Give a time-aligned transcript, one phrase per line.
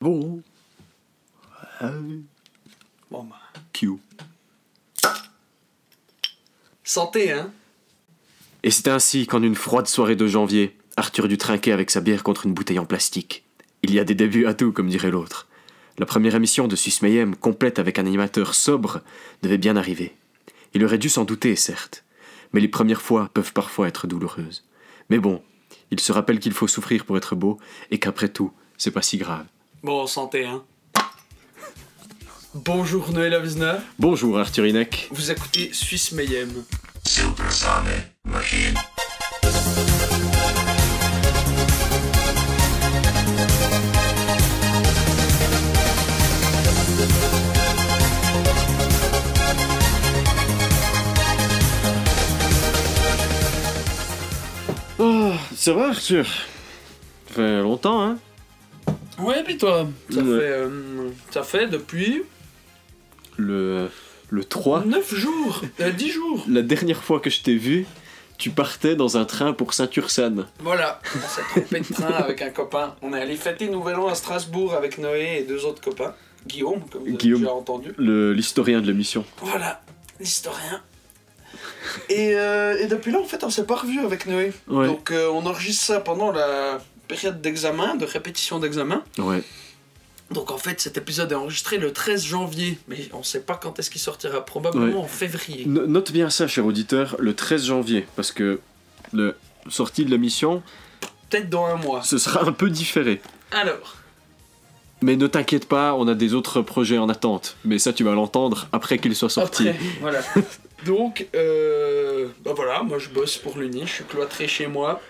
[0.00, 0.42] Bon.
[3.10, 3.36] Bon, bah.
[3.74, 3.90] Q.
[6.82, 7.52] Santé, hein
[8.62, 12.22] Et c'est ainsi qu'en une froide soirée de janvier, Arthur dut trinquer avec sa bière
[12.22, 13.44] contre une bouteille en plastique.
[13.82, 15.48] Il y a des débuts à tout, comme dirait l'autre.
[15.98, 19.02] La première émission de Suisse Mayhem, complète avec un animateur sobre,
[19.42, 20.16] devait bien arriver.
[20.72, 22.04] Il aurait dû s'en douter, certes.
[22.54, 24.64] Mais les premières fois peuvent parfois être douloureuses.
[25.10, 25.42] Mais bon,
[25.90, 27.58] il se rappelle qu'il faut souffrir pour être beau,
[27.90, 29.44] et qu'après tout, c'est pas si grave.
[29.82, 30.62] Bon, santé, hein
[32.54, 35.08] Bonjour Noël Avisner, Bonjour Arthur Inek.
[35.12, 36.64] vous écoutez Suisse Mayhem.
[37.06, 38.74] Supersonic machine.
[54.98, 56.26] Oh, ça va Arthur?
[56.26, 58.18] Ça fait longtemps, hein?
[59.22, 60.38] Ouais, puis toi Ça Ouais.
[60.40, 60.46] fait...
[60.46, 62.22] euh, ça fait depuis
[63.36, 63.88] Le,
[64.30, 66.44] le 3, 9 jours, euh, 10 jours.
[66.48, 67.86] la dernière fois que je t'ai vu,
[68.38, 70.46] tu partais dans un train pour Saint-Ursanne.
[70.60, 72.94] Voilà, on s'est trompé de train avec un copain.
[73.02, 76.14] On est allé fêter Nouvel An à Strasbourg avec Noé et deux autres copains.
[76.46, 77.40] Guillaume, comme vous avez Guillaume.
[77.40, 77.92] déjà entendu.
[77.98, 79.24] L'historien de l'émission.
[79.42, 79.82] Voilà,
[80.20, 80.80] l'historien.
[82.08, 84.52] Et, euh, et depuis là, en fait, on s'est pas revu avec Noé.
[84.68, 84.86] Ouais.
[84.86, 86.80] Donc, euh, on enregistre ça pendant la
[87.14, 89.02] période d'examen, de répétition d'examen.
[89.18, 89.42] Ouais.
[90.30, 93.78] Donc, en fait, cet épisode est enregistré le 13 janvier, mais on sait pas quand
[93.78, 94.44] est-ce qu'il sortira.
[94.46, 95.04] Probablement Ouais.
[95.04, 95.64] en février.
[95.66, 98.60] No- Note bien ça, cher auditeur, le 13 janvier, parce que
[99.12, 99.34] le
[99.68, 100.62] sortie de l'émission,
[101.28, 102.02] Peut-être dans un mois.
[102.02, 103.20] ce sera un peu différé.
[103.50, 103.96] Alors,
[105.02, 107.56] Mais ne t'inquiète pas, on a des autres projets en attente.
[107.64, 109.68] Mais ça, tu vas l'entendre après qu'il soit sorti.
[109.70, 110.20] après, voilà.
[110.86, 115.00] Donc, euh, bah voilà, moi je bosse pour l'Uni, je suis cloîtré chez moi.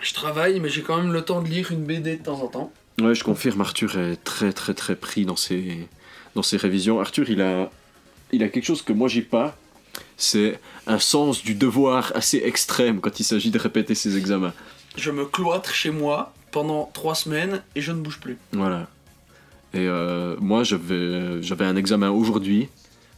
[0.00, 2.48] Je travaille, mais j'ai quand même le temps de lire une BD de temps en
[2.48, 2.72] temps.
[3.00, 5.88] Ouais, je confirme, Arthur est très très très pris dans ses,
[6.34, 7.00] dans ses révisions.
[7.00, 7.70] Arthur, il a,
[8.32, 9.56] il a quelque chose que moi j'ai pas.
[10.16, 14.52] C'est un sens du devoir assez extrême quand il s'agit de répéter ses examens.
[14.96, 18.36] Je me cloître chez moi pendant trois semaines et je ne bouge plus.
[18.52, 18.88] Voilà.
[19.74, 22.68] Et euh, moi, j'avais j'avais un examen aujourd'hui.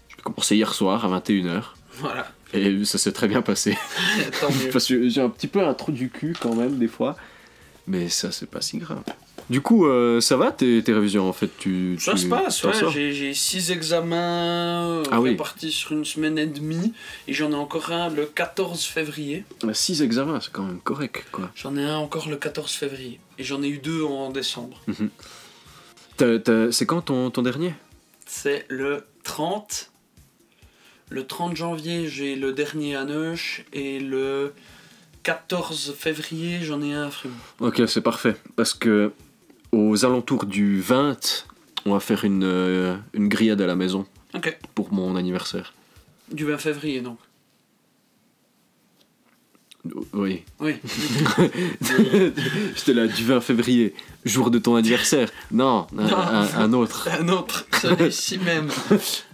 [0.08, 1.62] J'ai commencé hier soir à 21h.
[1.94, 3.76] Voilà, Et ça s'est très bien passé.
[4.40, 4.70] tant mieux.
[4.70, 7.16] Parce que j'ai un petit peu un trou du cul quand même, des fois.
[7.86, 9.02] Mais ça, c'est pas si grave.
[9.48, 12.62] Du coup, euh, ça va tes, tes révisions en fait tu, Ça tu se passe,
[12.62, 12.72] ouais.
[12.92, 15.30] J'ai- J'ai six examens euh, Ah oui.
[15.30, 16.92] répartis sur une semaine et demie.
[17.26, 19.44] Et j'en ai encore un le 14 février.
[19.64, 21.50] Euh, Six examens, c'est quand même correct quoi.
[21.56, 23.18] J'en ai un encore le 14 février.
[23.38, 24.80] Et j'en ai eu deux en décembre.
[26.16, 27.74] T'as- c'est quand ton, ton dernier?
[28.26, 29.89] C'est le 30.
[31.10, 33.64] Le 30 janvier, j'ai le dernier à Neuch.
[33.72, 34.52] Et le
[35.24, 37.36] 14 février, j'en ai un à Fribourg.
[37.58, 38.36] Ok, c'est parfait.
[38.56, 39.12] Parce que
[39.72, 41.46] aux alentours du 20,
[41.86, 44.56] on va faire une, euh, une grillade à la maison Ok.
[44.74, 45.74] pour mon anniversaire.
[46.32, 47.18] Du 20 février, donc.
[50.12, 50.42] Oui.
[50.60, 50.74] Oui.
[52.76, 55.30] J'étais là du 20 février, jour de ton anniversaire.
[55.50, 56.16] Non, un, Non.
[56.18, 57.08] un- un autre.
[57.18, 58.68] un autre, celui-ci même.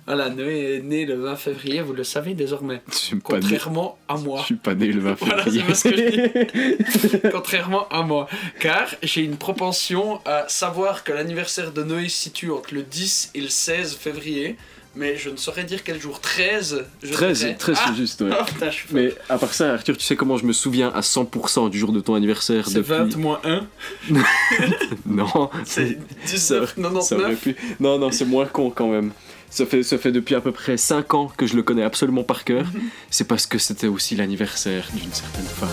[0.06, 2.80] Voilà, Noé est né le 20 février, vous le savez désormais.
[2.92, 4.42] Je né, Contrairement à je moi.
[4.44, 5.64] suis pas né le 20 Voilà, février.
[5.74, 8.28] c'est parce que Contrairement à moi.
[8.60, 13.30] Car j'ai une propension à savoir que l'anniversaire de Noé se situe entre le 10
[13.34, 14.56] et le 16 février.
[14.96, 16.20] Mais je ne saurais dire quel jour.
[16.20, 17.54] 13 je 13, dirais.
[17.58, 18.30] 13 Ah c'est juste, ouais.
[18.32, 18.78] Oh, putain, je.
[18.92, 21.92] Mais à part ça, Arthur, tu sais comment je me souviens à 100% du jour
[21.92, 22.88] de ton anniversaire C'est depuis...
[22.90, 23.66] 20 moins 1.
[25.06, 27.40] Non, C'est ça, 19, ça aurait 99.
[27.40, 27.56] pu.
[27.78, 29.12] Non, non, c'est moins con quand même.
[29.50, 32.24] Ça fait, ça fait depuis à peu près 5 ans que je le connais absolument
[32.24, 32.66] par cœur.
[33.10, 35.68] C'est parce que c'était aussi l'anniversaire d'une certaine femme.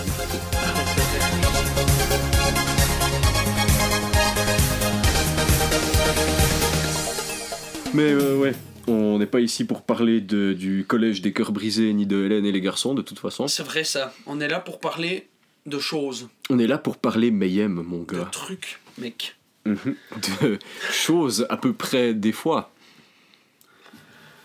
[7.92, 8.52] Mais euh, ouais,
[8.86, 12.44] on n'est pas ici pour parler de, du collège des cœurs brisés ni de Hélène
[12.46, 13.46] et les garçons, de toute façon.
[13.48, 14.14] C'est vrai ça.
[14.26, 15.28] On est là pour parler
[15.66, 18.28] de choses, On est là pour parler Mayhem, mon de gars.
[18.30, 19.36] trucs, mec.
[19.66, 19.96] Mhm.
[20.42, 20.58] De
[20.90, 22.70] choses à peu près des fois.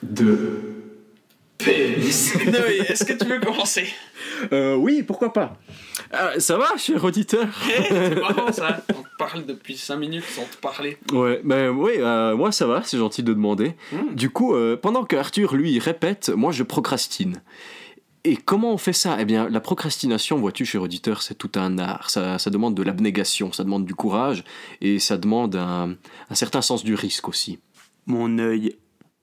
[0.04, 0.89] De.
[1.64, 2.36] Pénis.
[2.46, 3.86] Noé, est-ce que tu veux commencer
[4.52, 5.58] Euh, oui, pourquoi pas
[6.12, 8.82] Ah, Ça va, cher auditeur Eh, C'est marrant ça.
[8.98, 10.98] On te parle depuis 5 minutes sans te parler.
[11.12, 13.76] Ouais, mais oui, euh, moi ça va, c'est gentil de demander.
[13.92, 14.16] Mm.
[14.16, 17.42] Du coup, euh, pendant que Arthur, lui, répète, moi je procrastine.
[18.26, 19.18] Et comment on fait ça?
[19.20, 22.10] Eh bien, la procrastination, vois-tu, cher auditeur, c'est tout un art.
[22.10, 24.44] Ça, ça demande de l'abnégation, ça demande du courage,
[24.82, 25.96] et ça demande un,
[26.30, 27.60] un certain sens du risque aussi.
[28.08, 28.76] Mon œil.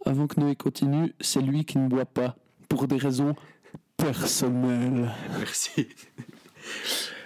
[0.06, 2.37] Avant que Noé continue, c'est lui qui ne boit pas,
[2.69, 3.35] pour des raisons
[3.97, 5.11] personnelles.
[5.38, 5.88] Merci.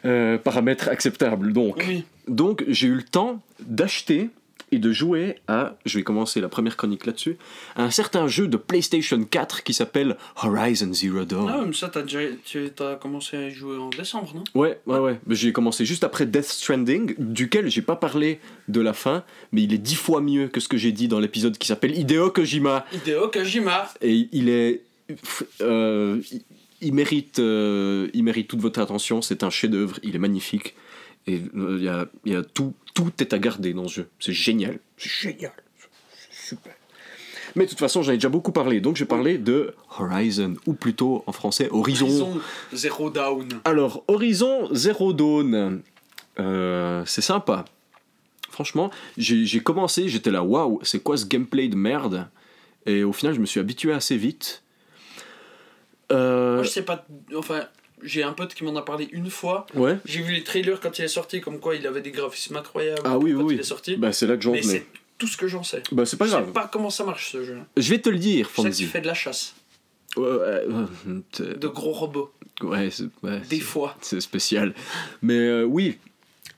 [0.06, 1.85] Euh, paramètre acceptable, donc.
[1.87, 2.05] Oui.
[2.27, 4.31] Donc, j'ai eu le temps d'acheter
[4.72, 7.37] et de jouer à, je vais commencer la première chronique là-dessus,
[7.76, 11.50] à un certain jeu de PlayStation 4 qui s'appelle Horizon Zero Dawn.
[11.52, 14.44] Ah, mais ça, t'as déjà tu as commencé à y jouer en décembre, non?
[14.55, 15.19] Ouais, ouais, ouais.
[15.28, 19.72] J'ai commencé juste après Death Stranding, duquel j'ai pas parlé de la fin, mais il
[19.75, 22.84] est dix fois mieux que ce que j'ai dit dans l'épisode qui s'appelle Hideo Kojima.
[22.93, 23.88] Hideo Kojima.
[24.00, 24.82] Et il est.
[25.61, 26.43] euh, il-
[26.82, 30.75] il, mérite, euh, il mérite toute votre attention, c'est un chef-d'œuvre, il est magnifique.
[31.26, 33.94] Et euh, il y a, il y a tout, tout est à garder dans ce
[33.94, 34.08] jeu.
[34.19, 34.78] C'est génial.
[34.96, 35.52] C'est génial.
[36.31, 36.75] C'est super.
[37.56, 40.54] Mais de toute façon, j'en ai déjà beaucoup parlé, donc je vais parler de Horizon,
[40.66, 42.06] ou plutôt en français Horizon.
[42.06, 42.40] Horizon
[42.72, 43.48] Zero Down.
[43.64, 45.82] Alors, Horizon Zero Dawn,
[46.38, 47.64] euh, c'est sympa.
[48.50, 52.28] Franchement, j'ai j'ai commencé, j'étais là, waouh, c'est quoi ce gameplay de merde?
[52.86, 54.62] Et au final, je me suis habitué assez vite.
[56.12, 57.06] Euh, Moi, je sais pas.
[57.36, 57.64] Enfin,
[58.02, 59.67] j'ai un pote qui m'en a parlé une fois.
[59.75, 62.56] ouais, J'ai vu les trailers quand il est sorti, comme quoi il avait des graphismes
[62.56, 63.02] incroyables.
[63.05, 63.97] Ah oui, quand oui, il est sorti.
[63.97, 64.62] bah, c'est là que j'en venais.
[64.62, 64.87] c'est
[65.19, 65.82] tout ce que j'en sais.
[65.93, 66.47] Bah, c'est pas je grave.
[66.47, 67.58] sais pas comment ça marche ce jeu.
[67.76, 68.85] Je vais te le dire, Je sais que Fonzie.
[68.85, 69.55] tu fais de la chasse,
[70.17, 70.25] Ouais,
[71.38, 72.32] de gros robots,
[72.62, 72.88] ouais,
[73.49, 73.97] des fois.
[74.00, 74.75] c'est spécial.
[75.23, 75.99] Mais euh, oui,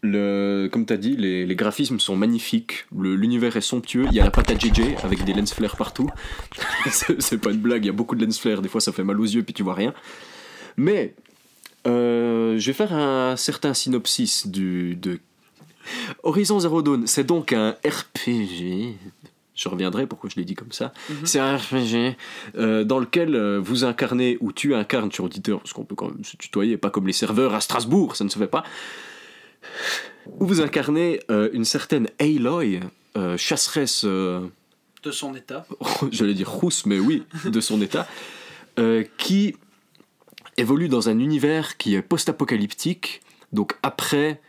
[0.03, 4.21] le, comme tu as dit, les, les graphismes sont magnifiques, l'univers est somptueux, il y
[4.21, 6.09] a la patte à JJ avec des lens flares partout.
[6.91, 8.91] c'est c'est pas une blague, il y a beaucoup de lens flares, des fois ça
[8.93, 9.93] fait mal aux yeux puis tu vois rien.
[10.77, 11.15] Mais
[11.87, 15.19] euh, je vais faire un certain synopsis du, de
[16.23, 17.07] Horizon Zero Dawn.
[17.07, 18.97] C'est donc un RPG.
[19.55, 20.93] Je reviendrai pourquoi je l'ai dit comme ça.
[21.11, 21.27] Mhm.
[21.27, 22.17] C'est un RPG
[22.57, 26.09] euh, dans lequel euh, vous incarnez ou tu incarnes sur auditeur, parce qu'on peut quand
[26.09, 28.65] même se tutoyer, pas comme les serveurs à Strasbourg, ça ne se fait pas.
[30.39, 32.81] Où vous incarnez euh, une certaine Aloy,
[33.37, 34.51] chasseresse, De
[35.11, 35.67] son état.
[36.11, 38.09] j'allais dire rousse, mais oui, de son état,
[39.19, 39.55] qui
[40.57, 43.21] évolue dans un univers qui est post-apocalyptique,
[43.53, 44.41] donc après.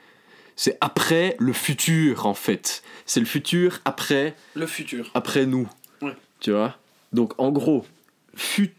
[0.56, 2.84] C'est après le futur en fait.
[3.08, 5.10] C'est le futur après Le futur.
[5.16, 5.68] après nous.
[6.02, 6.16] Ouais.
[6.42, 6.78] Tu vois?
[7.12, 7.86] Donc en gros,
[8.36, 8.72] fut,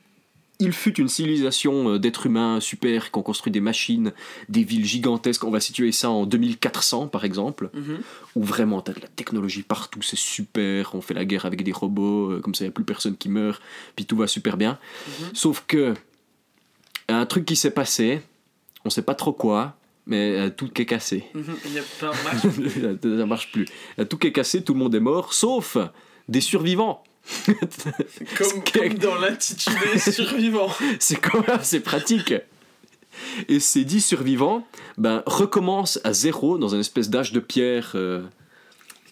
[0.60, 4.12] il fut une civilisation euh, d'êtres humains super qui ont construit des machines,
[4.48, 5.42] des villes gigantesques.
[5.42, 7.98] On va situer ça en 2400 par exemple, Mhm.
[8.36, 10.94] où vraiment t'as de la technologie partout, c'est super.
[10.94, 13.16] On fait la guerre avec des robots, euh, comme ça il n'y a plus personne
[13.16, 13.60] qui meurt,
[13.96, 14.78] puis tout va super bien.
[15.08, 15.30] Mhm.
[15.34, 15.94] Sauf que
[17.08, 18.20] un truc qui s'est passé,
[18.84, 21.24] on sait pas trop quoi, mais euh, tout est cassé.
[21.34, 21.56] Mhm.
[21.66, 23.18] Il y a plein de matchs.
[23.18, 23.66] ça marche plus.
[24.08, 25.76] Tout est cassé, tout le monde est mort, sauf
[26.28, 27.02] des survivants.
[27.46, 30.68] comme, comme dans l'intitulé survivant.
[30.98, 32.34] C'est quand même assez pratique.
[33.48, 34.66] Et ces 10 survivants
[34.98, 37.92] ben, recommencent à zéro dans une espèce d'âge de pierre.
[37.94, 38.22] euh,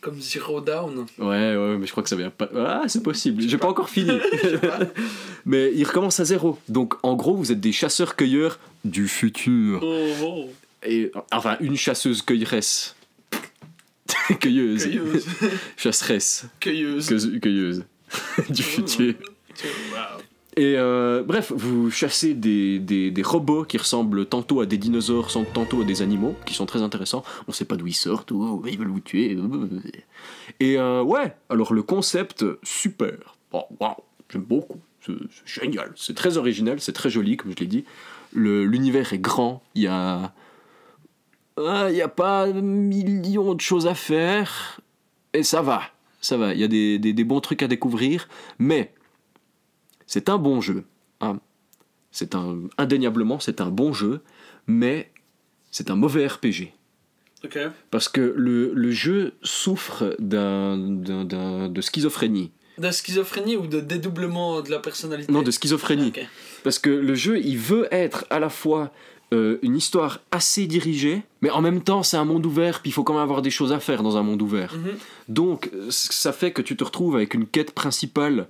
[0.03, 1.07] Comme Zero Down.
[1.17, 2.51] Ouais, ouais, mais je crois que ça vient pas.
[2.57, 4.19] Ah, c'est possible, j'ai pas encore fini.
[4.61, 4.81] Pas.
[5.47, 6.59] mais ils recommencent à zéro.
[6.69, 9.81] Donc en gros, vous êtes des chasseurs-cueilleurs du futur.
[9.81, 10.51] Oh, oh.
[10.85, 12.97] Et, enfin, une chasseuse-cueilleresse.
[14.41, 14.83] Cueilleuse.
[14.83, 15.27] Cueilleuse.
[15.77, 16.47] Chasseresse.
[16.59, 17.07] Cueilleuse.
[17.07, 17.41] Cueilleuse.
[17.41, 17.85] Cueilleuse.
[18.51, 19.15] du futur.
[19.93, 20.21] Wow.
[20.57, 25.29] Et euh, bref, vous chassez des, des, des robots qui ressemblent tantôt à des dinosaures,
[25.55, 27.25] tantôt à des animaux, qui sont très intéressants.
[27.49, 29.39] On sait pas d'où ils sortent, ou ils veulent vous tuer.
[30.61, 33.15] Et euh, ouais, alors le concept, super.
[33.53, 33.95] Oh, waouh,
[34.31, 34.79] j'aime beaucoup.
[35.01, 35.15] C'est
[35.47, 35.91] génial.
[35.97, 37.85] C'est très original, c'est très joli, comme je l'ai dit.
[38.35, 40.33] L'univers est grand, il y a.
[41.57, 44.81] Ah, Il n'y a pas million de choses à faire.
[45.33, 45.83] Et ça va,
[46.21, 46.53] ça va.
[46.53, 48.29] Il y a des- des bons trucs à découvrir.
[48.59, 48.93] Mais
[50.13, 50.85] c'est un bon jeu.
[51.21, 51.41] hein.
[52.11, 54.21] C'est un indéniablement c'est un bon jeu,
[54.67, 55.11] mais
[55.71, 56.73] c'est un mauvais RPG
[57.91, 62.51] parce que le, le jeu souffre d'un, de schizophrénie.
[62.79, 65.33] De schizophrénie ou de dédoublement de la personnalité?
[65.33, 66.13] Non, de schizophrénie.
[66.65, 68.93] Parce que le jeu, il veut être à la fois
[69.33, 72.93] euh, une histoire assez dirigée, mais en même temps, c'est un monde ouvert, puis il
[72.93, 74.75] faut quand même avoir des choses à faire dans un monde ouvert.
[74.75, 74.93] Mhm.
[75.29, 78.47] Donc, ça fait que tu te retrouves avec une quête principale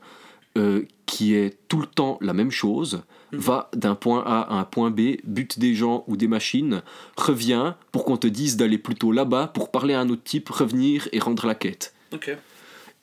[0.59, 3.03] euh, qui est tout le temps la même chose.
[3.33, 3.39] Mhm.
[3.39, 6.83] Va d'un point A à un point B, bute des gens ou des machines,
[7.17, 11.09] revient pour qu'on te dise d'aller plutôt là-bas pour parler à un autre type, revenir
[11.13, 11.95] et rendre la quête.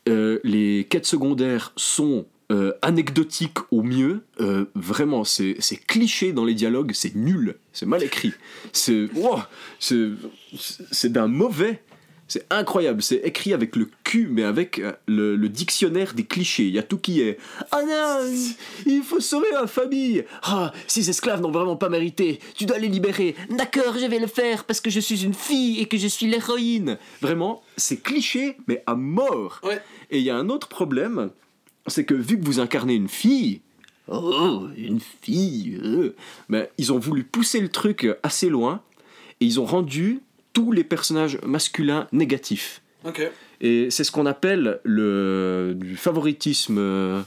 [0.07, 4.23] Euh, les quêtes secondaires sont euh, anecdotiques au mieux.
[4.39, 5.55] Euh, vraiment, c'est
[5.87, 8.33] cliché dans les dialogues, c'est nul, c'est mal écrit.
[8.73, 9.39] C'est wow,
[9.79, 10.09] c'est
[10.91, 11.83] c'est d'un mauvais.
[12.29, 16.67] C'est incroyable, c'est écrit avec le cul, mais avec euh, le, le dictionnaire des clichés.
[16.67, 17.39] Il y a tout qui est
[17.71, 18.31] Ah non,
[18.85, 20.23] il faut sauver ma famille.
[20.43, 22.39] Ah, ces esclaves n'ont vraiment pas mérité.
[22.55, 23.35] Tu dois les libérer.
[23.49, 26.27] D'accord, je vais le faire parce que je suis une fille et que je suis
[26.27, 26.99] l'héroïne.
[27.19, 29.59] Vraiment, c'est cliché, mais à mort.
[29.63, 29.81] Ouais.
[30.11, 31.31] Et il y a un autre problème,
[31.87, 33.61] c'est que vu que vous incarnez une fille,
[34.07, 36.15] oh, une fille, euh,
[36.47, 38.83] ben, ils ont voulu pousser le truc assez loin
[39.41, 40.21] et ils ont rendu
[40.53, 42.81] tous les personnages masculins négatifs.
[43.61, 47.21] Et c'est ce qu'on appelle le du favoritisme euh,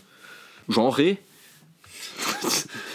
[0.69, 1.19] genré.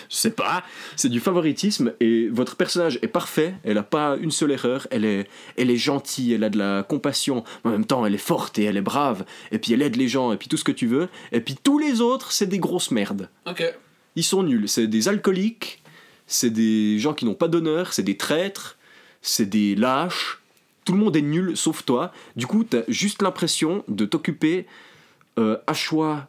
[0.09, 0.63] Je sais pas,
[0.95, 5.03] c'est du favoritisme et votre personnage est parfait, elle a pas une seule erreur, elle
[5.03, 8.17] est, elle est gentille, elle a de la compassion, mais en même temps elle est
[8.19, 10.63] forte et elle est brave, et puis elle aide les gens, et puis tout ce
[10.63, 13.29] que tu veux, et puis tous les autres c'est des grosses merdes.
[13.45, 13.63] Ok.
[14.15, 15.83] Ils sont nuls, c'est des alcooliques,
[16.25, 18.77] c'est des gens qui n'ont pas d'honneur, c'est des traîtres,
[19.21, 20.39] c'est des lâches,
[20.85, 24.65] tout le monde est nul sauf toi, du coup t'as juste l'impression de t'occuper
[25.39, 26.27] euh, à choix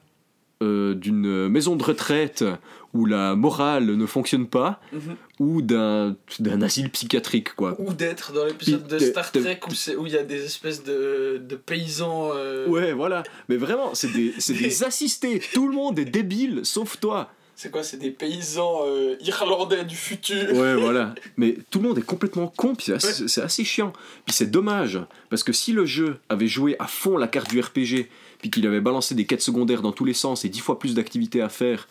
[0.63, 2.45] euh, d'une maison de retraite
[2.93, 5.17] où la morale ne fonctionne pas, Mhm.
[5.39, 7.77] ou d'un d'un asile psychiatrique, quoi.
[7.79, 9.61] Ou d'être dans l'épisode de Star Trek
[9.99, 12.31] où il y a des espèces de, de paysans.
[12.35, 13.23] euh, Ouais, voilà.
[13.49, 15.41] Mais vraiment, c'est des, c'est des assistés.
[15.55, 17.31] Tout le monde est débile, sauf toi.
[17.61, 20.53] C'est quoi C'est des paysans euh, irlandais du futur.
[20.53, 21.13] Ouais, voilà.
[21.37, 23.93] Mais tout le monde est complètement con, puis c'est assez, c'est assez chiant.
[24.27, 27.59] Puis c'est dommage, parce que si le jeu avait joué à fond la carte du
[27.59, 28.07] RPG,
[28.39, 30.95] puis qu'il avait balancé des quêtes secondaires dans tous les sens et dix fois plus
[30.95, 31.89] d'activités à faire,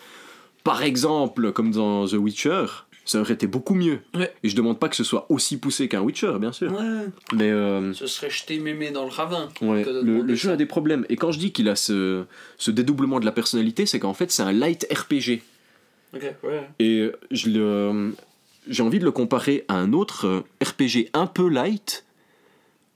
[0.63, 2.65] par exemple, comme dans The Witcher,
[3.03, 4.00] ça aurait été beaucoup mieux.
[4.15, 4.33] Ouais.
[4.43, 6.71] Et je demande pas que ce soit aussi poussé qu'un Witcher, bien sûr.
[6.71, 7.07] Ouais.
[7.33, 9.50] Mais euh, Ce serait jeter mémé dans le ravin.
[9.59, 11.05] ouais, le, le jeu a des problèmes.
[11.09, 12.24] Et quand je dis qu'il a ce,
[12.57, 15.41] ce dédoublement de la personnalité, c'est qu'en fait, c'est un light RPG.
[16.13, 16.69] Ouais.
[16.79, 18.15] Et je le,
[18.67, 22.05] j'ai envie de le comparer à un autre euh, RPG un peu light,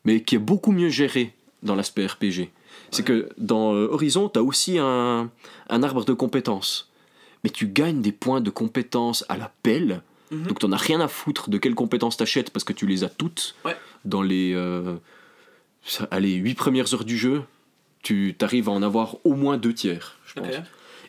[0.06, 2.50] mais qui est beaucoup mieux géré dans l'aspect RPG.
[2.90, 5.30] C'est que dans euh, Horizon, tu as aussi un,
[5.70, 6.90] un arbre de compétences.
[7.44, 10.02] Mais tu gagnes des points de compétences à la pelle.
[10.32, 10.44] Mhm.
[10.48, 13.10] Donc t'en as rien à foutre de quelles compétences t'achètes parce que tu les as
[13.10, 13.76] toutes Ouais.
[14.06, 14.96] dans les euh,
[15.84, 17.44] ça- allez, 8 premières heures du jeu.
[18.04, 20.48] Tu arrives à en avoir au moins deux tiers, je pense.
[20.56, 20.62] Ok.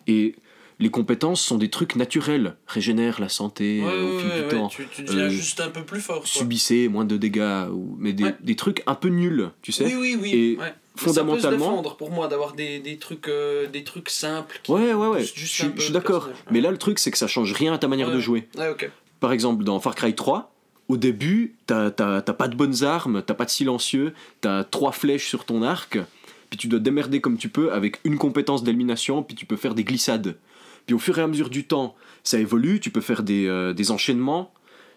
[0.08, 0.34] Et
[0.78, 2.56] les compétences sont des trucs naturels.
[2.66, 4.68] Régénère la santé Ouais, euh, au fil ouais, du ouais, temps.
[4.68, 6.18] Tu, tu deviens Euh, juste un peu plus fort.
[6.20, 6.26] quoi.
[6.26, 7.68] Subissez moins de dégâts.
[7.72, 7.96] Ou...
[7.98, 9.84] Mais des, des trucs un peu nuls, tu sais.
[9.84, 10.30] Oui, oui, oui.
[10.34, 10.58] Et
[10.96, 14.60] fondamentalement- Ça peut se défendre pour moi d'avoir des, des, trucs, euh, des trucs simples.
[14.62, 14.72] Qui...
[14.72, 15.24] Ouais, ouais, ouais.
[15.24, 16.28] Je suis- d'accord.
[16.50, 18.48] Mais là, le truc, c'est que ça change rien à ta manière de jouer.
[19.20, 20.52] Par exemple, dans Far Cry 3,
[20.88, 25.44] au début, t'as pas de bonnes armes, t'as pas de silencieux, t'as trois flèches sur
[25.44, 25.98] ton arc,
[26.50, 29.74] puis tu dois démerder comme tu peux avec une compétence d'élimination, puis tu peux faire
[29.74, 30.36] des glissades.
[30.86, 33.74] Puis au fur et à mesure du temps, ça évolue, tu peux faire des, euh,
[33.90, 34.52] enchaînements,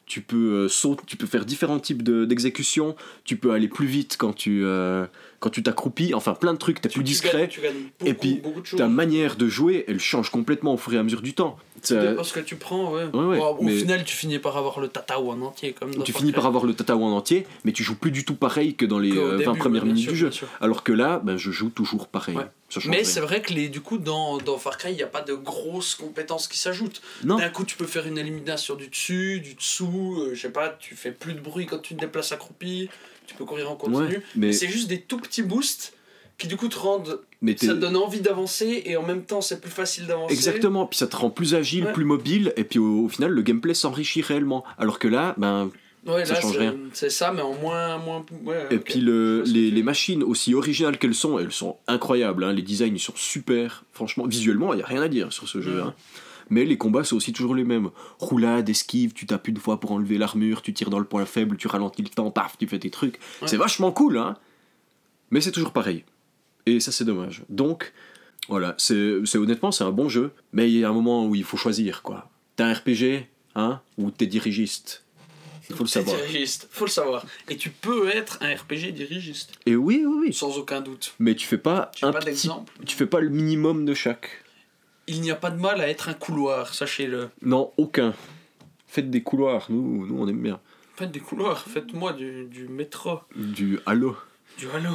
[0.05, 3.87] tu peux, euh, sauter, tu peux faire différents types de- d'exécutions, tu peux aller plus
[3.87, 5.05] vite quand tu euh,
[5.45, 7.37] quand tu t'accroupis, enfin plein de trucs, t'es plus tu discret.
[7.41, 8.41] gagnes- tu gagnes beaucoup, et puis.
[8.77, 11.55] Ta manière de jouer, elle change complètement au fur et à mesure du temps.
[11.83, 13.03] Ça Ça- dépend ce que tu prends, ouais.
[13.13, 15.73] Ouais, ouais, Bon, au mais- final, tu finis par avoir le tatao en entier.
[15.73, 18.33] Comme tu finis par avoir le tatao en entier, mais tu joues plus du tout
[18.33, 20.29] pareil que dans les Qu'au euh, 20 début, premières ouais, minutes sûr, du jeu.
[20.61, 22.37] Alors que là, ben, je joue toujours pareil.
[22.87, 25.21] Mais c'est vrai que les, du coup, dans, dans Far Cry, il n'y a pas
[25.21, 27.03] de grosses compétences qui s'ajoutent.
[27.23, 30.49] Non, D'un coup, tu peux faire une élimination du dessus, du dessous, euh, je sais
[30.49, 32.89] pas, tu fais plus de bruit quand tu te déplaces accroupi,
[33.27, 33.97] tu peux courir en continu.
[33.97, 35.93] ouais, mais, Mais c'est juste des tout petits boosts
[36.37, 37.19] qui, du coup, te rendent.
[37.41, 40.33] mais Ça te donne envie d'avancer et en même temps, c'est plus facile d'avancer.
[40.33, 41.93] Exactement, puis ça te rend plus agile, Ouais.
[41.93, 44.63] plus mobile, et puis au, au final, le gameplay s'enrichit réellement.
[44.77, 45.69] Alors que là, ben,
[46.05, 46.75] Ouais, ça là, change rien.
[46.93, 47.97] C'est ça, mais en moins.
[47.97, 52.43] moins ouais, et puis le, les, les machines, aussi originales qu'elles sont, elles sont incroyables.
[52.43, 52.53] hein.
[52.53, 53.85] Les designs, ils sont super.
[53.91, 55.81] Franchement, visuellement, il n'y a rien à dire sur ce jeu.
[55.81, 55.95] Hein.
[56.49, 57.89] Mais les combats sont aussi toujours les mêmes.
[58.19, 61.57] Roulade, esquive, tu tapes une fois pour enlever l'armure, tu tires dans le point faible,
[61.57, 63.15] tu ralentis le temps, paf, tu fais tes trucs.
[63.41, 63.47] Ouais.
[63.47, 64.37] C'est vachement cool, hein
[65.31, 66.03] Mais c'est toujours pareil.
[66.65, 67.43] Et ça, c'est dommage.
[67.49, 67.93] Donc,
[68.49, 71.35] voilà, c'est c'est- honnêtement, c'est un bon jeu, mais il y a un moment où
[71.35, 72.29] il faut choisir, quoi.
[72.55, 75.03] T'as un RPG, hein, ou t'es dirigiste.
[75.67, 76.17] Il faut le T'es savoir.
[76.17, 77.25] dirigiste, faut le savoir.
[77.49, 80.33] Et tu peux être un RPG dirigiste, Et oui, oui, oui.
[80.33, 81.15] sans aucun doute.
[81.17, 82.25] Mais tu fais pas un pas petit...
[82.27, 82.71] d'exemple.
[82.85, 84.43] Tu fais pas le minimum de chaque.
[85.07, 87.29] Il n'y a pas de mal à être un couloir, sachez-le.
[87.41, 88.13] Non, aucun.
[88.87, 90.59] Faites des couloirs, nous, nous on aime bien.
[90.95, 94.15] Faites des couloirs, faites-moi du, du métro, Du Halo.
[94.57, 94.91] du halo.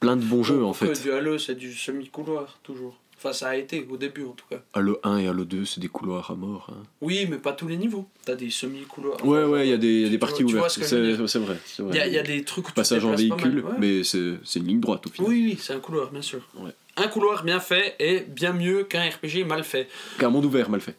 [0.00, 1.00] Plein de bons jeux en fait.
[1.02, 2.96] Du halo, c'est du semi-couloir, toujours?
[3.16, 4.60] Enfin, ça a été au début en tout cas.
[4.74, 6.66] Halo 1 et Halo 2, c'est des couloirs à mort.
[6.70, 6.82] hein.
[7.00, 8.06] Oui, mais pas tous les niveaux.
[8.26, 9.24] T'as des semi-couloirs.
[9.24, 10.48] Ouais, Enfin, ouais, il y a des, il y a tu- des tu parties vois-
[10.50, 10.72] tu vois ouvertes.
[10.74, 11.16] ce que je veux dire.
[11.28, 11.56] C'est c'est vrai.
[11.64, 11.92] c'est vrai.
[11.94, 13.36] Il y, a- il y a des trucs où tu te Passage en déplaces pas
[13.48, 13.78] véhicule, mal, ouais.
[13.80, 15.30] mais c'est c'est une ligne droite au final.
[15.30, 16.40] Oui, oui, c'est un couloir, bien sûr.
[16.56, 16.72] Ouais.
[16.96, 19.88] Un couloir bien fait est bien mieux qu'un RPG mal fait.
[20.18, 20.94] Qu'un monde ouvert mal fait.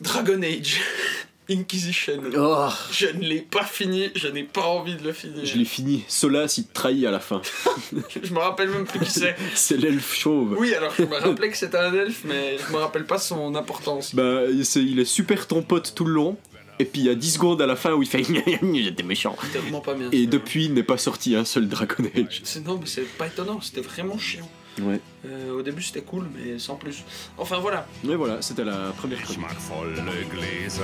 [0.00, 0.80] Dragon Age,
[1.50, 2.20] Inquisition.
[2.36, 5.44] Oh, Je ne l'ai pas fini, je n'ai pas envie de le finir.
[5.44, 6.04] je l'ai fini.
[6.06, 7.40] Solas, il te trahit à la fin.
[8.22, 9.36] Je me rappelle même plus qui c'est.
[9.54, 10.56] c'est l'elfe chauve.
[10.58, 13.54] Oui, alors je me rappelais que c'était un elfe, mais je me rappelle pas son
[13.54, 14.14] importance.
[14.14, 16.36] Bah, il est super ton pote tout le long.
[16.78, 19.36] Et puis il y a 10 secondes à la fin où il fait J'étais méchant.
[19.84, 20.08] Pas bien.
[20.10, 22.42] Et depuis, il n'est pas sorti un seul Dragon Age.
[22.64, 24.48] Non, mais c'est pas étonnant, c'était vraiment chiant.
[24.80, 25.00] Ouais.
[25.26, 27.04] Euh, au début c'était cool, mais sans plus.
[27.36, 27.86] Enfin voilà.
[28.04, 29.42] Mais voilà, c'était la première Ich chronique.
[29.42, 29.94] mag volle
[30.30, 30.82] Gläser,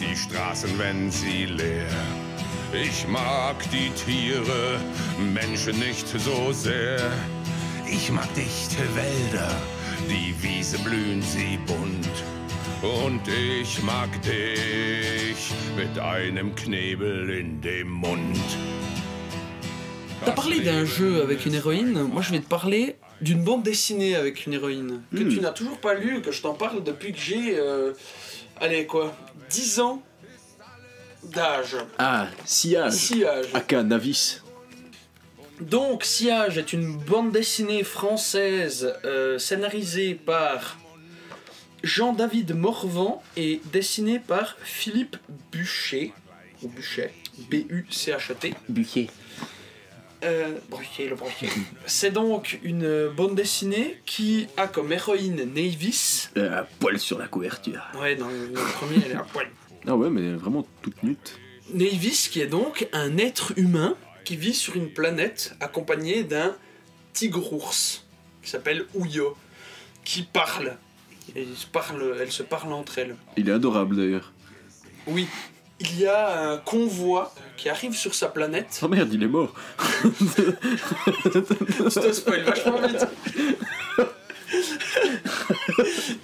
[0.00, 1.86] die Straßen, wenn sie leer
[2.74, 4.78] Ich mag die Tiere,
[5.32, 6.98] Menschen nicht so sehr.
[7.90, 9.50] Ich mag dichte Wälder,
[10.08, 12.24] die Wiese blühen sie bunt.
[12.82, 18.36] Und ich mag dich mit einem Knebel in dem Mund.
[20.24, 24.14] T'as parlé d'un jeu avec une héroïne, moi je vais te parler d'une bande dessinée
[24.16, 27.18] avec une héroïne que tu n'as toujours pas lue, que je t'en parle depuis que
[27.18, 27.58] j'ai.
[27.58, 27.92] euh,
[28.60, 29.16] allez quoi
[29.50, 30.02] 10 ans
[31.24, 31.76] d'âge.
[31.98, 32.92] Ah, Sillage.
[32.92, 33.46] Sillage.
[33.54, 34.42] Aka Navis.
[35.60, 40.78] Donc, Sillage est une bande dessinée française euh, scénarisée par
[41.82, 45.16] Jean-David Morvan et dessinée par Philippe
[45.50, 46.12] Buchet.
[46.62, 47.12] Ou Buchet.
[47.50, 48.54] B-U-C-H-E-T.
[50.24, 50.58] Euh.
[51.86, 56.30] C'est donc une bande dessinée qui a comme héroïne Navis.
[56.36, 57.82] Euh, poil sur la couverture.
[58.00, 59.48] Ouais, dans le, dans le premier, elle est à poil.
[59.86, 61.38] Ah ouais, mais vraiment toute nute.
[61.72, 66.54] Navis qui est donc un être humain qui vit sur une planète accompagné d'un
[67.12, 68.04] tigre-ours
[68.42, 69.36] qui s'appelle Ouyo,
[70.04, 70.76] qui parle.
[71.36, 73.16] Et ils se parlent, elles se parlent entre elles.
[73.36, 74.32] Il est adorable d'ailleurs.
[75.06, 75.26] Oui,
[75.80, 78.80] il y a un convoi qui arrive sur sa planète.
[78.82, 79.54] Oh merde, il est mort.
[80.04, 83.06] Je te spoil vachement vite.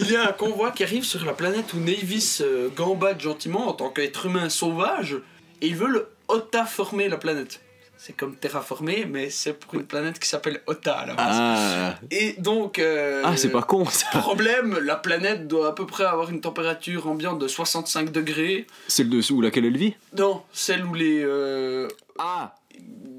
[0.00, 3.68] Il y a un convoi qui arrive sur la planète où Navis euh, gambade gentiment
[3.68, 5.16] en tant qu'être humain sauvage
[5.60, 7.60] et ils veulent otaformer la planète.
[7.96, 11.36] C'est comme terraformer, mais c'est pour une planète qui s'appelle Ota à la base.
[11.38, 12.78] Ah, Et donc.
[12.78, 14.06] euh, ah c'est pas con ça.
[14.18, 18.66] Problème, la planète doit à peu près avoir une température ambiante de 65 degrés.
[18.88, 19.94] Celle dessous laquelle elle vit?
[20.18, 21.22] Non, celle où les.
[21.24, 22.54] euh, Ah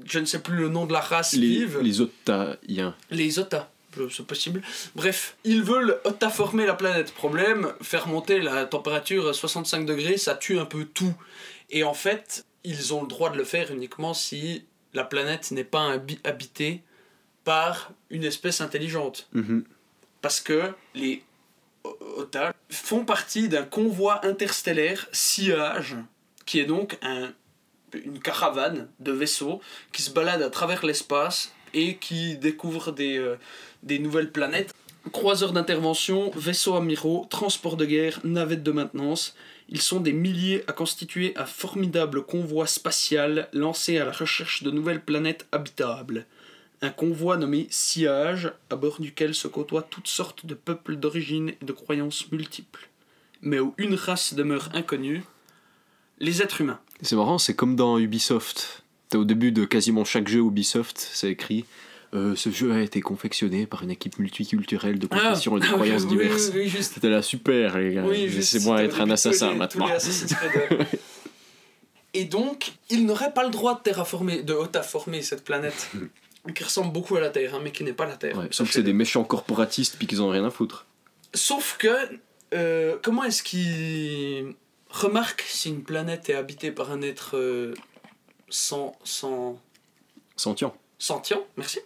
[0.08, 1.80] je ne sais plus le nom de la race Les, vivent.
[1.82, 2.94] les Otaïens.
[3.10, 3.68] Les Otas,
[3.98, 4.62] euh, c'est possible.
[4.94, 7.12] Bref, ils veulent otaformer la planète.
[7.12, 11.12] Problème, faire monter la température à 65 degrés, ça tue un peu tout.
[11.70, 15.64] Et en fait, ils ont le droit de le faire uniquement si la planète n'est
[15.76, 16.82] pas habi- habitée
[17.44, 19.28] par une espèce intelligente.
[19.32, 19.64] Mhm.
[20.20, 21.22] Parce que les
[21.84, 25.94] O- Otas font partie d'un convoi interstellaire Sillage,
[26.44, 27.32] qui est donc un-
[27.94, 29.60] une caravane de vaisseaux
[29.92, 33.36] qui se balade à travers l'espace et qui découvre des, euh,
[33.84, 34.74] des nouvelles planètes.
[35.12, 39.36] Croiseurs d'intervention, vaisseaux amiraux, transports de guerre, navettes de maintenance,
[39.68, 44.70] ils sont des milliers à constituer un formidable convoi spatial lancé à la recherche de
[44.70, 46.26] nouvelles planètes habitables.
[46.82, 51.64] Un convoi nommé Sillage, à bord duquel se côtoient toutes sortes de peuples d'origine et
[51.64, 52.88] de croyances multiples.
[53.42, 55.24] Mais où une race demeure inconnue,
[56.18, 56.80] les êtres humains.
[57.02, 58.84] C'est marrant, c'est comme dans Ubisoft.
[59.14, 61.64] Au début de quasiment chaque jeu Ubisoft, c'est écrit
[62.16, 65.68] euh, Ce jeu a été confectionné par une équipe multiculturelle de confessions et de Ah,
[65.70, 66.50] oui, croyances oui, diverses.
[66.54, 66.94] Oui, oui, juste.
[66.94, 68.02] C'était là, super les gars.
[68.06, 69.86] Laissez-moi être un de assassin les- maintenant.
[72.14, 75.90] Et donc, ils n'auraient pas le droit de terraformer, de otaformer cette planète,
[76.54, 78.38] qui ressemble beaucoup à la Terre, hein, mais qui n'est pas la Terre.
[78.38, 80.86] Ouais, sauf que c'est des méchants corporatistes puis qu'ils ont rien à foutre.
[81.34, 81.88] Sauf que,
[82.54, 84.54] euh, comment est-ce qu'ils
[84.88, 87.74] remarquent si une planète est habitée par un être euh,
[88.48, 89.60] sans, sans,
[90.36, 90.74] Sentient.
[90.98, 91.44] sentient?
[91.58, 91.80] Merci.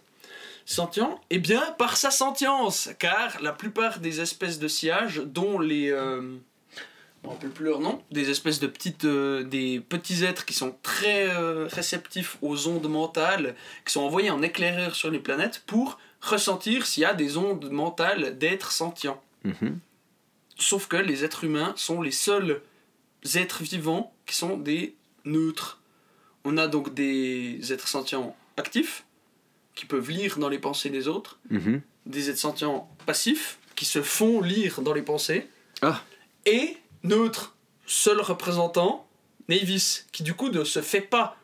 [0.71, 5.91] Sentient Eh bien, par sa sentience, car la plupart des espèces de sillage, dont les...
[5.91, 10.53] Euh, me rappelle plus leur nom, des espèces de petites, euh, des petits êtres qui
[10.53, 13.55] sont très euh, réceptifs aux ondes mentales,
[13.85, 17.69] qui sont envoyés en éclaireur sur les planètes pour ressentir s'il y a des ondes
[17.69, 19.21] mentales d'êtres sentients.
[19.43, 19.77] Mhm.
[20.57, 22.61] Sauf que les êtres humains sont les seuls
[23.35, 25.81] êtres vivants qui sont des neutres.
[26.45, 29.03] On a donc des êtres sentients actifs,
[29.75, 31.81] qui peuvent lire dans les pensées des autres, Mhm.
[32.05, 35.47] des êtres sentients passifs, qui se font lire dans les pensées,
[35.81, 36.01] Ah.
[36.45, 37.55] et neutres,
[37.85, 39.07] seul représentant,
[39.49, 41.35] Navis, qui du coup ne se fait pas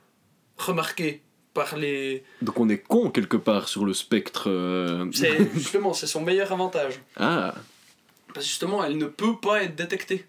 [0.58, 1.22] remarquer
[1.54, 2.24] par les...
[2.42, 4.50] Donc on est con quelque part sur le spectre.
[4.50, 7.00] euh, C'est justement, c'est son meilleur avantage.
[7.18, 7.56] Ah,
[8.34, 10.26] Parce que justement, elle ne peut pas être détectée.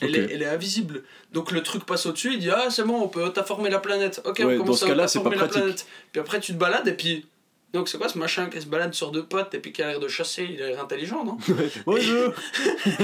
[0.00, 1.02] Elle, est, elle est invisible.
[1.32, 4.20] Donc le truc passe au-dessus, il dit Ah, c'est bon, on peut otaformer la planète.
[4.24, 5.06] Ok, Ouais, on dans commence ce à la
[5.46, 5.86] planète.
[6.12, 7.26] Puis après, tu te balades et puis.
[7.72, 9.86] Donc c'est quoi ce machin qui se balade sur deux potes et puis qui a
[9.88, 11.38] l'air de chasser Il a l'air intelligent, non?
[11.86, 12.30] Ouais, je-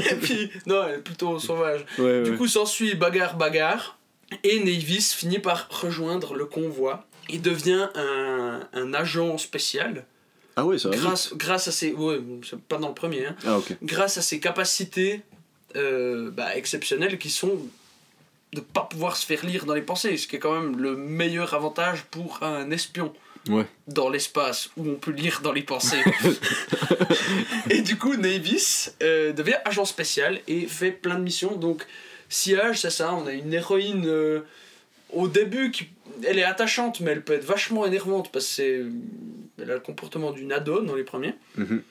[0.12, 1.84] Et puis, non, elle est plutôt sauvage.
[1.98, 2.36] ouais, Du ouais.
[2.36, 3.96] coup, s'ensuit bagarre, bagarre.
[4.42, 7.06] Et Navis finit par rejoindre le convoi.
[7.28, 10.04] Il devient un, un agent spécial
[10.56, 10.96] Ah ouais, ça va.
[10.96, 11.04] vite.
[11.04, 11.92] grâce, grâce à ses.
[11.92, 13.76] Ouais, c'est pas dans le premier, hein Ah ok.
[13.84, 15.22] grâce à ses capacités
[15.76, 17.58] euh, bah, exceptionnelles qui sont
[18.52, 20.96] de pas pouvoir se faire lire dans les pensées, ce qui est quand même le
[20.96, 23.12] meilleur avantage pour un espion
[23.48, 23.66] Ouais.
[23.86, 26.02] dans l'espace où on peut lire dans les pensées.
[27.70, 31.54] et du coup, Navis euh, devient agent spécial et fait plein de missions.
[31.56, 31.86] Donc,
[32.28, 34.40] Sillage, c'est ça, on a une héroïne euh,
[35.12, 35.88] au début, qui-
[36.24, 38.82] elle est attachante, mais elle peut être vachement énervante parce que c'est.
[39.62, 41.34] Elle a le comportement d'une ado dans les premiers.
[41.56, 41.82] Mhm.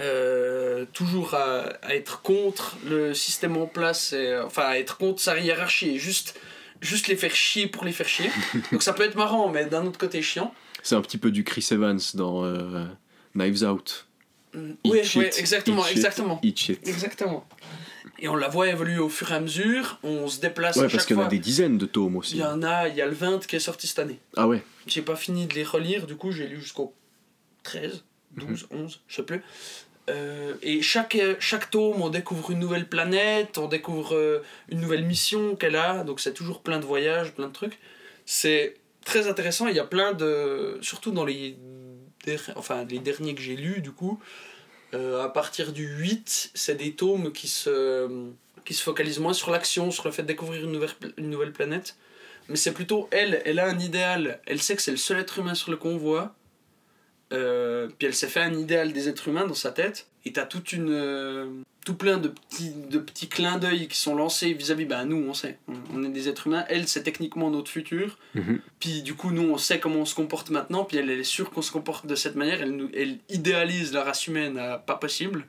[0.00, 4.96] Euh, toujours à, à être contre le système en place, et, euh, enfin à être
[4.96, 6.38] contre sa hiérarchie et juste,
[6.80, 8.30] juste les faire chier pour les faire chier.
[8.72, 10.54] Donc ça peut être marrant, mais d'un autre côté chiant.
[10.82, 12.84] C'est un petit peu du Chris Evans dans euh,
[13.34, 14.06] Knives Out.
[14.54, 14.72] Mm,
[15.04, 16.40] shit, ouais, exactement, shit, exactement.
[16.42, 17.46] Exactement.
[18.18, 20.88] Et on la voit évoluer au fur et à mesure, on se déplace Ouais, à
[20.88, 22.36] parce qu'il y en a des dizaines de tomes Il aussi.
[22.38, 24.18] y en a, il y a le 20 qui est sorti cette année.
[24.36, 24.62] Ah ouais.
[24.86, 26.94] J'ai pas fini de les relire, du coup j'ai lu jusqu'au
[27.64, 28.02] 13,
[28.36, 28.46] Mhm.
[28.46, 29.42] 12, 11, je sais plus.
[30.10, 35.04] Euh, et chaque, chaque tome, on découvre une nouvelle planète, on découvre euh, une nouvelle
[35.04, 37.78] mission qu'elle a, donc c'est toujours plein de voyages, plein de trucs.
[38.26, 40.78] C'est très intéressant, il y a plein de...
[40.82, 41.56] Surtout dans les,
[42.56, 44.20] enfin, les derniers que j'ai lus, du coup,
[44.94, 48.28] euh, à partir du 8, c'est des tomes qui se,
[48.64, 51.52] qui se focalisent moins sur l'action, sur le fait de découvrir une nouvelle, une nouvelle
[51.52, 51.96] planète.
[52.48, 55.38] Mais c'est plutôt elle, elle a un idéal, elle sait que c'est le seul être
[55.38, 56.34] humain sur le convoi,
[57.32, 60.44] euh, puis elle s'est fait un idéal des êtres humains dans sa tête, et t'as
[60.46, 60.90] toute une...
[60.90, 61.46] euh,
[61.84, 65.32] tout plein de petits, de petits clins d'œil qui sont lancés vis-à-vis, bah nous on
[65.32, 68.60] sait, on, on est des êtres humains, elle c'est techniquement notre futur, Mhm.
[68.80, 71.24] puis du coup nous on sait comment on se comporte maintenant, puis elle, elle est
[71.24, 74.76] sûre qu'on se comporte de cette manière, elle, nous, elle idéalise la race humaine à
[74.76, 75.46] pas possible,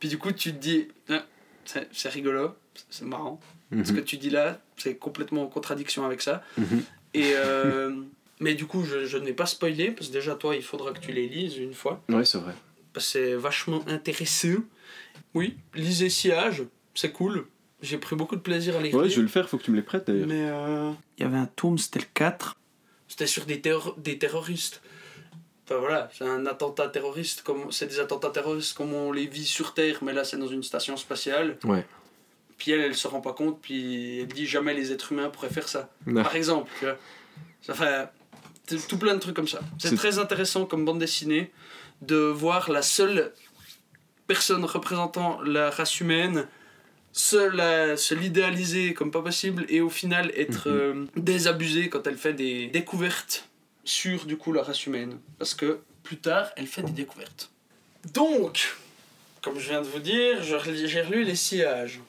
[0.00, 1.24] puis du coup tu te dis, Ah,
[1.64, 2.54] c'est c'est rigolo,
[2.90, 3.38] c'est marrant,
[3.70, 3.84] Mhm.
[3.84, 6.42] ce que tu dis là, c'est complètement en contradiction avec ça.
[6.58, 6.82] Mhm.
[7.14, 7.92] Et euh,
[8.42, 10.98] mais du coup, je, je n'ai pas spoilé, parce que déjà, toi, il faudra que
[11.00, 12.02] tu les lises une fois.
[12.10, 12.54] Ouais, c'est vrai.
[12.92, 14.60] Parce que c'est vachement intéressant.
[15.34, 16.62] Oui, lisez Sillage,
[16.94, 17.46] c'est cool.
[17.80, 19.70] J'ai pris beaucoup de plaisir à les Ouais, je vais le faire, faut que tu
[19.70, 20.26] me les prêtes d'ailleurs.
[20.28, 22.54] Mais euh, il y avait un tome, c'était le 4.
[23.08, 24.82] C'était sur des, terro- des terroristes.
[25.64, 29.44] Enfin voilà, c'est un attentat terroriste, comme c'est des attentats terroristes comme on les vit
[29.46, 31.56] sur Terre, mais là c'est dans une station spatiale.
[31.64, 31.84] Ouais.
[32.58, 35.50] Puis elle, elle se rend pas compte, puis elle dit jamais les êtres humains pourraient
[35.50, 35.88] faire ça.
[36.14, 36.96] Par exemple, tu vois.
[37.62, 38.08] Ça fait
[38.78, 39.60] tout plein de trucs comme ça.
[39.78, 41.50] C'est très intéressant comme bande dessinée
[42.02, 43.32] de voir la seule
[44.26, 46.46] personne représentant la race humaine
[47.12, 50.76] se, la- se l'idéaliser comme pas possible et au final être Mhm.
[50.76, 53.48] euh, désabusée quand elle fait des découvertes
[53.84, 55.18] sur du coup la race humaine.
[55.38, 57.50] Parce que plus tard, elle fait des découvertes.
[58.14, 58.74] Donc,
[59.42, 62.00] comme je viens de vous dire, j'ai relu les sillages.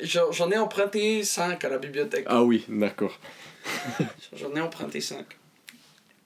[0.00, 2.24] J'en j'en ai emprunté 5 à la bibliothèque.
[2.28, 3.18] Ah oui, d'accord.
[4.36, 5.24] J'en ai emprunté 5.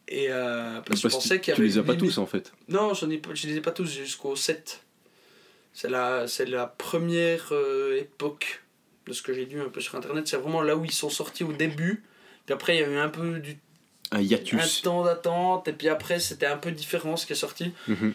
[0.09, 2.27] Et euh, parce que je pensais qu'il y tu avait les as pas tous en
[2.27, 2.53] fait.
[2.69, 4.83] Non, j'en ai je les ai pas tous jusqu'au 7.
[5.73, 8.63] C'est la, c'est la première euh, époque
[9.07, 10.29] de ce que j'ai lu un peu sur internet.
[10.29, 12.03] C'est vraiment là où ils sont sortis au début.
[12.45, 13.57] Puis après, il y a eu un peu du
[14.11, 14.83] Un un hiatus.
[14.83, 15.69] temps d'attente.
[15.69, 17.73] Et puis après, c'était un peu différent ce qui est sorti.
[17.89, 18.13] Mhm.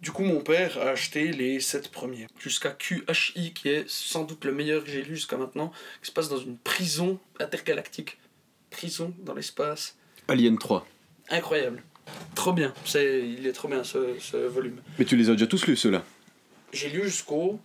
[0.00, 2.26] Du coup, mon père a acheté les 7 premiers.
[2.38, 5.72] Jusqu'à QHI, qui est sans doute le meilleur que j'ai lu jusqu'à maintenant.
[6.02, 8.18] Qui se passe dans une prison intergalactique.
[8.76, 9.96] Prison dans l'espace.
[10.28, 10.86] Alien 3.
[11.30, 11.82] Incroyable.
[12.34, 12.74] Trop bien.
[12.84, 14.76] C'est, il est trop bien ce, ce volume.
[14.98, 16.04] Mais tu les as déjà tous lus ceux-là?
[16.74, 17.58] J'ai lu jusqu'au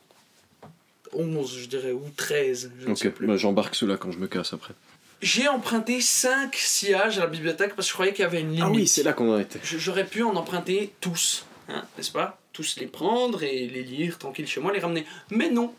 [1.12, 4.28] 11, je dirais, ou 13, je ne sais Ok, bah, j'embarque ceux-là quand je me
[4.28, 4.74] casse après.
[5.22, 8.52] J'ai emprunté 5 sillages à la bibliothèque parce que je croyais qu'il y avait une
[8.52, 8.64] limite.
[8.64, 9.60] Ah oui, c'est là qu'on en était.
[9.64, 12.40] J'aurais pu en emprunter tous, hein, n'est-ce pas?
[12.54, 15.06] Tous les prendre et les lire tranquille chez moi, les ramener.
[15.30, 15.74] Mais non.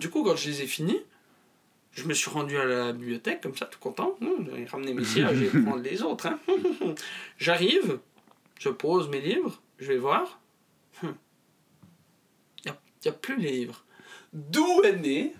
[0.00, 0.98] Du coup, quand je les ai finis,
[1.94, 4.16] je me suis rendu à la bibliothèque comme ça, tout content.
[4.20, 6.26] Hum, J'ai ramené mes sillages et prendre les autres.
[6.26, 6.38] hein.
[7.38, 7.98] J'arrive,
[8.58, 10.40] je pose mes livres, je vais voir.
[11.02, 11.14] Hum.
[12.64, 12.72] Il
[13.04, 13.84] n'y a, plus les livres.
[14.32, 15.34] D'où est née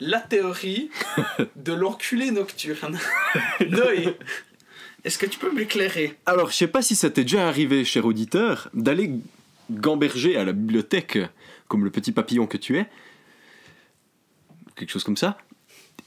[0.00, 0.90] la théorie
[1.56, 2.98] de l'enculé nocturne?
[3.68, 4.16] Noé,
[5.04, 6.16] est-ce que tu peux m'éclairer?
[6.26, 9.12] Alors, je sais pas si ça t'est déjà arrivé, cher auditeur, d'aller
[9.70, 11.18] gamberger à la bibliothèque,
[11.68, 12.86] comme le petit papillon que tu es,
[14.74, 15.38] quelque chose comme ça,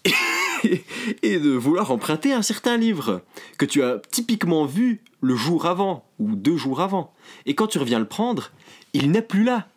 [1.24, 3.22] et de vouloir emprunter un certain livre
[3.58, 7.14] que tu as typiquement vu le jour avant ou deux jours avant.
[7.46, 8.52] Et quand tu reviens le prendre,
[8.94, 9.68] il n'est plus là.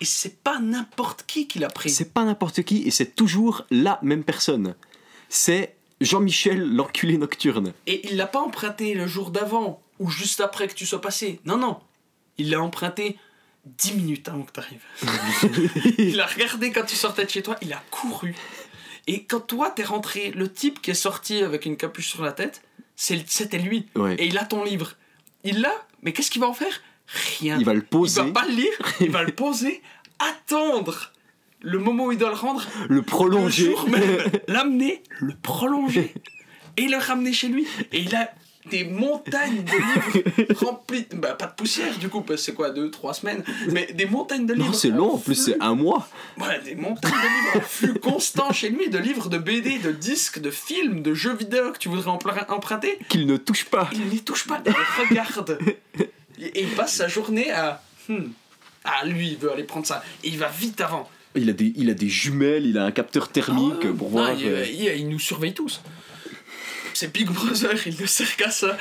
[0.00, 1.90] Et c'est pas n'importe qui qui l'a pris.
[1.90, 4.74] C'est pas n'importe qui et c'est toujours la même personne.
[5.28, 7.72] C'est Jean-Michel l'enculé nocturne.
[7.86, 11.40] Et il l'a pas emprunté le jour d'avant ou juste après que tu sois passé.
[11.44, 11.80] Non, non.
[12.36, 13.18] Il l'a emprunté
[13.66, 15.98] 10 minutes avant que tu arrives.
[15.98, 18.34] il a regardé quand tu sortais de chez toi, il a couru.
[19.08, 22.32] Et quand toi t'es rentré, le type qui est sorti avec une capuche sur la
[22.32, 22.62] tête,
[22.94, 23.86] c'était lui.
[23.96, 24.14] Ouais.
[24.16, 24.92] Et il a ton livre.
[25.44, 26.82] Il l'a, mais qu'est-ce qu'il va en faire?
[27.40, 27.56] Rien.
[27.58, 29.82] Il va le Il poser, va pas le lire, il va le poser,
[30.18, 31.12] attendre
[31.62, 33.64] le moment où il doit le rendre, le le prolonger.
[33.64, 36.12] jour même, l'amener, le prolonger
[36.76, 37.66] et le ramener chez lui.
[37.92, 38.30] Et il a
[38.70, 42.70] des montagnes de livres remplis, bah pas de poussière du coup, parce que c'est quoi,
[42.70, 44.66] deux, trois semaines, mais des montagnes de livres.
[44.68, 46.08] Non, c'est long en plus, c'est un mois.
[46.38, 49.92] Ouais, des montagnes de livres en flux constant chez lui, de livres, de BD, de
[49.92, 52.98] disques, de films, de jeux vidéo que tu voudrais empr- emprunter.
[53.08, 53.88] Qu'il ne touche pas.
[53.92, 55.58] Il n'y touche pas, il les regarde.
[56.40, 57.82] Et il passe sa journée à.
[58.08, 58.26] hmm,
[58.84, 60.02] ah, lui, il veut aller prendre ça.
[60.22, 61.08] Et il va vite avant.
[61.34, 64.18] Il a des, il a des jumelles, il a un capteur thermique Ah pour Non,
[64.18, 64.32] voir.
[64.34, 65.80] il, il- il nous surveille tous.
[67.00, 68.76] C'est Big Brother, il ne sert qu'à ça.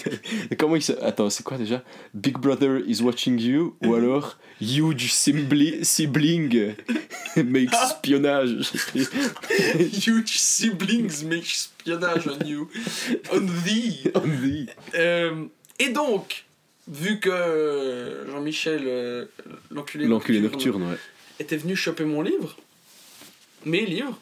[0.58, 0.92] Comment il se...
[1.02, 1.82] Attends, c'est quoi déjà?
[2.14, 6.76] Big Brother is watching you ou alors huge sibli- sibling
[7.44, 8.70] makes espionnage.
[10.06, 12.70] Huge siblings make espionnage on you.
[13.32, 14.12] On thee.
[14.14, 15.44] On the- Euh,
[15.80, 16.44] et donc,
[16.86, 19.24] vu que Jean-Michel, euh,
[19.72, 20.98] l'enculé L'enculé nocturne, nocturne, ouais.
[21.40, 22.56] était venu choper mon livre,
[23.64, 24.16] mes livres,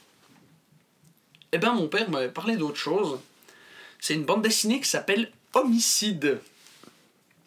[1.52, 3.18] eh ben mon père m'avait parlé d'autre chose.
[4.06, 6.38] C'est une bande dessinée qui s'appelle Homicide.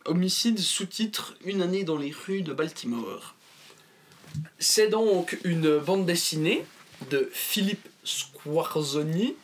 [0.05, 3.35] Homicide sous-titre Une année dans les rues de Baltimore.
[4.57, 6.65] C'est donc une bande dessinée
[7.11, 9.35] de Philippe Squarzoni,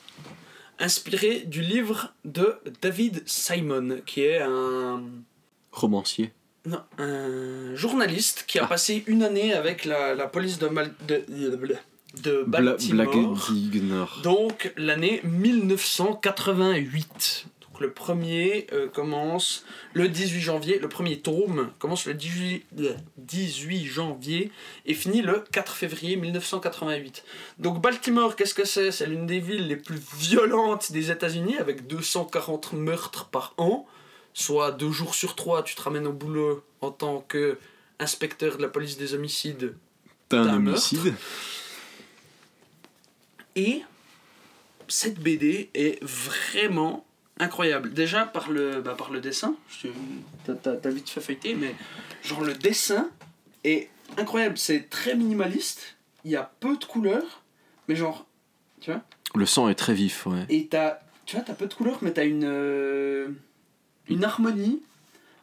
[0.79, 5.03] inspirée du livre de David Simon, qui est un,
[5.71, 6.33] Romancier.
[6.65, 8.67] non, un journaliste qui a Ah.
[8.69, 11.23] passé une année avec la, la police de, Mal- de,
[12.21, 13.09] de Baltimore.
[14.23, 17.45] Donc l'année 1988.
[17.61, 22.95] Donc le premier euh, commence le 18 janvier, le premier tome commence le 18, le
[23.17, 24.51] 18 janvier
[24.85, 27.23] et finit le 4 février 1988.
[27.57, 28.91] Donc Baltimore, qu'est-ce que c'est?
[28.91, 33.87] C'est l'une des villes les plus violentes des États-Unis avec 240 meurtres par an,
[34.35, 37.57] soit deux jours sur trois tu te ramènes au boulot en tant que
[37.99, 39.73] inspecteur de la police des homicides
[40.29, 40.93] T'as un T'as un meurtre.
[43.55, 43.81] Et
[44.87, 47.05] cette BD est vraiment
[47.39, 47.93] incroyable.
[47.93, 49.55] Déjà par le, bah, par le dessin,
[50.45, 51.75] t'as vite fait feuilleter, mais
[52.23, 53.09] genre le dessin
[53.63, 54.57] est incroyable.
[54.57, 57.43] C'est très minimaliste, il y a peu de couleurs,
[57.87, 58.25] mais genre,
[58.81, 59.01] tu vois,
[59.35, 60.45] Le sang est très vif, ouais.
[60.49, 63.29] et t'as, tu vois, t'as peu de couleurs, mais t'as une, euh,
[64.09, 64.81] une harmonie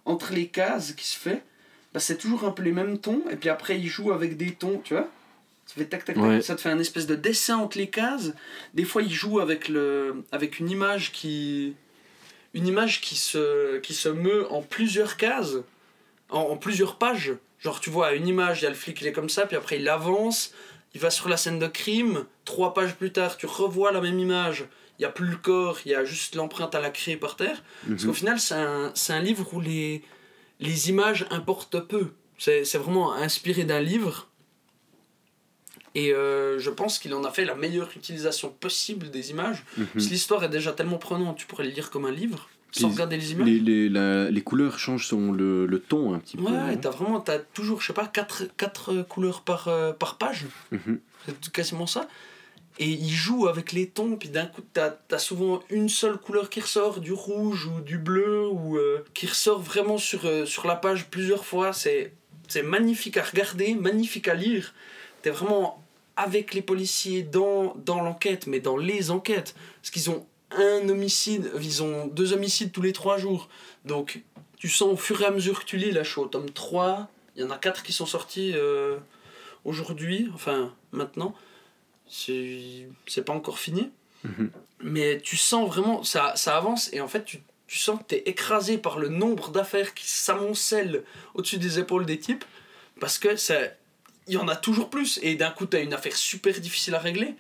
[0.05, 1.43] entre les cases qui se fait.
[1.93, 4.53] Bah, c'est toujours un peu les mêmes tons, et puis après il joue avec des
[4.55, 5.09] tons, tu vois?
[5.71, 6.41] Ça fait tac tac tac, Ouais.
[6.43, 8.33] ça te fait un espèce de dessin entre les cases.
[8.75, 11.75] Des fois il joue avec, le, avec une image qui.
[12.55, 15.55] Une image qui se, qui se meut en plusieurs cases,
[16.31, 17.35] en, en plusieurs pages.
[17.61, 19.57] Genre, tu vois, une image, il y a le flic, il est comme ça, puis
[19.57, 20.53] après il avance,
[20.95, 24.19] il va sur la scène de crime, trois pages plus tard, tu revois la même
[24.19, 24.65] image,
[24.99, 27.37] il n'y a plus le corps, il y a juste l'empreinte à la craie par
[27.37, 27.63] terre.
[27.89, 30.03] Parce qu'au final, c'est un, c'est un livre où les,
[30.59, 32.09] les images importent peu.
[32.39, 34.27] C'est c'est vraiment inspiré d'un livre.
[35.95, 39.65] Et euh, je pense qu'il en a fait la meilleure utilisation possible des images.
[39.93, 42.87] Parce que l'histoire est déjà tellement prenante, tu pourrais le lire comme un livre, sans
[42.89, 43.47] Puis regarder les images.
[43.49, 46.45] Les, les, la- les couleurs changent son, le, le ton un petit peu.
[46.45, 50.47] Ouais, t'as vraiment, t'as toujours, je sais pas, 4, quatre couleurs par, euh, par page.
[50.71, 51.01] Mhm.
[51.27, 52.09] C'est quasiment ça.
[52.79, 56.49] Et il joue avec les tons, puis d'un coup, t'as as souvent une seule couleur
[56.49, 60.67] qui ressort, du rouge ou du bleu, ou euh, qui ressort vraiment sur, euh, sur
[60.69, 61.73] la page plusieurs fois.
[61.73, 62.13] C'est
[62.65, 64.73] magnifique à regarder, magnifique à lire.
[65.23, 65.83] T'es vraiment
[66.17, 69.55] avec les policiers dans, dans l'enquête, mais dans les enquêtes.
[69.81, 73.49] Parce qu'ils ont un homicide, ils ont deux homicides tous les trois jours.
[73.85, 74.23] Donc,
[74.59, 76.51] tu sens au fur et à mesure que tu lis, là, je suis au tome
[76.51, 78.99] 3, il y en a 4 qui sont sortis euh,
[79.65, 81.35] aujourd'hui, enfin, maintenant.
[82.09, 83.91] C'est c'est pas encore fini.
[84.25, 84.51] Mhm.
[84.81, 88.15] Mais tu sens vraiment, ça, ça avance, et en fait, tu, tu sens que tu
[88.17, 91.05] es écrasé par le nombre d'affaires qui s'amoncellent
[91.35, 92.45] au-dessus des épaules des types,
[92.99, 93.55] parce que ça,
[94.29, 96.95] il y en a toujours plus, et d'un coup, tu as une affaire super difficile
[96.95, 97.35] à régler,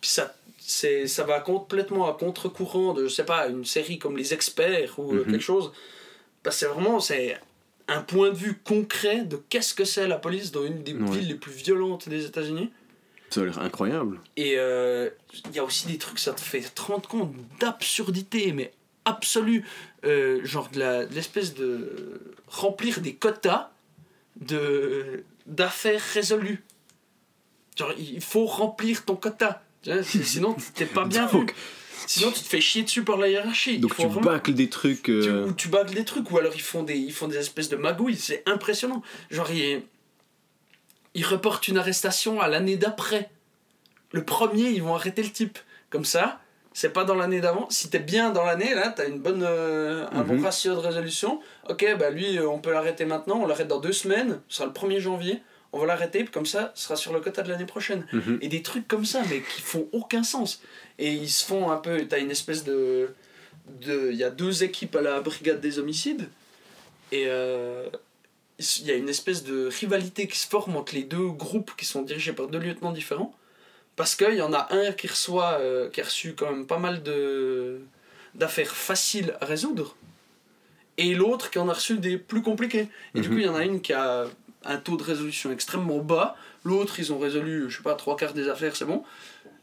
[0.00, 4.16] puis ça, c'est, ça va complètement à contre-courant de, je sais pas, une série comme
[4.16, 5.32] Les Experts ou euh, Mhm.
[5.32, 5.72] quelque chose,
[6.42, 7.38] parce que c'est vraiment, c'est
[7.88, 11.10] un point de vue concret de qu'est-ce que c'est la police dans une des Ouais.
[11.10, 12.70] villes les plus violentes des États-Unis.
[13.30, 14.20] Ça a l'air incroyable.
[14.36, 15.08] Et euh,
[15.46, 18.72] il y a aussi des trucs, ça te fait te rendre compte d'absurdité, mais
[19.04, 19.64] absolue.
[20.04, 22.20] Euh, genre de la- de l'espèce de.
[22.48, 23.70] remplir des quotas
[24.40, 26.62] de d'affaires résolues.
[27.76, 29.62] Genre, il faut remplir ton quota.
[29.82, 31.46] Tu Sinon, t'es pas bien vu.
[32.06, 33.78] Sinon, tu te fais chier dessus par la hiérarchie.
[33.78, 35.02] Donc tu vraiment- bâcles des trucs.
[35.04, 37.36] tu, euh, ou tu bâcles des trucs, ou alors ils font des, ils font des
[37.36, 39.02] espèces de magouilles, c'est impressionnant.
[39.30, 39.82] Genre, ils,
[41.14, 43.30] ils reportent une arrestation à l'année d'après.
[44.12, 45.58] Le premier, ils vont arrêter le type.
[45.90, 46.39] Comme ça,
[46.72, 47.68] c'est pas dans l'année d'avant.
[47.70, 50.44] Si t'es bien dans l'année, là, t'as une bonne, euh, un bon Mhm.
[50.44, 51.40] ratio de résolution.
[51.68, 54.66] Ok, bah lui, euh, on peut l'arrêter maintenant, on l'arrête dans deux semaines, ce sera
[54.66, 55.42] le 1er janvier.
[55.72, 58.04] On va l'arrêter, puis comme ça, ce sera sur le quota de l'année prochaine.
[58.12, 58.38] mhm.
[58.42, 60.62] Et des trucs comme ça, mais qui font aucun sens.
[60.98, 62.06] Et ils se font un peu.
[62.06, 63.10] T'as une espèce de
[63.82, 66.28] de, il y a deux équipes à la brigade des homicides
[67.12, 67.88] et euh,
[68.58, 71.84] il y a une espèce de rivalité qui se forme entre les deux groupes qui
[71.84, 73.32] sont dirigés par deux lieutenants différents
[74.00, 76.78] parce qu'il y en a un qui reçoit euh, qui a reçu quand même pas
[76.78, 77.80] mal de
[78.34, 79.94] d'affaires faciles à résoudre
[80.96, 83.34] et l'autre qui en a reçu des plus compliquées et du Mhm.
[83.34, 84.24] coup il y en a une qui a
[84.64, 86.34] un taux de résolution extrêmement bas
[86.64, 89.04] l'autre ils ont résolu je sais pas trois quarts des affaires c'est bon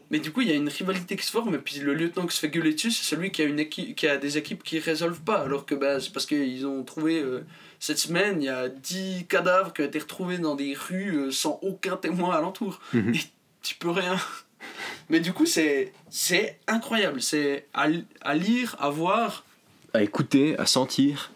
[0.10, 2.26] mais du coup, il y a une rivalité qui se forme, et puis le lieutenant
[2.28, 4.64] qui se fait gueuler dessus, c'est celui qui a, une équipe, qui a des équipes
[4.64, 5.40] qui résolvent pas.
[5.42, 7.44] Alors que bah, c'est parce qu'ils ont trouvé, euh,
[7.80, 11.32] cette semaine, il y a 10 cadavres qui ont été retrouvés dans des rues euh,
[11.32, 12.80] sans aucun témoin alentour.
[12.94, 13.16] Mhm.
[13.16, 13.20] Et
[13.68, 14.18] tu peux rien.
[15.10, 17.22] Mais du coup, c'est c'est incroyable.
[17.22, 17.88] C'est à,
[18.22, 19.46] à lire, à voir,
[19.94, 21.32] À écouter, à sentir.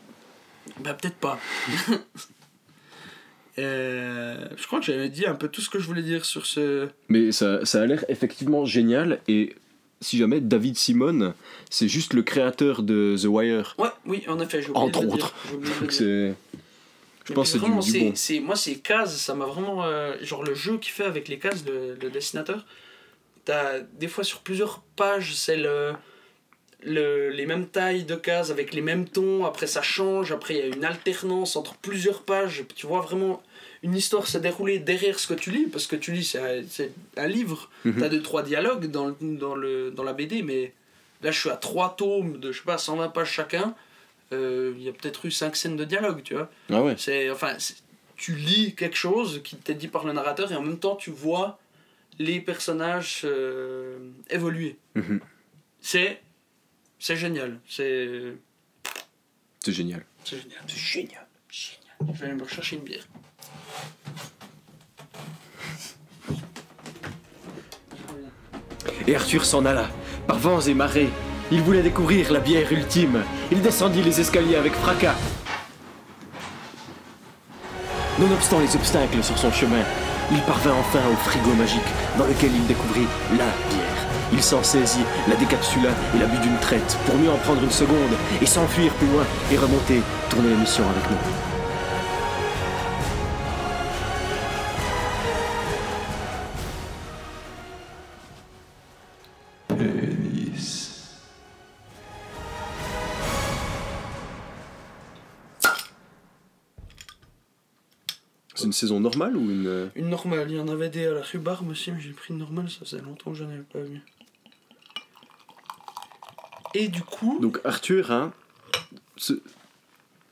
[0.79, 1.39] bah peut-être pas.
[3.59, 6.45] Euh, je crois que j'avais dit un peu tout ce que je voulais dire sur
[6.45, 6.87] ce.
[7.09, 9.19] Mais ça, ça a l'air effectivement génial.
[9.27, 9.55] Et
[9.99, 11.33] si jamais David Simon,
[11.69, 13.75] c'est juste le créateur de The Wire.
[13.77, 15.33] Ouais, oui, en effet, Entre autres.
[15.81, 16.33] Donc c'est.
[17.25, 18.15] Je pense que c'est du, vraiment, du c'est- bon.
[18.15, 19.83] c'est- moi, ces cases, ça m'a vraiment.
[19.85, 22.65] euh, genre le jeu qu'il fait avec les cases, le, le dessinateur.
[23.45, 25.93] T'as des fois sur plusieurs pages, c'est le,
[26.83, 29.45] le, les mêmes tailles de cases avec les mêmes tons.
[29.45, 30.31] Après, ça change.
[30.31, 32.63] Après, il y a une alternance entre plusieurs pages.
[32.75, 33.41] Tu vois vraiment
[33.83, 35.67] une histoire se dérouler derrière ce que tu lis.
[35.67, 36.39] Parce que tu lis, c'est
[37.17, 37.69] un, un livre.
[37.85, 37.99] Mhm.
[37.99, 40.73] T'as deux, trois dialogues dans, dans, le, dans la BD, mais
[41.21, 43.75] là, je suis à trois tomes de, je sais pas, 120 pages chacun.
[44.33, 46.49] Euh, Il y a peut-être eu cinq scènes de dialogue, tu vois.
[46.71, 46.95] Ah ouais.
[46.97, 47.55] C'est enfin
[48.15, 51.09] tu lis quelque chose qui t'est dit par le narrateur et en même temps tu
[51.09, 51.59] vois
[52.19, 53.97] les personnages euh,
[54.29, 54.77] évoluer.
[54.95, 55.19] Mhm.
[55.81, 56.21] C'est
[56.99, 57.59] c'est génial.
[57.67, 58.33] C'est
[59.63, 60.05] C'est génial.
[60.23, 60.63] c'est génial.
[60.67, 61.27] C'est génial.
[61.49, 62.13] Génial.
[62.13, 63.07] Je vais aller me rechercher une bière.
[69.07, 69.89] Et Arthur s'en alla,
[70.27, 71.09] par vents et marées.
[71.53, 73.23] Il voulait découvrir la bière ultime.
[73.51, 75.15] Il descendit les escaliers avec fracas.
[78.19, 79.83] Nonobstant les obstacles sur son chemin,
[80.31, 81.81] il parvint enfin au frigo magique
[82.17, 83.91] dans lequel il découvrit la bière.
[84.31, 87.71] Il s'en saisit, la décapsula et la but d'une traite pour mieux en prendre une
[87.71, 91.50] seconde et s'enfuir plus loin et remonter, tourner l'émission avec nous.
[108.81, 109.67] Saison normale ou une.
[109.67, 112.33] euh, Une normale, il y en avait des à la rhubarbe aussi, mais j'ai pris
[112.33, 114.01] une normale, ça faisait longtemps que je n'avais pas vu.
[116.73, 118.31] Et du coup, Donc Arthur, hein,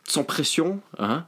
[0.05, 1.25] sans pression, hein,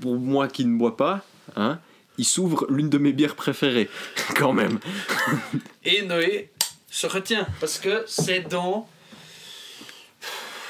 [0.00, 1.22] pour moi qui ne bois pas,
[1.56, 1.78] hein,
[2.18, 3.88] il s'ouvre l'une de mes bières préférées,
[4.36, 4.78] quand même.
[5.84, 6.50] Et Noé
[6.90, 8.88] se retient parce que c'est dans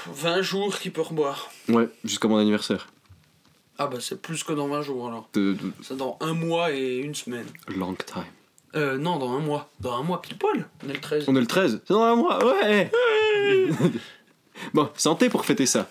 [0.07, 1.50] 20 jours qu'il peut reboire.
[1.68, 2.88] Ouais, jusqu'à mon anniversaire.
[3.78, 5.28] Ah bah c'est plus que dans 20 jours alors.
[5.32, 7.46] De, de- C'est dans un mois et une semaine.
[7.68, 8.24] long time.
[8.76, 9.70] Euh, non, dans un mois.
[9.80, 10.68] Dans un mois pile poil.
[10.84, 11.24] On est le 13.
[11.28, 12.90] On est le 13 C'est dans un mois, ouais
[14.74, 15.88] Bon, santé pour fêter ça.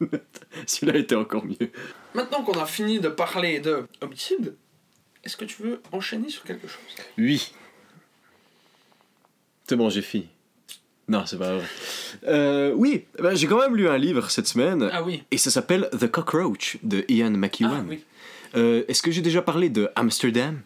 [0.66, 1.70] Celui-là était encore mieux.
[2.14, 4.54] Maintenant qu'on a fini de parler de homicide,
[5.24, 6.80] est-ce que tu veux enchaîner sur quelque chose?
[7.18, 7.52] Oui.
[9.68, 10.28] C'est bon, j'ai fini.
[11.08, 11.64] Non, c'est pas vrai.
[12.26, 14.88] Euh, oui, ben, j'ai quand même lu un livre cette semaine.
[14.92, 15.22] Ah oui.
[15.30, 17.86] Et ça s'appelle The Cockroach de Ian Ah McEwan.
[17.88, 18.02] oui.
[18.56, 20.60] Euh, Est-ce que j'ai déjà parlé de Amsterdam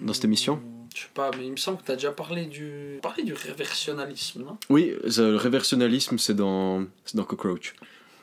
[0.00, 0.56] dans cette émission?
[0.56, 3.22] Hmm, Je sais pas, mais il me semble que tu as déjà parlé du parlé
[3.22, 4.58] du réversionnalisme, non?
[4.68, 7.74] Oui, ça, le réversionnalisme, c'est dans, c'est dans Cockroach.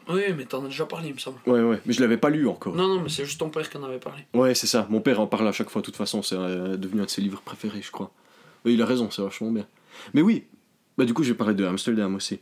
[0.09, 1.37] Oui, mais t'en as déjà parlé, il me semble.
[1.45, 2.75] Ouais, ouais, mais je l'avais pas lu encore.
[2.75, 4.23] Non, non, mais c'est juste ton père qui en avait parlé.
[4.33, 4.87] Ouais, c'est ça.
[4.89, 7.09] Mon père en parle à chaque fois, de toute façon, c'est euh, devenu un de
[7.09, 8.11] ses livres préférés, je crois.
[8.65, 9.67] Oui, il a raison, c'est vachement bien.
[10.13, 10.45] Mais oui,
[10.99, 12.39] bah du coup, je vais parler de Amsterdam aussi.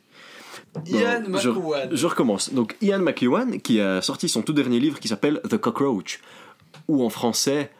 [0.88, 1.90] Ian Bon, je- McEwan.
[1.92, 2.54] Je recommence.
[2.54, 6.20] Donc Ian McEwan qui a sorti son tout dernier livre qui s'appelle The Cockroach,
[6.88, 7.72] ou en français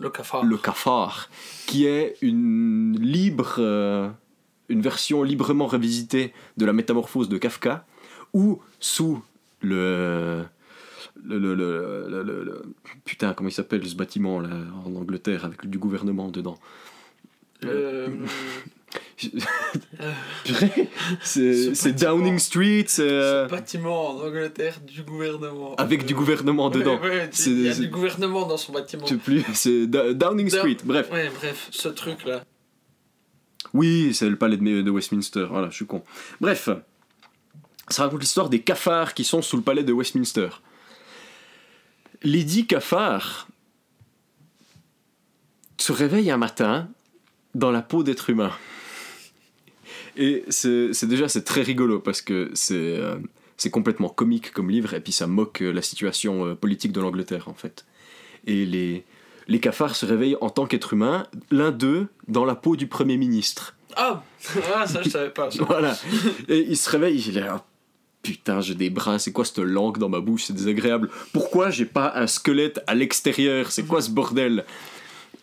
[0.00, 0.44] Le cafard.
[0.44, 1.28] Le Cafard,
[1.66, 4.08] qui est une libre, euh,
[4.68, 7.84] une version librement revisitée de la métamorphose de Kafka,
[8.32, 9.22] ou sous
[9.60, 10.44] le
[11.24, 12.62] le, le, le, le- le- le-
[13.04, 14.50] putain comment il s'appelle ce bâtiment là
[14.84, 16.58] en Angleterre avec du gouvernement dedans?
[17.62, 18.18] Le-
[21.22, 21.92] c'est.
[21.92, 25.74] Downing Street, c'est euh, bâtiment en Angleterre du gouvernement.
[25.76, 27.00] avec du gouvernement dedans.
[27.00, 29.04] ouais, il y a du gouvernement dans son bâtiment.
[29.06, 31.10] Je sais plus, c'est Downing Down- Street, bref.
[31.12, 32.44] Ouais, bref, ce truc-là.
[33.74, 36.02] Oui, c'est le palais de, de Westminster, voilà, je suis con.
[36.40, 36.68] Bref,
[37.88, 40.48] ça raconte l'histoire des cafards qui sont sous le palais de Westminster.
[42.22, 43.48] Les dix cafards
[45.78, 46.88] se réveillent un matin
[47.56, 48.52] dans la peau d'être humain.
[50.16, 53.16] Et c'est déjà c'est très rigolo parce que c'est euh,
[53.56, 57.00] c'est complètement comique comme livre et puis ça moque euh, la situation euh, politique de
[57.00, 57.84] l'Angleterre en fait.
[58.46, 59.04] Et les,
[59.48, 63.16] les cafards se réveillent en tant qu'être humain, l'un d'eux dans la peau du Premier
[63.16, 63.74] ministre.
[63.96, 64.22] Ah,
[64.74, 65.50] ah ça je savais pas.
[65.50, 65.64] ça.
[65.64, 65.98] Voilà.
[66.48, 67.64] Et il se réveille, il est là.
[68.22, 71.10] Putain, j'ai des brins, c'est quoi cette langue dans ma bouche, c'est désagréable.
[71.32, 73.70] Pourquoi j'ai pas un squelette à l'extérieur?
[73.70, 74.64] C'est quoi ce bordel?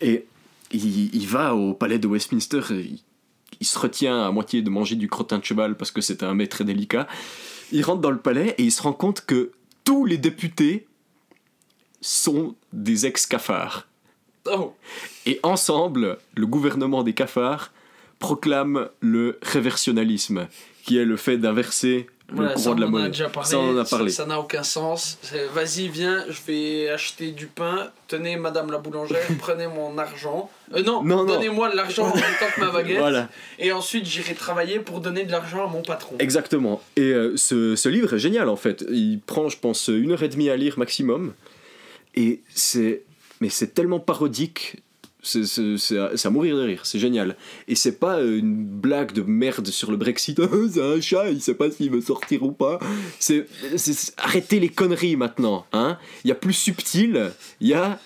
[0.00, 0.26] Et
[0.74, 3.00] il, il va au palais de Westminster, il,
[3.60, 6.34] il se retient à moitié de manger du crottin de cheval parce que c'est un
[6.34, 7.06] mets très délicat.
[7.72, 9.52] Il rentre dans le palais et il se rend compte que
[9.84, 10.86] tous les députés
[12.00, 13.88] sont des ex-cafards.
[14.46, 14.74] Oh,
[15.24, 17.72] Et ensemble, le gouvernement des cafards
[18.18, 20.48] proclame le réversionnalisme,
[20.82, 23.48] qui est le fait d'inverser voilà, ça courant de la on en a déjà parlé.
[23.50, 24.10] Ça, on en a parlé.
[24.10, 25.18] Ça n'a aucun sens.
[25.52, 27.90] Vas-y, viens, je vais acheter du pain.
[28.08, 30.50] Tenez, madame la boulangère, prenez mon argent.
[30.74, 31.34] Euh, non, Non, non.
[31.34, 32.98] donnez-moi l'argent en même temps que ma baguette.
[32.98, 36.16] Voilà, Et ensuite, j'irai travailler pour donner de l'argent à mon patron.
[36.18, 36.82] exactement.
[36.96, 38.84] Et euh, ce, ce livre est génial en fait.
[38.90, 41.34] Il prend, je pense, une heure et demie à lire maximum.
[42.14, 43.02] Et c'est.
[43.40, 44.76] Mais c'est tellement parodique.
[45.24, 47.36] C'est à, mourir de rire, c'est génial.
[47.66, 50.38] Et c'est pas euh, une blague de merde sur le Brexit.
[50.40, 52.78] Ah, c'est un chat, il sait pas s'il veut sortir ou pas.
[53.18, 53.46] C'est
[54.18, 55.66] arrêtez les conneries maintenant.
[55.72, 57.98] Hein il y a plus subtil, il y a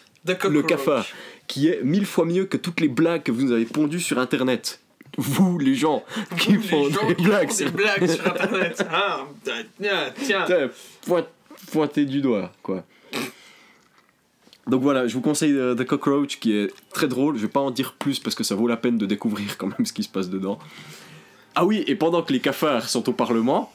[0.49, 1.07] le cafard,
[1.47, 4.19] qui est mille fois mieux que toutes les blagues que vous nous avez pondues sur
[4.19, 4.81] Internet.
[5.17, 6.05] Vous, les gens
[6.39, 8.87] qui font gens des qui blagues, font sur- des blagues sur internet.
[8.91, 9.27] Ah,
[9.81, 10.43] tiens, tiens.
[10.45, 10.69] Putain,
[11.07, 11.27] point-
[11.73, 12.85] pointé du doigt, quoi.
[14.69, 17.37] Donc voilà, je vous conseille euh, The Cockroach qui est très drôle.
[17.37, 19.67] Je vais pas en dire plus parce que ça vaut la peine de découvrir quand
[19.69, 20.59] même ce qui se passe dedans.
[21.55, 23.73] Ah oui, et pendant que les cafards sont au Parlement,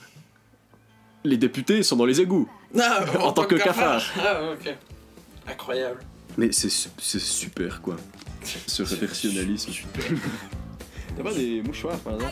[1.24, 2.48] les députés sont dans les égouts.
[2.80, 4.02] Ah, En tant que cafard.
[4.20, 4.76] Ah, ok.
[5.48, 6.00] Incroyable.
[6.38, 7.96] Mais c'est su- c'est super quoi,
[8.68, 9.72] ce réversionnalisme.
[11.18, 12.24] T'as pas des mouchoirs par I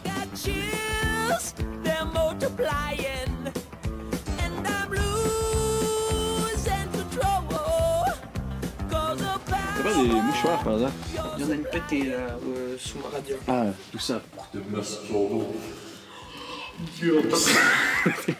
[9.82, 10.92] T'as pas des mouchoirs par hasard
[11.38, 13.36] Il y en a une pétée là, euh, sous ma radio.
[13.48, 14.22] Ah, tout ça.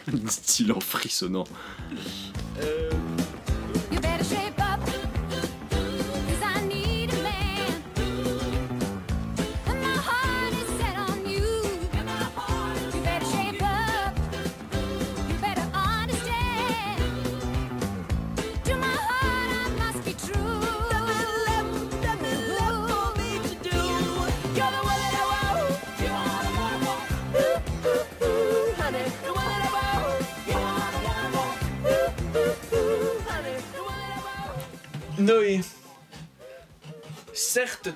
[0.06, 1.44] Dit-il en frissonnant.
[3.90, 4.61] You better shape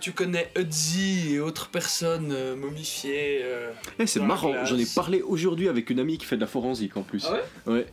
[0.01, 3.41] Tu connais Hudzy et autres personnes euh, momifiées.
[3.43, 6.47] euh, Eh, c'est marrant, j'en ai parlé aujourd'hui avec une amie qui fait de la
[6.47, 7.27] forensique en plus.
[7.29, 7.35] Ah
[7.67, 7.73] ouais?
[7.75, 7.87] Ouais.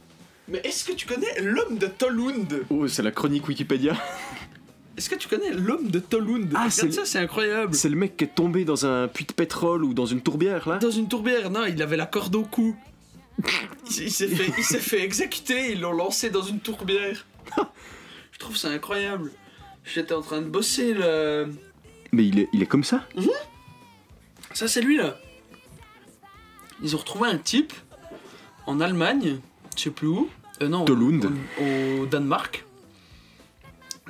[0.48, 2.64] Mais est-ce que tu connais l'homme de Tolund?
[2.70, 3.96] Oh, c'est la chronique Wikipédia.
[4.98, 6.52] Est-ce que tu connais l'homme de Tolund?
[6.56, 7.74] Ah, c'est- ça, c'est incroyable.
[7.74, 10.70] C'est le mec qui est tombé dans un puits de pétrole ou dans une tourbière
[10.70, 10.78] là?
[10.78, 12.76] Dans une tourbière, non, il avait la corde au cou.
[13.90, 17.26] Il, il s'est fait, il s'est fait exécuter, ils l'ont lancé dans une tourbière.
[18.32, 19.32] Je trouve ça incroyable.
[19.84, 21.48] J'étais en train de bosser le.
[22.14, 23.08] Mais il est, il est comme ça
[24.54, 25.18] Ça, c'est lui là.
[26.84, 27.74] Ils ont retrouvé un type
[28.68, 29.40] en Allemagne,
[29.76, 30.30] je sais plus où.
[30.62, 31.26] Euh, non, Tolund.
[31.60, 32.66] Au, au Danemark.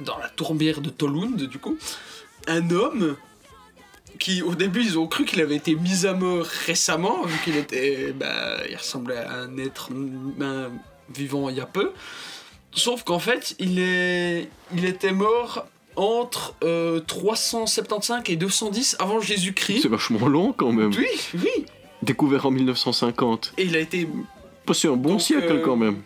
[0.01, 1.77] Dans la tourbière de Tolund, du coup.
[2.47, 3.15] Un homme
[4.19, 7.55] qui, au début, ils ont cru qu'il avait été mis à mort récemment, vu qu'il
[7.55, 8.11] était.
[8.11, 9.91] Bah, il ressemblait à un être
[11.09, 11.93] vivant il y a peu.
[12.73, 19.81] Sauf qu'en fait, il, est, il était mort entre euh, 375 et 210 avant Jésus-Christ.
[19.83, 20.91] C'est vachement long quand même.
[20.97, 21.65] Oui, oui.
[22.01, 23.53] Découvert en 1950.
[23.57, 24.07] Et il a été
[24.65, 26.01] Passé un bon Donc, siècle euh, quand même.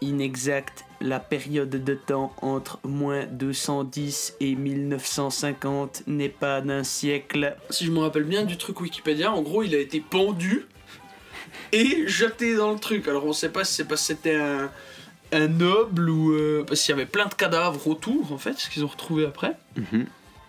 [0.00, 7.56] Inexact, la période de temps entre moins 210 et 1950 n'est pas d'un siècle.
[7.70, 10.66] si je me rappelle bien du truc Wikipédia, en gros, il a été pendu
[11.72, 13.08] et jeté dans le truc.
[13.08, 14.70] Alors on sait pas si c'est parce que c'était un,
[15.32, 18.70] un noble ou euh, parce qu'il y avait plein de cadavres autour, en fait, ce
[18.70, 19.56] qu'ils ont retrouvé après.
[19.76, 20.06] Mhm.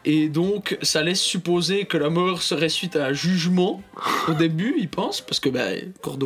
[0.08, 3.82] Et donc, ça laisse supposer que la mort serait suite à un jugement
[4.28, 5.70] au début, ils pensent, parce que bah,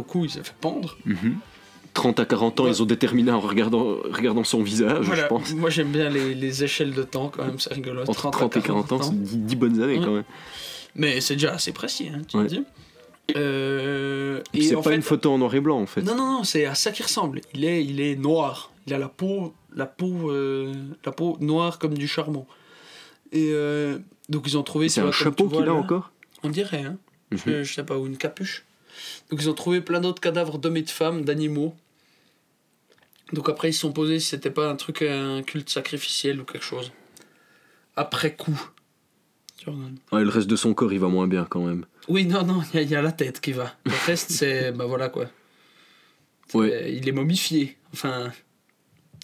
[0.08, 0.98] cou, il s'est fait pendre.
[1.94, 2.72] 30 à 40 ans, Ouais.
[2.72, 5.24] ils ont déterminé en regardant, regardant son visage, Voilà.
[5.24, 5.54] je pense.
[5.54, 8.02] Moi, j'aime bien les, les échelles de temps quand même, c'est rigolo.
[8.08, 9.02] Entre 30 et 40 ans, ans.
[9.02, 10.06] c'est 10, 10 bonnes années Ouais.
[10.06, 10.24] quand même.
[10.96, 12.44] Mais c'est déjà assez précis, hein, tu Ouais.
[12.44, 12.64] me dis.
[13.36, 16.02] Euh, c'est pas fait, une photo en noir et blanc en fait.
[16.02, 17.42] Non, non, non, c'est à ça qu'il ressemble.
[17.54, 18.72] Il est, il est noir.
[18.88, 20.74] Il a la peau, la peau, euh,
[21.06, 22.46] la peau noire comme du charbon.
[23.32, 24.00] Et euh,
[24.30, 24.90] donc ils ont trouvé.
[24.90, 26.12] c'est un chapeau qu'il a là, encore
[26.44, 26.98] On dirait, hein.
[27.32, 28.66] je, je sais pas, ou une capuche.
[29.30, 31.76] Donc ils ont trouvé plein d'autres cadavres d'hommes et de femmes, d'animaux.
[33.34, 36.46] Donc après ils se sont posés si c'était pas un truc, un culte sacrificiel ou
[36.46, 36.92] quelque chose.
[37.96, 38.60] Après coup.
[39.64, 39.96] Jordan.
[40.12, 41.86] Ouais, le reste de son corps, il va moins bien quand même.
[42.08, 43.74] Oui, non, non, il y, a- il y a la tête qui va.
[43.86, 44.72] Le reste, c'est.
[44.78, 45.26] bah voilà quoi.
[46.54, 46.94] Ouais.
[46.96, 47.78] Il est momifié.
[47.94, 48.32] Enfin.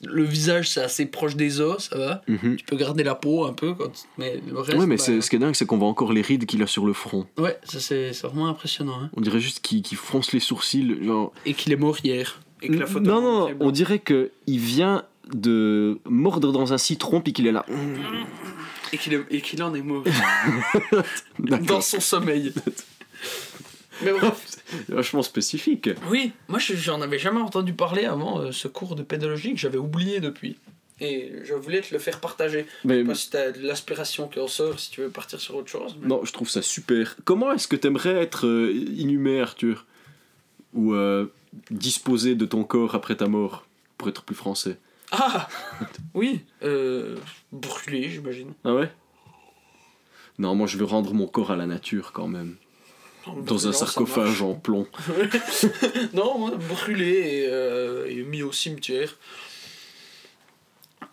[0.03, 2.21] Le visage, c'est assez proche des os, ça va.
[2.27, 2.57] Mhm.
[2.57, 3.89] Tu peux garder la peau un peu, quand...
[4.17, 4.77] mais le reste.
[4.77, 6.67] Ouais, mais bah, ce qui est dingue, c'est qu'on voit encore les rides qu'il a
[6.67, 7.25] sur le front.
[7.37, 8.99] Ouais, ça c'est vraiment impressionnant.
[9.01, 9.09] Hein.
[9.15, 10.97] On dirait juste qu'il qu'il fronce les sourcils.
[11.01, 11.31] Genre...
[11.45, 12.41] Et qu'il est mort hier.
[12.61, 17.21] Et que la photo non, non, on dirait qu'il vient de mordre dans un citron
[17.21, 17.65] puis qu'il est là.
[18.93, 20.03] Et qu'il est- et qu'il en est mort.
[21.39, 22.53] Dans son sommeil.
[24.03, 24.45] mais bref.
[24.89, 25.89] Vachement spécifique.
[26.09, 29.59] Oui, moi je- j'en avais jamais entendu parler avant euh, ce cours de pédologie que
[29.59, 30.57] j'avais oublié depuis.
[31.01, 32.65] Et je voulais te le faire partager.
[32.85, 35.39] Mais Je sais pas si t'as de l'aspiration qui en sort, si tu veux partir
[35.41, 35.95] sur autre chose.
[35.99, 37.15] mais- non, je trouve ça super.
[37.25, 39.85] Comment est-ce que t'aimerais être euh, inhumé, Arthur?
[40.73, 41.25] Ou euh,
[41.71, 43.65] disposé de ton corps après ta mort,
[43.97, 44.77] pour être plus français?
[45.11, 45.47] Ah
[46.13, 47.17] Oui, euh,
[47.51, 48.53] brûlé, j'imagine.
[48.63, 48.91] Ah ouais?
[50.37, 52.57] Non, moi je veux rendre mon corps à la nature quand même.
[53.43, 54.87] Dans un sarcophage en plomb.
[56.13, 59.17] non, moi, brûlé et, euh, et mis au cimetière.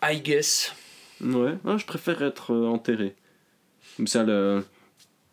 [0.02, 0.74] I guess.
[1.22, 3.14] Ouais, ah, je préfère être euh, enterré.
[3.96, 4.64] Comme ça, le...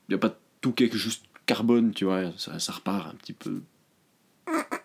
[0.07, 3.62] y a pas tout est juste carbone, tu vois, ça, ça repart un petit peu.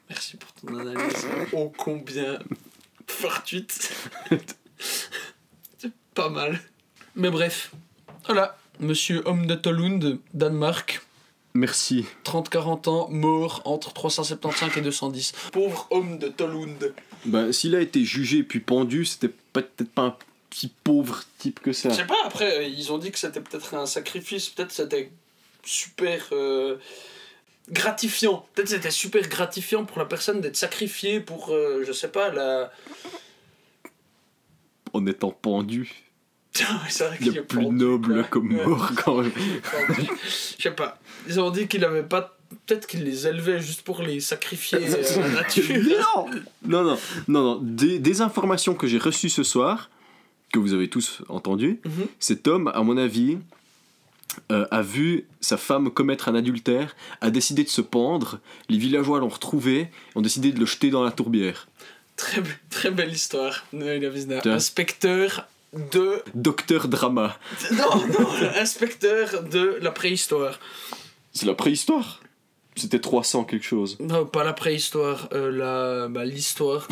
[0.08, 1.26] Merci pour ton analyse.
[1.52, 2.38] oh combien
[3.06, 3.92] fortuite.
[5.78, 6.60] C'est pas mal.
[7.16, 7.72] Mais bref.
[8.26, 8.56] Voilà.
[8.80, 11.02] Monsieur homme de Tolund, Danemark.
[11.54, 12.06] Merci.
[12.24, 15.32] 30-40 ans, mort entre 375 et 210.
[15.52, 16.92] Pauvre homme de Tolund.
[17.26, 20.16] Bah, s'il a été jugé puis pendu, c'était peut-être pas un
[20.54, 21.90] si pauvre type que ça.
[21.90, 25.10] Je sais pas, après, euh, ils ont dit que c'était peut-être un sacrifice, peut-être c'était
[25.64, 26.76] super euh,
[27.70, 28.46] gratifiant.
[28.54, 32.70] Peut-être c'était super gratifiant pour la personne d'être sacrifiée pour, euh, je sais pas, la.
[34.92, 35.92] En étant pendu,
[36.52, 38.24] C'est vrai il qu'il y a est plus pendu, noble quoi.
[38.24, 39.32] comme mort quand même.
[40.58, 40.98] Je sais pas.
[41.26, 42.38] Ils ont dit qu'il avait pas.
[42.66, 45.64] Peut-être qu'il les élevait juste pour les sacrifier euh, à la nature.
[45.74, 46.26] non
[46.64, 47.58] Non, non, non, non.
[47.60, 49.90] Des, des informations que j'ai reçues ce soir,
[50.52, 52.06] que vous avez tous entendues, Mhm.
[52.20, 53.38] cet homme, à mon avis,
[54.52, 59.18] euh, a vu sa femme commettre un adultère, a décidé de se pendre, les villageois
[59.20, 61.68] l'ont retrouvé, ont décidé de le jeter dans la tourbière.
[62.16, 63.64] Très, be- très belle histoire.
[63.72, 64.10] Noël.
[64.42, 64.52] Tiens.
[64.52, 65.48] Inspecteur
[65.92, 66.22] de.
[66.34, 67.36] Docteur Drama.
[67.72, 68.28] Non, non,
[68.60, 70.60] inspecteur de la préhistoire.
[71.32, 72.20] C'est la préhistoire?
[72.76, 73.96] C'était 300 quelque chose.
[74.00, 76.88] Non, pas la préhistoire, euh, la, bah, l'histoire.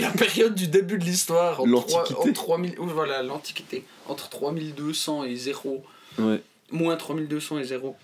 [0.00, 2.14] La période du début de l'histoire en L'Antiquité.
[2.14, 3.84] trois- en 3000, oui, voilà, l'Antiquité.
[4.06, 5.84] Entre 3200 et 0.
[6.18, 6.42] Ouais.
[6.70, 7.96] Moins 3200 et 0.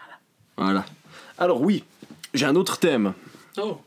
[0.56, 0.84] Voilà.
[1.38, 1.84] Alors oui,
[2.32, 3.14] j'ai un autre thème.
[3.58, 3.80] Oh,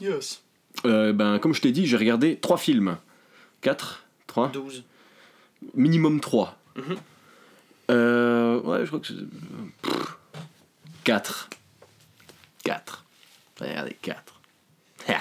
[0.00, 0.42] yes.
[0.86, 2.96] Euh, ben, comme je t'ai dit, j'ai regardé trois films.
[3.60, 4.84] 4 3 12.
[5.74, 6.58] Minimum 3.
[6.76, 6.96] Mhm.
[7.90, 9.14] Euh, ouais, je crois que c'est.
[11.04, 11.50] 4.
[12.64, 13.04] 4.
[13.60, 14.40] Regardez, 4.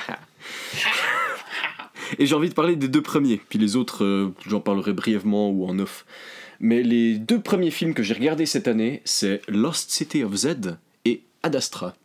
[2.17, 5.49] Et j'ai envie de parler des deux premiers, puis les autres, euh, j'en parlerai brièvement
[5.49, 6.05] ou en off.
[6.63, 10.77] Mais les deux premiers films que j'ai regardés cette année, c'est Lost City of Z
[11.05, 11.95] et Ad Astra.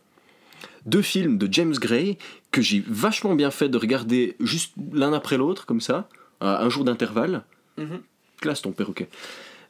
[0.86, 2.16] Deux films de James Gray
[2.52, 6.08] que j'ai vachement bien fait de regarder juste l'un après l'autre, comme ça,
[6.40, 7.44] à un jour d'intervalle.
[7.76, 8.00] Mhm.
[8.40, 9.08] Classe ton perroquet.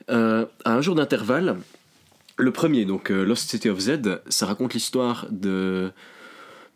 [0.08, 1.56] Euh, à un jour d'intervalle,
[2.36, 5.90] le premier, donc euh, Lost City of Z, ça raconte l'histoire de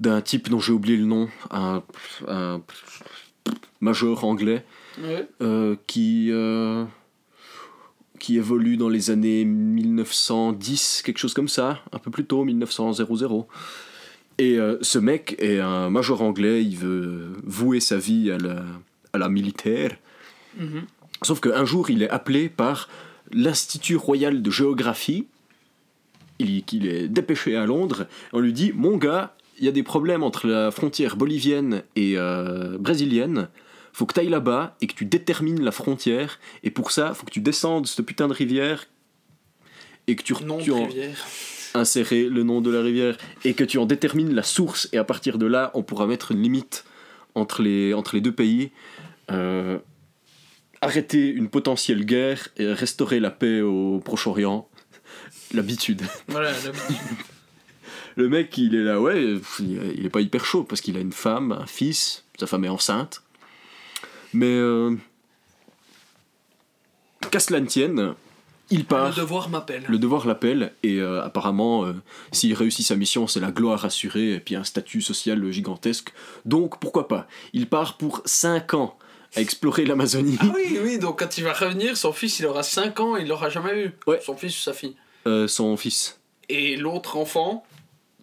[0.00, 1.82] d'un type dont j'ai oublié le nom, un,
[2.26, 2.62] un
[3.80, 4.64] major anglais,
[5.00, 5.28] Ouais.
[5.42, 6.30] euh, qui,
[8.20, 12.92] qui évolue dans les années 1910, quelque chose comme ça, un peu plus tôt, 1900.
[14.38, 18.62] Et euh, ce mec est un major anglais, il veut vouer sa vie à la,
[19.12, 19.96] à la militaire.
[20.58, 20.82] Mhm.
[21.22, 22.88] Sauf qu'un jour, il est appelé par
[23.32, 25.26] l'Institut royal de géographie,
[26.38, 29.82] il, qu'il est dépêché à Londres, on lui dit Mon gars, il y a des
[29.82, 33.48] problèmes entre la frontière bolivienne et euh, brésilienne,
[33.92, 37.26] faut que tu ailles là-bas et que tu détermines la frontière, et pour ça, faut
[37.26, 38.86] que tu descendes cette putain de rivière
[40.06, 41.16] et que tu, Nom tu de en rivière.
[41.74, 45.04] insérer le nom de la rivière et que tu en détermines la source, et à
[45.04, 46.84] partir de là, on pourra mettre une limite
[47.34, 48.70] entre les, entre les deux pays.
[49.30, 49.78] Euh,
[50.80, 54.68] arrêter une potentielle guerre et restaurer la paix au Proche-Orient.
[55.54, 56.02] L'habitude.
[56.28, 56.96] Voilà, l'habitude.
[58.16, 59.22] Le mec, il est là, ouais,
[59.60, 62.64] il il est pas hyper chaud parce qu'il a une femme, un fils, sa femme
[62.64, 63.22] est enceinte.
[64.32, 64.46] Mais.
[64.46, 64.96] Euh,
[67.30, 68.14] Qu'à cela ne tienne,
[68.70, 69.10] il part.
[69.10, 69.84] Le devoir m'appelle.
[69.88, 71.92] Le devoir l'appelle et euh, apparemment, euh,
[72.32, 76.12] s'il réussit sa mission, c'est la gloire assurée et puis un statut social gigantesque.
[76.44, 77.26] Donc pourquoi pas?
[77.52, 78.96] Il part pour 5 ans
[79.36, 80.38] à explorer l'Amazonie.
[80.40, 83.28] Ah oui, oui, donc quand il va revenir, son fils il aura 5 ans, il
[83.28, 83.92] l'aura jamais vu.
[84.06, 84.20] Ouais.
[84.24, 84.96] Son fils ou sa fille.
[85.26, 86.18] Euh, son fils.
[86.48, 87.64] Et l'autre enfant,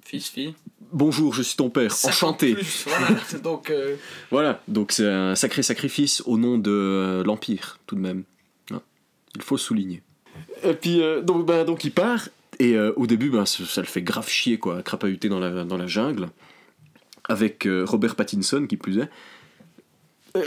[0.04, 0.56] fils, fille.
[0.92, 1.92] Bonjour, je suis ton père.
[1.92, 2.54] 50 Enchanté.
[2.54, 3.08] plus, voilà.
[3.44, 3.96] donc, euh,
[4.32, 8.24] Voilà, donc c'est un sacré sacrifice au nom de euh, l'Empire, tout de même.
[8.72, 8.82] Hein,
[9.36, 10.02] Il faut souligner.
[10.64, 12.30] Et puis, euh, donc, bah, donc il part,
[12.60, 15.64] et euh, au début, ben, ça, ça le fait grave chier, quoi, crapahuter dans la,
[15.66, 16.30] dans la jungle,
[17.28, 19.10] avec Robert Pattinson, qui plus est.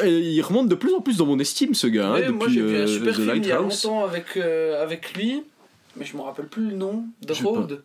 [0.05, 2.49] Et il remonte de plus en plus dans mon estime, ce gars, hein, depuis moi
[2.49, 3.85] j'ai vu un super The film il y a Lighthouse.
[3.85, 5.43] longtemps avec, avec lui,
[5.97, 7.07] mais je me rappelle plus le nom.
[7.27, 7.83] The Road.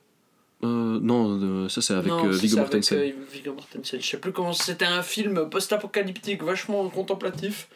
[0.63, 3.13] Euh, non, euh, ça c'est avec non, euh, Viggo avec, Mortensen.
[3.31, 4.01] Viggo Mortensen.
[4.01, 4.53] Je sais plus comment.
[4.53, 7.67] C'était un film post-apocalyptique, vachement contemplatif.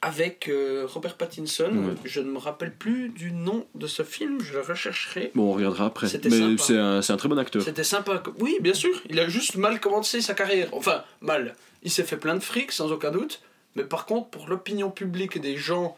[0.00, 0.48] Avec
[0.84, 1.72] Robert Pattinson.
[1.74, 1.94] Ouais.
[2.04, 5.32] Je ne me rappelle plus du nom de ce film, je le rechercherai.
[5.34, 6.06] Bon, on regardera après.
[6.30, 7.62] Mais c'est un, un très bon acteur.
[7.62, 8.22] C'était sympa.
[8.38, 8.94] Oui, bien sûr.
[9.10, 10.68] Il a juste mal commencé sa carrière.
[10.70, 11.56] Enfin, mal.
[11.82, 13.42] Il s'est fait plein de fric, sans aucun doute.
[13.74, 15.96] Mais par contre, pour l'opinion publique des gens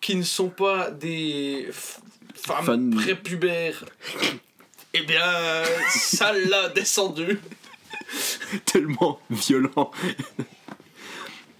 [0.00, 1.68] qui ne sont pas des
[2.42, 2.94] f- femmes Fan.
[2.94, 3.84] prépubères,
[4.94, 5.22] eh bien,
[5.90, 7.40] ça l'a descendu.
[8.64, 9.90] tellement violent.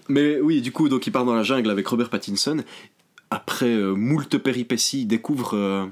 [0.07, 2.63] Mais oui, du coup, donc il part dans la jungle avec Robert Pattinson.
[3.29, 5.85] Après euh, moult péripéties, il découvre euh,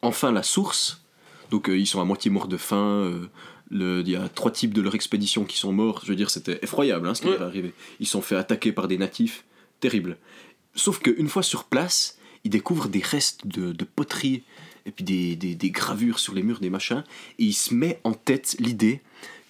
[0.00, 1.02] enfin la source.
[1.50, 2.76] Donc euh, ils sont à moitié morts de faim.
[2.76, 3.28] euh,
[3.70, 6.02] le- Il y a trois types de leur expédition qui sont morts.
[6.04, 7.32] Je veux dire, c'était effroyable hein, ce qui Ouais.
[7.34, 7.74] leur est arrivé.
[7.98, 9.44] Ils sont fait attaquer par des natifs.
[9.80, 10.18] Terrible.
[10.76, 14.42] Sauf qu'une fois sur place, il découvre des restes de, de poterie
[14.86, 17.04] et puis des, des- des gravures sur les murs, des machins.
[17.38, 19.00] Et il se met en tête l'idée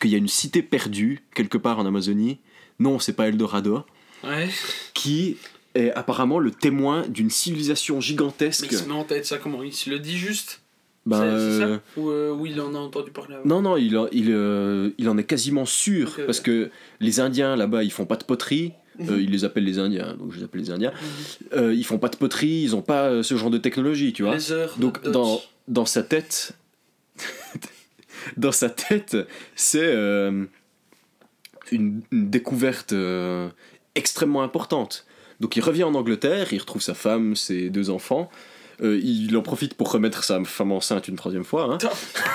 [0.01, 2.39] qu'il y a une cité perdue quelque part en Amazonie.
[2.79, 3.83] Non, c'est pas Eldorado.
[4.25, 4.49] Ouais.
[4.95, 5.37] Qui
[5.75, 8.67] est apparemment le témoin d'une civilisation Mais gigantesque.
[8.71, 10.61] il se met en tête ça comment Il se le dit juste
[11.07, 13.63] Ben, C'est- c'est euh, ça Ou euh, ou il en a entendu parler avant Non,
[13.63, 16.19] non, il, en- il, euh, il en est quasiment sûr.
[16.27, 16.71] Parce que
[17.01, 18.73] les Indiens là-bas, ils font pas de poterie.
[18.99, 19.09] Mhm.
[19.11, 20.93] Euh, ils les appellent les Indiens, donc je les appelle les Indiens.
[21.55, 24.23] Euh, ils font pas de poterie, ils ont pas euh, ce genre de technologie, tu
[24.23, 24.37] vois.
[24.53, 24.75] Heures.
[24.79, 26.53] Donc dans, dans sa tête,
[28.37, 29.17] dans sa tête,
[29.57, 30.45] c'est euh,
[31.71, 33.49] une, une découverte euh,
[33.95, 35.07] extrêmement importante.
[35.41, 38.31] Donc il revient en Angleterre, il retrouve sa femme, ses deux enfants.
[38.83, 41.65] Euh, il en profite pour remettre sa femme enceinte une troisième fois.
[41.75, 41.79] hein.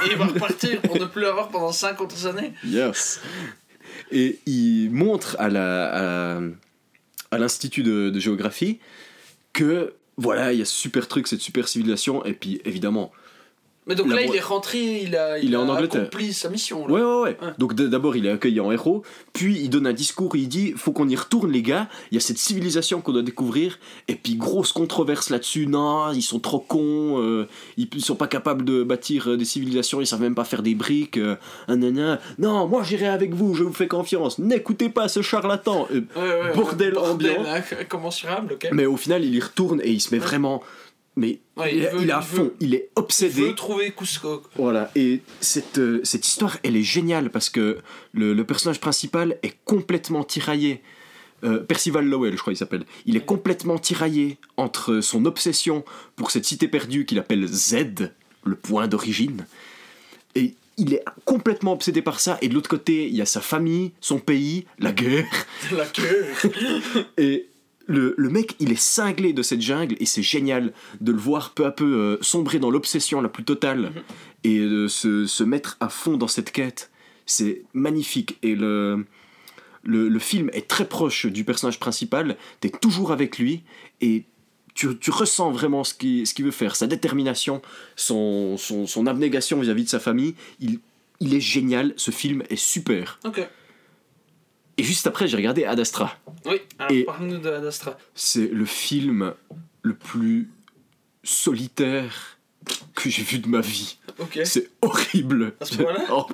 [0.06, 2.54] Et il va repartir pour ne plus l'avoir pendant 5 autres années.
[2.66, 3.20] Yes.
[4.12, 6.42] Et il montre à la
[7.32, 8.80] à, l'institut de, de géographie
[9.54, 13.12] que voilà, il y a ce super truc, cette super civilisation, et puis évidemment,
[13.88, 16.02] Mais donc là, il est rentré, il a, Il est a en Angleterre.
[16.02, 16.88] accompli sa mission.
[16.88, 16.94] Là.
[16.94, 17.38] Ouais, ouais, ouais.
[17.42, 17.54] Ouais.
[17.58, 20.92] Donc d'abord, il est accueilli en héros, puis il donne un discours, il dit faut
[20.92, 24.36] qu'on y retourne, les gars, il y a cette civilisation qu'on doit découvrir, et puis
[24.36, 29.30] grosse controverse là-dessus, non, ils sont trop cons, euh, ils sont pas capables de bâtir
[29.30, 31.36] euh, des civilisations, ils savent même pas faire des briques, euh,
[31.68, 32.20] nanana.
[32.40, 35.88] non, moi j'irai avec vous, je vous fais confiance, n'écoutez pas ce charlatan.
[35.94, 36.54] Euh, Ouais, ouais, ouais.
[36.56, 37.44] Bordel ambiant.
[37.48, 38.70] hein, commensurable, ok.
[38.72, 40.62] mais au final, il y retourne et il se met vraiment.
[41.18, 43.42] Mais Ouais, il, il veut- il à il fond, veut- il est Il obsédé.
[43.42, 44.44] veut trouver Cusco.
[44.56, 47.80] Voilà, et cette, euh, cette histoire, elle est géniale parce que
[48.14, 50.82] le, le personnage principal est complètement tiraillé.
[51.44, 52.86] Euh, Percival Lowell, je crois qu'il s'appelle.
[53.06, 55.84] Il est complètement tiraillé entre son obsession
[56.16, 58.12] pour cette cité perdue qu'il appelle Z,
[58.44, 59.46] le point d'origine.
[60.36, 62.38] Et il est complètement obsédé par ça.
[62.44, 65.26] Et de l'autre côté, il y a sa famille, son pays, la guerre.
[65.72, 66.26] La queue.
[67.18, 67.48] Et
[67.88, 71.54] le, le mec, il est cinglé de cette jungle et c'est génial de le voir
[71.54, 73.92] peu à peu euh, sombrer dans l'obsession la plus totale
[74.44, 76.92] et de se, se mettre à fond dans cette quête.
[77.26, 78.38] C'est magnifique.
[78.44, 79.06] Et le,
[79.84, 82.38] le, le film est très proche du personnage principal.
[82.60, 83.64] T'es toujours avec lui
[84.02, 84.26] et
[84.76, 87.62] tu, tu ressens vraiment ce qu'il ce veut faire, sa détermination,
[87.96, 90.36] son, son, son abnégation vis-à-vis de sa famille.
[90.60, 90.80] Il,
[91.20, 91.94] il est génial.
[91.96, 93.20] Ce film est super.
[93.26, 93.48] Ok.
[94.78, 96.18] Et juste après, j'ai regardé Ad Astra.
[96.46, 97.98] Oui, alors parle-nous de Adastra.
[98.14, 99.34] c'est le film
[99.82, 100.50] le plus
[101.24, 102.38] solitaire
[102.96, 103.98] que j'ai vu de ma vie.
[104.20, 104.40] Ok.
[104.44, 105.54] C'est horrible.
[105.60, 106.26] À ce point-là Oh,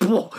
[0.00, 0.30] bon,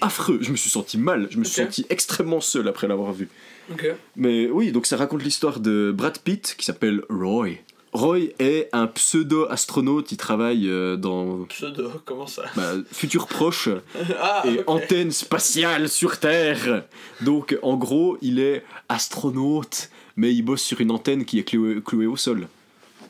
[0.00, 0.38] affreux.
[0.42, 1.28] Je me suis senti mal.
[1.30, 3.28] Je me suis senti extrêmement seul après l'avoir vu.
[3.70, 3.86] Ok.
[4.16, 7.58] Mais oui, donc ça raconte l'histoire de Brad Pitt qui s'appelle Roy.
[7.92, 10.12] Roy est un pseudo-astronaute.
[10.12, 12.44] Il travaille euh, dans Pseudo, comment ça?
[12.56, 13.68] Bah, futur proche
[14.20, 16.84] Ah, et antenne spatiale sur Terre.
[17.20, 21.82] Donc en gros, il est astronaute, mais il bosse sur une antenne qui est clouée,
[21.82, 22.48] clouée au sol,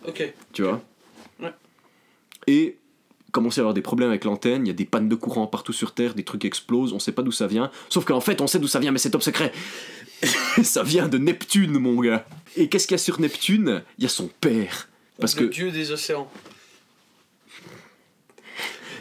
[0.06, 0.32] Ok.
[0.52, 0.80] tu vois?
[1.40, 1.52] Ouais.
[2.48, 2.78] Et
[3.30, 5.72] commence à avoir des problèmes avec l'antenne, il y a des pannes de courant partout
[5.72, 7.70] sur Terre, des trucs explosent, on sait pas d'où ça vient.
[7.88, 9.52] Sauf qu'en fait, on sait d'où ça vient, mais c'est top secret.
[10.62, 12.26] ça vient de Neptune, mon gars.
[12.56, 13.82] Et qu'est-ce qu'il y a sur Neptune?
[13.98, 14.88] Il y a son père.
[15.18, 16.30] Parce le que dieu des océans.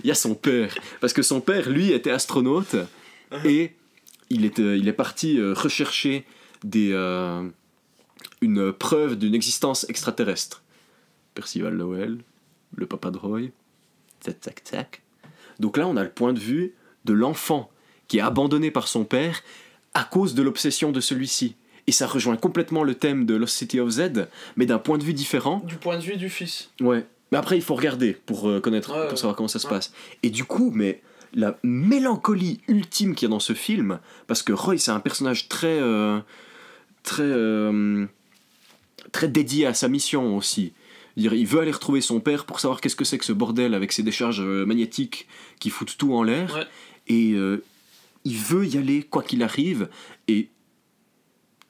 [0.03, 0.75] il y a son père.
[0.99, 2.75] Parce que son père, lui, était astronaute
[3.45, 3.71] et
[4.29, 6.25] il est, euh, il est parti euh, rechercher
[6.63, 7.47] des, euh,
[8.41, 10.63] une preuve d'une existence extraterrestre.
[11.33, 12.19] Percival Lowell,
[12.75, 13.41] le papa de Roy.
[14.21, 15.01] Tac, tac, tac.
[15.59, 16.73] Donc là, on a le point de vue
[17.05, 17.71] de l'enfant
[18.07, 19.41] qui est abandonné par son père
[19.93, 21.55] à cause de l'obsession de celui-ci.
[21.87, 25.03] Et ça rejoint complètement le thème de Lost City of Z, mais d'un point de
[25.03, 25.61] vue différent.
[25.65, 26.69] Du point de vue du fils.
[26.79, 27.05] Ouais.
[27.31, 29.73] Mais après, il faut regarder pour euh, connaître, Ouais, pour savoir comment ça se Ouais.
[29.73, 29.93] passe.
[30.21, 31.01] Et du coup, mais
[31.33, 35.47] la mélancolie ultime qu'il y a dans ce film, parce que Roy, c'est un personnage
[35.49, 36.19] très, euh,
[37.03, 38.05] très, euh,
[39.11, 40.73] très dédié à sa mission aussi.
[41.17, 43.91] Il veut aller retrouver son père pour savoir qu'est-ce que c'est que ce bordel avec
[43.91, 45.27] ses décharges magnétiques
[45.59, 46.53] qui foutent tout en l'air.
[46.55, 46.63] Ouais.
[47.07, 47.63] Et euh,
[48.25, 49.89] il veut y aller quoi qu'il arrive.
[50.27, 50.49] Et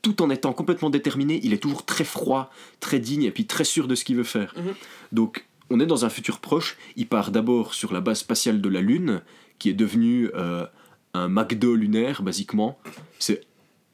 [0.02, 2.50] tout en étant complètement déterminé, il est toujours très froid,
[2.80, 4.54] très digne et puis très sûr de ce qu'il veut faire.
[4.58, 4.74] Mhm.
[5.12, 6.78] Donc on est dans un futur proche.
[6.96, 9.22] Il part d'abord sur la base spatiale de la Lune,
[9.60, 10.66] qui est devenue euh,
[11.14, 12.80] un McDo lunaire, basiquement.
[13.20, 13.42] C'est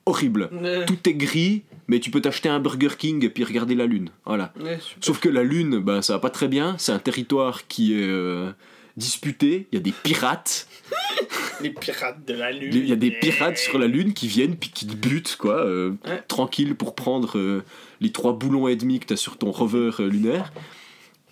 [0.05, 0.49] horrible.
[0.53, 3.85] Ouais, Tout est gris, mais tu peux t'acheter un Burger King et puis regarder la
[3.85, 4.09] Lune.
[4.25, 4.53] Voilà.
[4.59, 4.79] ouais.
[5.01, 6.75] Sauf que la Lune, ben, ça va pas très bien.
[6.79, 8.51] C'est un territoire qui est euh,
[8.95, 9.67] disputé.
[9.71, 10.67] Il y a des pirates.
[11.61, 12.71] Les pirates de la lune.
[12.73, 15.65] Il y a des pirates sur la Lune qui viennent puis qui te butent, quoi.
[15.65, 15.93] euh.
[16.27, 17.63] Tranquille pour prendre euh,
[18.01, 20.51] les trois boulons et demi que t'as sur ton rover euh, lunaire.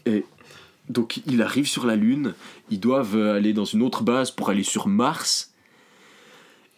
[0.05, 0.25] Et
[0.89, 2.33] donc, il arrive sur la Lune.
[2.69, 5.51] Ils doivent aller dans une autre base pour aller sur Mars.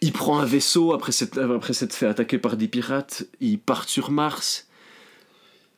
[0.00, 3.24] Il prend un vaisseau après s'être après fait attaquer par des pirates.
[3.40, 4.68] Ils partent sur Mars.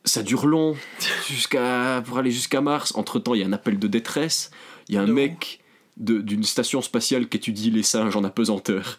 [0.03, 0.75] Ça dure long
[1.27, 2.93] jusqu'à pour aller jusqu'à Mars.
[2.95, 4.51] Entre temps, il y a un appel de détresse.
[4.87, 5.60] Il y a un mec
[6.01, 8.97] d'une station spatiale qui étudie les singes en apesanteur.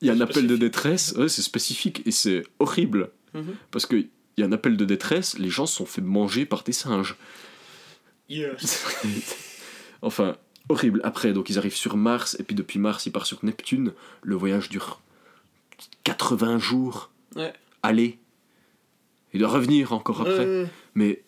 [0.00, 3.10] Il y a un appel de détresse, ouais, c'est spécifique et c'est horrible.
[3.34, 3.54] Mhm.
[3.70, 6.62] Parce qu'il y a un appel de détresse, les gens se sont fait manger par
[6.64, 7.16] des singes.
[8.28, 8.84] Yes.
[10.02, 10.36] enfin,
[10.68, 11.00] horrible.
[11.04, 13.92] Après, donc ils arrivent sur Mars, et puis depuis Mars, ils partent sur Neptune.
[14.22, 15.00] Le voyage dure
[16.04, 17.10] 80 jours.
[17.36, 17.52] Ouais.
[17.82, 18.18] Allez.
[19.32, 20.46] Il doit revenir encore après.
[20.46, 21.22] Euh, Mais.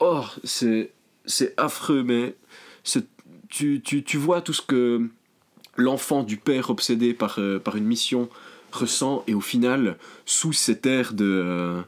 [0.00, 0.92] Oh, c'est.
[1.24, 2.36] C'est affreux, mais.
[2.84, 3.06] c'est-
[3.48, 5.08] Tu, tu, tu vois tout ce que
[5.76, 8.28] l'enfant du père obsédé par, euh, par une mission
[8.72, 9.96] ressent, et au final,
[10.26, 11.24] sous cet air de.
[11.24, 11.80] euh,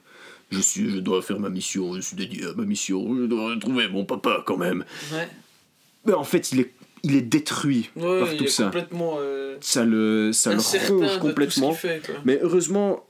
[0.51, 3.51] je, suis, je dois faire ma mission, je suis dédié à ma mission, je dois
[3.55, 4.85] retrouver mon papa quand même.
[5.13, 5.29] ouais.
[6.07, 8.65] Mais en fait, il est, il est détruit Ouais, par tout ça.
[8.65, 10.61] complètement euh, Ça le, ça le
[10.97, 11.73] ronge complètement.
[11.73, 12.01] fait.
[12.25, 13.05] Mais heureusement,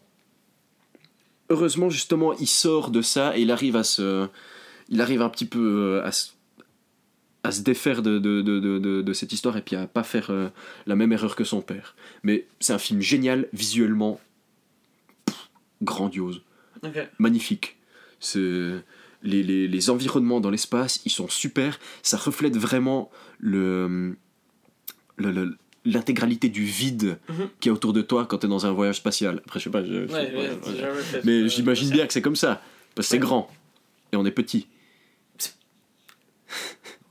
[1.50, 4.26] heureusement justement, il sort de ça et il arrive à se,
[4.88, 6.30] il arrive un petit peu à se,
[7.42, 8.58] à se défaire de, de, de,
[9.02, 10.48] de, cette histoire et puis à pas faire euh,
[10.86, 11.96] la même erreur que son père.
[12.22, 14.20] Mais c'est un film génial visuellement,
[15.24, 15.48] pff,
[15.82, 16.42] grandiose,
[17.18, 17.76] magnifique.
[18.20, 18.38] C'est
[19.22, 21.78] les, les, les environnements dans l'espace, ils sont super.
[22.02, 24.16] Ça reflète vraiment le,
[25.16, 27.48] le- le- l'intégralité du vide Mhm.
[27.58, 29.40] qu'il y a autour de toi quand tu es dans un voyage spatial.
[29.46, 29.82] Après, je sais pas.
[29.82, 32.62] je- Ouais, ouais, ouais, Mais j'imagine bien que c'est comme ça.
[32.94, 33.50] Parce que c'est grand.
[34.12, 34.66] Et on est petit.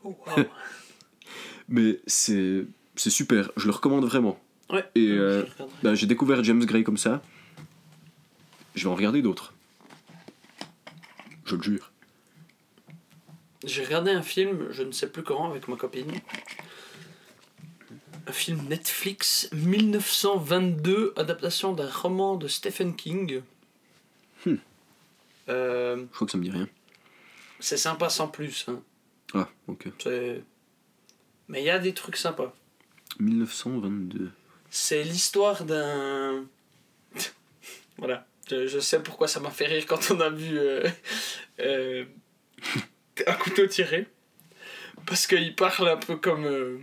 [0.03, 0.43] Oh, wow.
[1.69, 2.65] Mais c'est
[2.97, 3.51] super.
[3.57, 4.39] Je le recommande vraiment.
[4.69, 4.85] Ouais.
[4.95, 5.45] Et euh,
[5.83, 7.21] bah, j'ai découvert James Gray comme ça.
[8.75, 9.53] Je vais en regarder d'autres.
[11.45, 11.91] Je le jure.
[13.65, 16.11] J'ai regardé un film, je ne sais plus comment, avec ma copine.
[18.27, 23.41] Un film Netflix 1922, adaptation d'un roman de Stephen King.
[24.45, 24.55] Hmm.
[25.49, 26.69] Euh, Je crois que ça me dit rien.
[27.59, 28.65] c'est sympa sans plus.
[28.69, 28.81] hein.
[29.33, 29.87] Ah, ok.
[29.99, 30.43] C'est-
[31.47, 32.53] Mais il y a des trucs sympas.
[33.19, 34.31] 1922.
[34.69, 36.45] C'est l'histoire d'un.
[37.97, 38.25] voilà.
[38.49, 40.87] Je, je sais pourquoi ça m'a fait rire quand on a vu euh,
[41.59, 42.05] euh,
[43.27, 44.07] un couteau tiré.
[45.05, 46.79] Parce qu'il parle un peu comme, euh,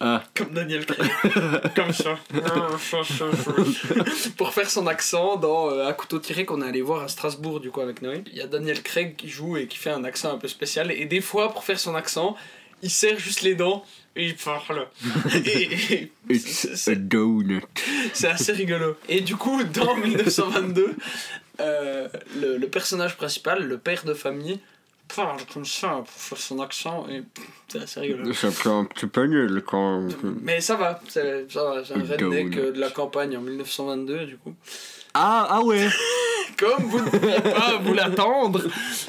[0.00, 1.10] Ah, comme Daniel Craig.
[1.74, 2.18] comme ça.
[4.36, 7.60] Pour faire son accent dans euh, Un couteau tiré qu'on est allé voir à Strasbourg
[7.60, 8.22] du coup avec Noé.
[8.28, 10.92] Il y a Daniel Craig qui joue et qui fait un accent un peu spécial.
[10.92, 12.36] Et des fois, pour faire son accent,
[12.82, 13.84] il serre juste les dents
[14.14, 14.86] et il parle.
[15.34, 17.62] et, et- it's c'est- a donut.
[18.12, 18.96] c'est assez rigolo.
[19.08, 20.94] Et du coup, dans 1922,
[21.60, 22.08] euh,
[22.40, 24.60] le, le personnage principal, le père de famille,
[25.14, 27.22] parle comme ça pour faire son accent et
[27.68, 28.32] c'est assez rigolo.
[28.32, 30.08] Ça fait un petit peu nul quand.
[30.42, 34.26] Mais ça va, c'est ça va, c'est un redneck euh, de la campagne en 1922
[34.26, 34.54] du coup.
[35.14, 35.88] Ah, ah ouais
[36.58, 38.62] Comme vous ne pouviez pas vous l'attendre.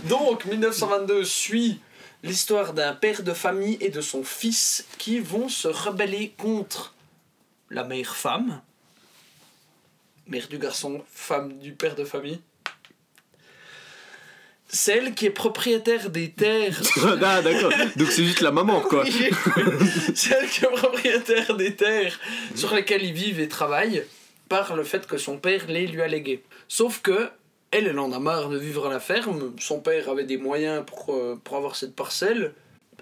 [0.06, 1.80] Donc 1922 suit
[2.24, 6.94] l'histoire d'un père de famille et de son fils qui vont se rebeller contre
[7.70, 8.62] la mère femme,
[10.28, 12.40] mère du garçon, femme du père de famille.
[14.72, 16.80] Celle qui est propriétaire des terres.
[17.24, 17.72] ah, d'accord.
[17.96, 19.04] Donc c'est juste la maman, quoi.
[20.16, 22.20] celle qui est propriétaire des terres
[22.56, 24.04] sur lesquelles ils vivent et travaillent
[24.48, 26.44] par le fait que son père les lui a léguées.
[26.68, 27.30] Sauf que
[27.72, 29.54] elle, elle en a marre de vivre à la ferme.
[29.60, 32.54] Son père avait des moyens pour, euh, pour avoir cette parcelle.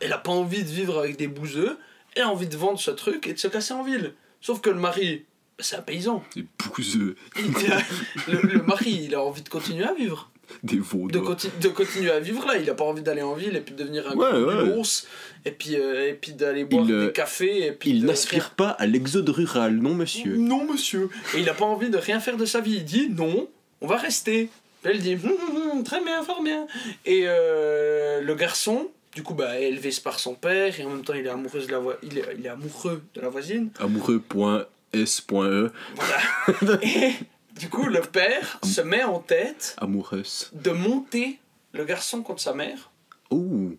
[0.02, 1.78] Elle a pas envie de vivre avec des bouseux.
[2.16, 4.14] Elle a envie de vendre ce truc et de se casser en ville.
[4.42, 5.24] Sauf que le mari,
[5.60, 6.22] c'est un paysan.
[6.36, 6.46] Des
[6.76, 7.82] bouseux, Il a-
[8.28, 10.30] le, le mari, il a envie de continuer à vivre.
[10.64, 12.58] des De, continuer à vivre là.
[12.58, 15.08] Il a pas envie d'aller en ville et puis de devenir un Ouais, bolos,
[15.46, 17.68] Et puis, euh, et puis d'aller boire Il, euh, des cafés.
[17.68, 20.38] Et puis Il de n'aspire pas à l'exode rural, non monsieur.
[20.38, 21.10] non, monsieur.
[21.36, 22.76] Et il a pas envie de rien faire de sa vie.
[22.78, 23.48] Il dit non,
[23.82, 24.50] on va rester.
[24.84, 26.68] Elle dit Hum, hum, hum, très bien, fort bien.
[27.06, 31.04] Et euh, le garçon, du coup, bah, est élevé par son père et en même
[31.04, 33.70] temps, il est, amoureuse de la il est, il est amoureux de la voisine.
[33.80, 35.72] Amoureux.s.e.
[35.96, 36.80] Voilà.
[36.84, 37.14] et
[37.58, 40.52] du coup, le père se met en tête Amoureuse.
[40.54, 41.40] de monter
[41.74, 42.92] le garçon contre sa mère
[43.30, 43.72] Oh.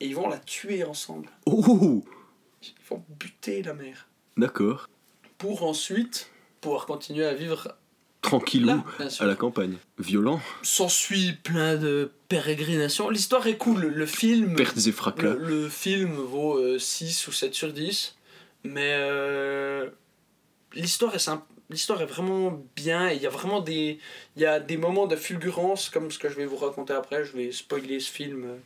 [0.00, 1.28] et ils vont la tuer ensemble.
[1.46, 2.04] Oh.
[2.62, 4.88] Ils vont buter la mère D'accord.
[5.38, 6.30] pour ensuite
[6.60, 7.74] pouvoir continuer à vivre
[8.20, 8.66] Tranquillou.
[8.66, 8.84] là.
[9.20, 9.76] À la campagne.
[9.98, 10.40] Violent.
[10.62, 13.10] s'ensuit plein de pérégrinations.
[13.10, 13.86] L'histoire est cool.
[13.86, 15.22] Le film, Pertes et fracas.
[15.34, 18.16] le, le film vaut euh, 6 ou 7 sur 10.
[18.64, 19.88] Mais euh,
[20.74, 21.44] l'histoire est simple.
[21.70, 23.08] L'histoire est vraiment bien.
[23.10, 23.98] et Il y a vraiment des,
[24.36, 27.24] il y a des moments de fulgurance, comme ce que je vais vous raconter après.
[27.24, 28.44] Je vais spoiler ce film.
[28.46, 28.56] euh,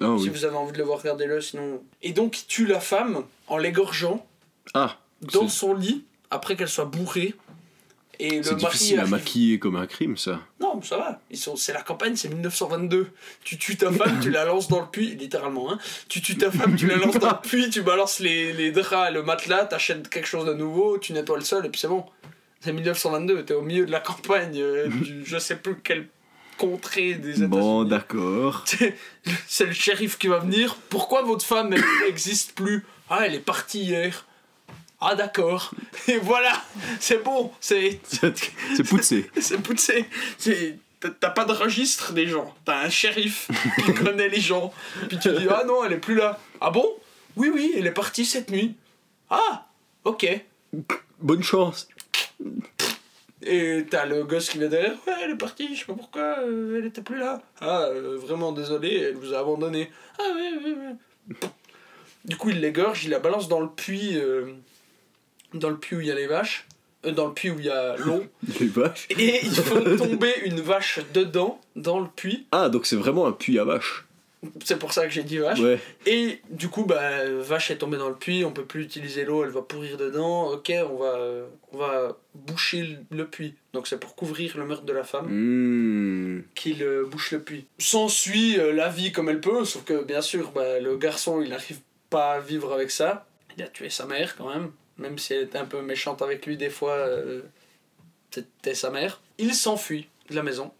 [0.00, 0.28] Ah Si oui.
[0.28, 1.40] vous avez envie de le voir, regardez-le.
[1.40, 1.82] Sinon.
[2.02, 4.26] Et donc, il tue la femme en l'égorgeant
[4.74, 4.98] Ah.
[5.22, 7.34] dans son lit après qu'elle soit bourrée.
[8.22, 10.40] Et le C'est difficile à arrive- maquiller comme un crime, ça.
[10.60, 11.20] non, ça va.
[11.30, 13.08] Ils sont, c'est la campagne, c'est 1922.
[13.42, 15.72] Tu tues ta femme, tu la lances dans le puits, littéralement.
[15.72, 15.78] Hein.
[16.10, 19.10] Tu tues ta femme, tu la lances dans le puits, tu balances les, les draps,
[19.14, 22.04] le matelas, t'achètes quelque chose de nouveau, tu nettoies le sol et puis c'est bon.
[22.60, 26.08] C'est 1922, t'es au milieu de la campagne, euh, du, je sais plus quelle
[26.58, 27.48] contrée des États-Unis.
[27.48, 28.64] Bon, d'accord.
[29.48, 30.76] c'est le shérif qui va venir.
[30.90, 31.70] Pourquoi votre femme
[32.04, 32.84] n'existe plus?
[33.08, 34.26] Ah, elle est partie hier.
[35.00, 35.72] Ah, d'accord.
[36.08, 36.62] Et voilà,
[36.98, 39.30] c'est bon, c'est C'est poussé.
[39.40, 40.04] c'est poussé.
[41.00, 42.54] T'as pas de registre des gens.
[42.66, 43.48] T'as un shérif
[43.82, 44.70] qui connaît les gens.
[45.08, 46.38] Puis tu dis Ah non, elle est plus là.
[46.60, 46.86] Ah bon?
[47.36, 48.74] Oui, oui, elle est partie cette nuit.
[49.30, 49.66] Ah
[50.04, 50.26] Ok.
[51.18, 51.88] Bonne chance.
[53.42, 56.40] Et t'as le gosse qui vient derrière Ouais, elle est partie, je sais pas pourquoi,
[56.40, 57.40] euh, elle était plus là.
[57.60, 59.90] Ah, euh, vraiment désolé, elle vous a abandonné.
[60.18, 61.36] Ah, oui, oui, oui.
[62.26, 64.18] Du coup, il l'égorge, il la balance dans le puits.
[64.18, 64.52] euh,
[65.54, 66.66] dans le puits où il y a les vaches.
[67.02, 68.24] dans le puits où il y a l'eau.
[68.60, 69.06] Les vaches.
[69.10, 72.46] Et il faut tomber une vache dedans, dans le puits.
[72.52, 74.04] Ah, donc c'est vraiment un puits à vache.
[74.64, 75.58] C'est pour ça que j'ai dit vache.
[75.60, 75.78] Ouais.
[76.06, 79.44] Et du coup, bah, vache est tombée dans le puits, on peut plus utiliser l'eau,
[79.44, 80.48] elle va pourrir dedans.
[80.52, 83.54] Ok, on va, euh, on va boucher le- puits.
[83.74, 86.44] Donc c'est pour couvrir le meurtre de la femme Mmh.
[86.54, 87.66] qu'il euh, bouche le puits.
[87.78, 91.50] S'ensuit euh, la vie comme elle peut, sauf que bien sûr, bah, le garçon, il
[91.50, 93.26] n'arrive pas à vivre avec ça.
[93.58, 96.46] Il a tué sa mère quand même, même si elle était un peu méchante avec
[96.46, 97.42] lui des fois, euh,
[98.30, 99.20] c'était sa mère.
[99.36, 100.72] Il s'enfuit de la maison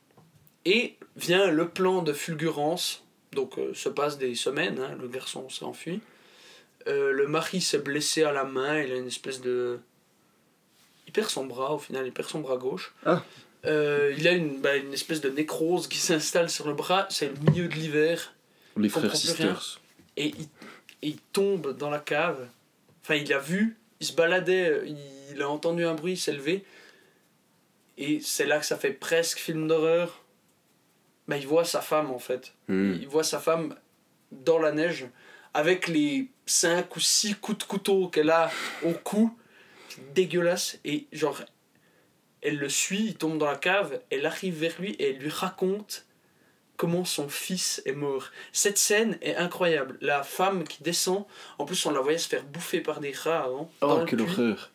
[0.65, 3.05] et vient le plan de fulgurance.
[3.33, 6.01] Donc euh, se passe des semaines, hein, le garçon s'est enfui.
[6.87, 9.79] Euh, le mari s'est blessé à la main, il a une espèce de...
[11.07, 12.95] Il perd son bras au final, il perd son bras gauche.
[13.05, 13.23] Ah.
[13.67, 17.27] Euh, il a une, bah, une espèce de nécrose qui s'installe sur le bras, c'est
[17.27, 18.33] le milieu de l'hiver,
[18.77, 19.81] Les comprends frères sisters.
[20.17, 20.49] et il,
[21.03, 22.49] et il tombe dans la cave.
[23.03, 24.87] Enfin, il a vu, il se baladait, euh,
[25.33, 26.65] il a entendu un bruit s'élever,
[27.99, 30.25] et c'est là que ça fait presque film d'horreur.
[31.31, 32.55] Bah, il voit sa femme en fait.
[32.69, 32.95] Mmh.
[33.01, 33.75] Il voit sa femme
[34.33, 35.07] dans la neige
[35.55, 38.51] avec les 5 ou 6 coups de couteau qu'elle a
[38.85, 39.37] au cou.
[40.15, 40.79] Dégueulasse.
[40.85, 41.41] Et genre,
[42.43, 45.31] elle le suit, il tombe dans la cave, elle arrive vers lui et elle lui
[45.31, 46.07] raconte
[46.77, 48.31] comment son fils est mort.
[48.53, 49.99] Cette scène est incroyable.
[50.01, 51.27] La femme qui descend,
[51.59, 53.71] en plus on la voyait se faire bouffer par des rats avant.
[53.81, 54.71] dans Oh, le quelle horreur.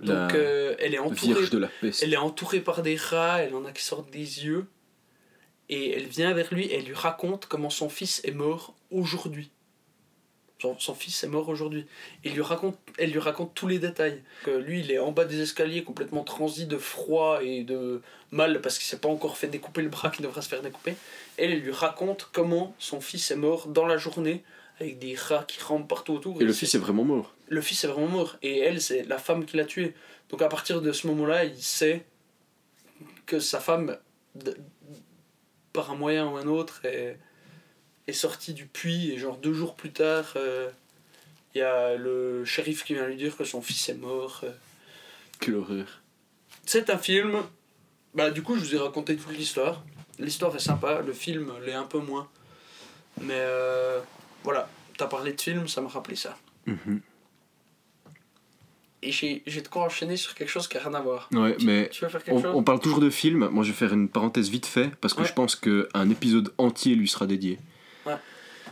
[0.00, 2.02] La Donc euh, elle est entourée vierge de la peste.
[2.02, 4.66] elle est entourée par des rats, elle en a qui sortent des yeux.
[5.68, 9.50] Et elle vient vers lui et elle lui raconte comment son fils est mort aujourd'hui.
[10.62, 11.86] Son, son fils est mort aujourd'hui.
[12.24, 14.22] Et lui raconte, elle lui raconte tous les détails.
[14.44, 18.00] Que lui, il est en bas des escaliers, complètement transi de froid et de
[18.30, 20.94] mal parce qu'il s'est pas encore fait découper le bras qui devrait se faire découper.
[21.36, 24.42] Elle, elle lui raconte comment son fils est mort dans la journée
[24.80, 26.40] avec des rats qui rampent partout autour.
[26.40, 27.34] Et le fils est vraiment mort.
[27.48, 29.94] le fils est vraiment mort et elle c'est la femme qui l'a tué
[30.28, 32.04] donc à partir de ce moment là il sait
[33.24, 33.96] que sa femme
[35.76, 37.18] par un moyen ou un autre est,
[38.08, 40.68] est sortie du puits et genre deux jours plus tard euh,
[41.54, 44.50] il y a le shérif qui vient lui dire que son fils est mort euh.
[45.38, 46.02] Quelle horreur.
[46.64, 47.42] c'est un film
[48.14, 49.82] bah du coup je vous ai raconté toute l'histoire
[50.18, 52.28] L'histoire est sympa, le film l'est un peu moins.
[53.20, 54.00] Mais euh,
[54.44, 56.36] voilà, t'as parlé de film, ça m'a rappelé ça.
[56.66, 57.00] Mhm.
[59.08, 59.12] Et
[59.46, 61.28] j'ai de quoi enchaîner sur quelque chose qui a rien à voir.
[61.32, 62.52] Ouais, Tu- mais Tu veux faire quelque on, chose?
[62.54, 63.48] on parle toujours de films.
[63.52, 65.26] Moi, je vais faire une parenthèse vite fait parce que Ouais.
[65.28, 67.58] je pense qu'un épisode entier lui sera dédié.
[68.04, 68.14] Ouais.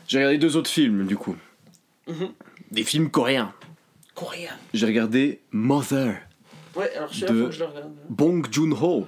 [0.08, 1.36] J'ai regardé deux autres films, du coup.
[2.08, 2.30] Mhm.
[2.70, 3.52] Des films coréens.
[4.14, 4.50] Coréen.
[4.72, 6.16] J'ai regardé Mother,
[6.76, 7.92] Ouais, alors celui-là, De- je le regarde.
[8.08, 9.06] Bong Joon-ho.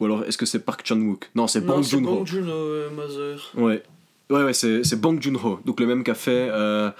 [0.00, 1.30] Ou alors, est-ce que c'est Park Chan-wook?
[1.34, 2.16] Non, c'est Bong c'est Joon-ho.
[2.16, 3.50] Bong Joon-ho, euh, Mother.
[3.54, 3.82] Ouais.
[4.30, 5.60] Ouais, ouais, c'est, Bong Joon-ho.
[5.64, 6.90] Donc le même qu'a fait euh,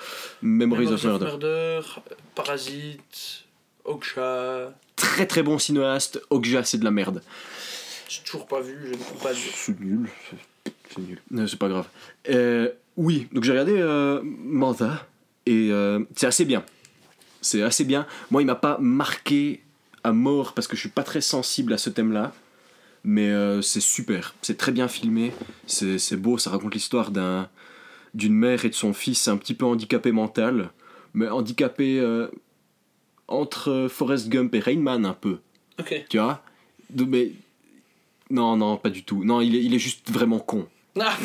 [0.42, 1.24] Memories, of Murder.
[1.26, 1.80] Murder,
[2.34, 3.41] Parasite,
[3.84, 4.74] Okja.
[4.96, 6.22] Très très bon cinéaste.
[6.30, 7.22] Okja, c'est de la merde.
[8.08, 9.52] J'ai toujours pas vu, je ne peux pas dire.
[9.54, 10.08] C'est nul.
[10.90, 11.20] C'est, nul.
[11.30, 11.86] Non, c'est pas grave.
[12.28, 15.06] Euh, oui, donc j'ai regardé euh, Mother.
[15.46, 16.64] Et euh, c'est assez bien.
[17.40, 18.06] C'est assez bien.
[18.30, 19.62] Moi, il m'a pas marqué
[20.04, 22.32] à mort parce que je suis pas très sensible à ce thème-là.
[23.04, 24.34] Mais euh, c'est super.
[24.42, 25.32] C'est très bien filmé.
[25.66, 26.38] C'est, c'est beau.
[26.38, 27.48] Ça raconte l'histoire d'un,
[28.14, 30.70] d'une mère et de son fils un petit peu handicapé mental.
[31.14, 32.28] Mais handicapé euh,
[33.28, 35.38] entre Forrest Gump et Rain Man un peu
[35.80, 36.04] Ok.
[36.08, 36.42] tu vois?
[36.90, 37.32] De- mais
[38.30, 40.66] non non pas du tout non il est, il est juste vraiment con
[41.00, 41.16] Ah,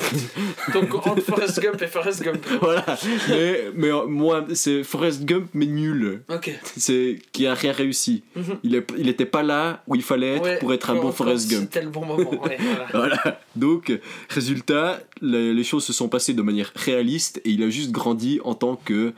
[0.73, 2.45] donc entre Forrest Gump et Forrest Gump.
[2.61, 2.85] voilà
[3.29, 6.51] mais mais euh, moi c'est Forrest Gump mais nul Ok.
[6.77, 8.57] c'est qui a rien réussi Mhm.
[8.63, 11.11] il est il était pas là où il fallait être Ouais, pour être un bon
[11.11, 12.57] Forrest Gump C'était le bon moment, ouais,
[12.91, 13.19] voilà.
[13.21, 13.91] voilà donc
[14.29, 18.39] résultat les, les choses se sont passées de manière réaliste et il a juste grandi
[18.45, 19.13] en tant que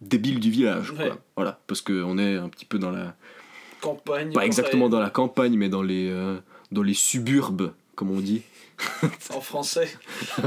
[0.00, 1.18] débile du village quoi.
[1.36, 3.14] Voilà parce que on est un petit peu dans la
[3.80, 4.32] Campagne.
[4.32, 6.36] pas exactement dans la campagne mais dans les euh,
[6.72, 8.42] dans les suburbes comme on dit
[9.34, 9.90] En français.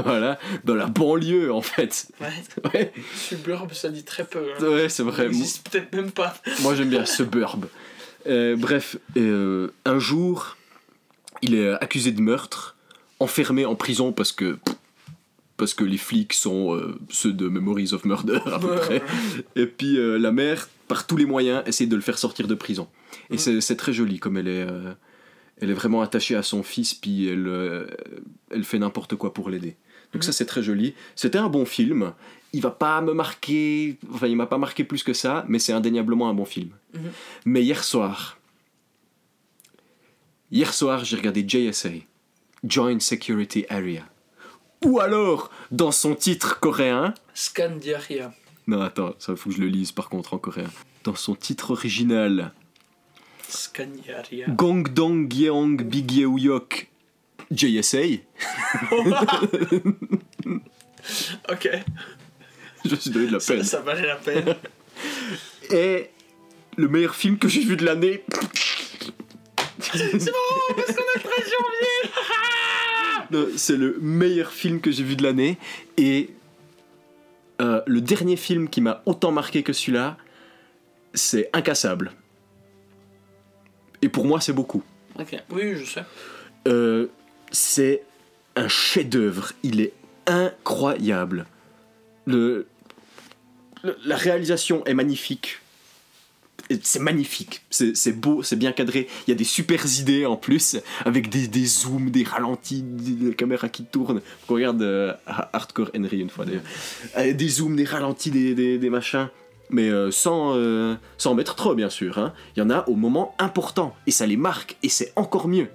[0.04, 2.08] voilà, dans la banlieue en fait.
[2.20, 2.32] Ouais.
[2.74, 4.44] Ouais, Suburb, ça dit très peu.
[4.58, 4.64] hein.
[4.64, 5.24] ouais c'est Ça vrai.
[5.28, 6.34] Moi, n'existe peut-être même pas.
[6.62, 7.66] moi, j'aime bien suburb.
[8.26, 10.56] Euh, bref, euh, un jour,
[11.42, 12.74] il est accusé de meurtre,
[13.20, 14.58] enfermé en prison parce que
[15.56, 19.02] parce que les flics sont euh, ceux de Memories of Murder à peu près.
[19.56, 22.54] Et puis euh, la mère, par tous les moyens, essaie de le faire sortir de
[22.54, 22.88] prison.
[23.30, 23.60] Et Mhm.
[23.60, 24.66] c'est- très joli comme elle est.
[24.68, 24.92] euh,
[25.60, 27.48] elle est vraiment attachée à son fils, puis elle,
[28.50, 29.76] elle fait n'importe quoi pour l'aider.
[30.12, 30.94] Donc ça c'est très joli.
[31.14, 32.12] C'était un bon film.
[32.52, 35.72] Il va pas me marquer, enfin il m'a pas marqué plus que ça, mais c'est
[35.72, 36.70] indéniablement un bon film.
[36.94, 37.00] Mhm.
[37.46, 38.38] Mais hier soir,
[40.50, 41.90] hier soir j'ai regardé JSA,
[42.64, 44.04] Joint Security Area.
[44.84, 48.32] Ou alors, dans son titre coréen, Scandiaria.
[48.66, 50.70] non, attends, ça faut que je le lise par contre en coréen.
[51.04, 52.52] Dans son titre original,
[53.48, 54.46] Scandiaria.
[54.48, 56.88] Gongdong Gyeong Bigyeuyok
[57.50, 57.98] JSA.
[61.50, 61.68] Ok,
[62.84, 63.62] Je me suis donné de la ça, peine.
[63.64, 64.54] ça valait la peine.
[65.70, 66.08] Et
[66.76, 68.24] le meilleur film que j'ai vu de l'année.
[69.94, 70.00] Non,
[73.56, 75.58] C'est le meilleur film que j'ai vu de l'année.
[75.96, 76.30] Et
[77.60, 80.16] euh, le dernier film qui m'a autant marqué que celui-là,
[81.14, 82.12] c'est Incassable.
[84.02, 84.82] Et pour moi, c'est beaucoup.
[85.18, 86.04] Ok, oui, je sais.
[86.68, 87.06] Euh,
[87.52, 88.02] c'est
[88.56, 89.52] un chef-d'œuvre.
[89.62, 89.92] Il est
[90.26, 91.46] incroyable.
[92.26, 92.66] Le,
[93.82, 95.60] le- la réalisation est magnifique.
[96.82, 99.06] C'est magnifique, c'est beau, c'est bien cadré.
[99.26, 103.12] Il y a des super idées en plus, avec des, des zooms, des ralentis, des,
[103.12, 104.22] des caméras qui tournent.
[104.46, 106.62] Qu'on regarde euh, Hardcore Henry une fois d'ailleurs.
[107.18, 109.28] Euh, Des zooms, des ralentis, des, des, machins.
[109.70, 110.54] Mais euh, sans,
[111.18, 112.18] sans mettre trop, bien sûr.
[112.18, 112.32] hein.
[112.56, 115.68] Il y en a au moment important, et ça les marque, et c'est encore mieux.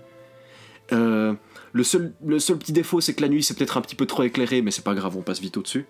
[0.91, 4.07] Le, seul, le seul petit défaut, c'est que la nuit, c'est peut-être un petit peu
[4.07, 5.85] trop éclairé, mais c'est pas grave, on passe vite au-dessus.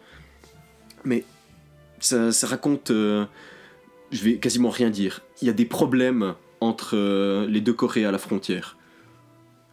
[1.05, 1.23] Mais
[2.01, 2.91] ça, ça raconte.
[4.11, 5.21] Je vais quasiment rien dire.
[5.41, 8.77] Il y a des problèmes entre euh, les deux Corées à la frontière.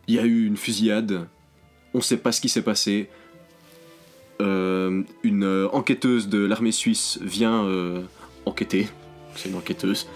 [0.08, 1.26] Il y a eu une fusillade,
[1.94, 3.08] on sait pas ce qui s'est passé.
[4.40, 7.66] Euh, une euh, enquêteuse de l'armée suisse vient
[8.44, 8.88] enquêter,
[9.34, 10.06] c'est une enquêteuse,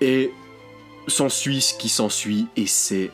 [0.00, 0.32] et
[1.06, 3.10] s'ensuit ce qui s'ensuit, et c'est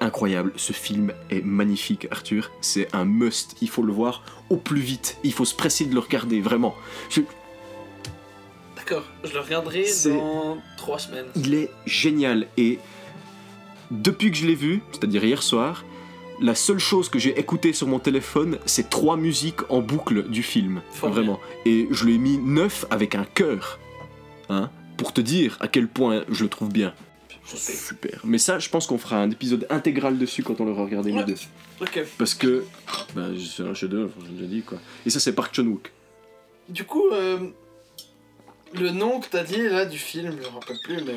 [0.00, 0.52] incroyable.
[0.56, 2.50] Ce film est magnifique, Arthur.
[2.60, 3.56] C'est un must.
[3.60, 5.18] Il faut le voir au plus vite.
[5.24, 6.74] Il faut se presser de le regarder, vraiment.
[9.24, 11.26] Je le regarderai dans trois semaines.
[11.36, 12.46] Il est génial.
[12.56, 12.78] Et
[13.90, 15.84] depuis que je l'ai vu, c'est-à-dire hier soir,
[16.40, 20.42] la seule chose que j'ai écoutée sur mon téléphone, c'est trois musiques en boucle du
[20.42, 20.82] film.
[20.92, 21.40] Fort vraiment.
[21.66, 23.78] Et je l'ai mis neuf avec un cœur.
[24.48, 26.92] Hein pour te dire à quel point je le trouve bien.
[27.44, 28.20] Super.
[28.24, 31.24] Mais ça, je pense qu'on fera un épisode intégral dessus quand on l'aura regardé Ouais.
[31.24, 31.34] deux.
[32.18, 32.64] Parce que
[33.14, 34.78] bah, c'est un chef-d'œuvre, j'ai déjà dit quoi.
[35.06, 35.90] Et ça, c'est Park Chan-wook.
[36.68, 37.38] Du coup, euh,
[38.74, 41.16] le nom que t'as dit là du film, je me rappelle plus, mais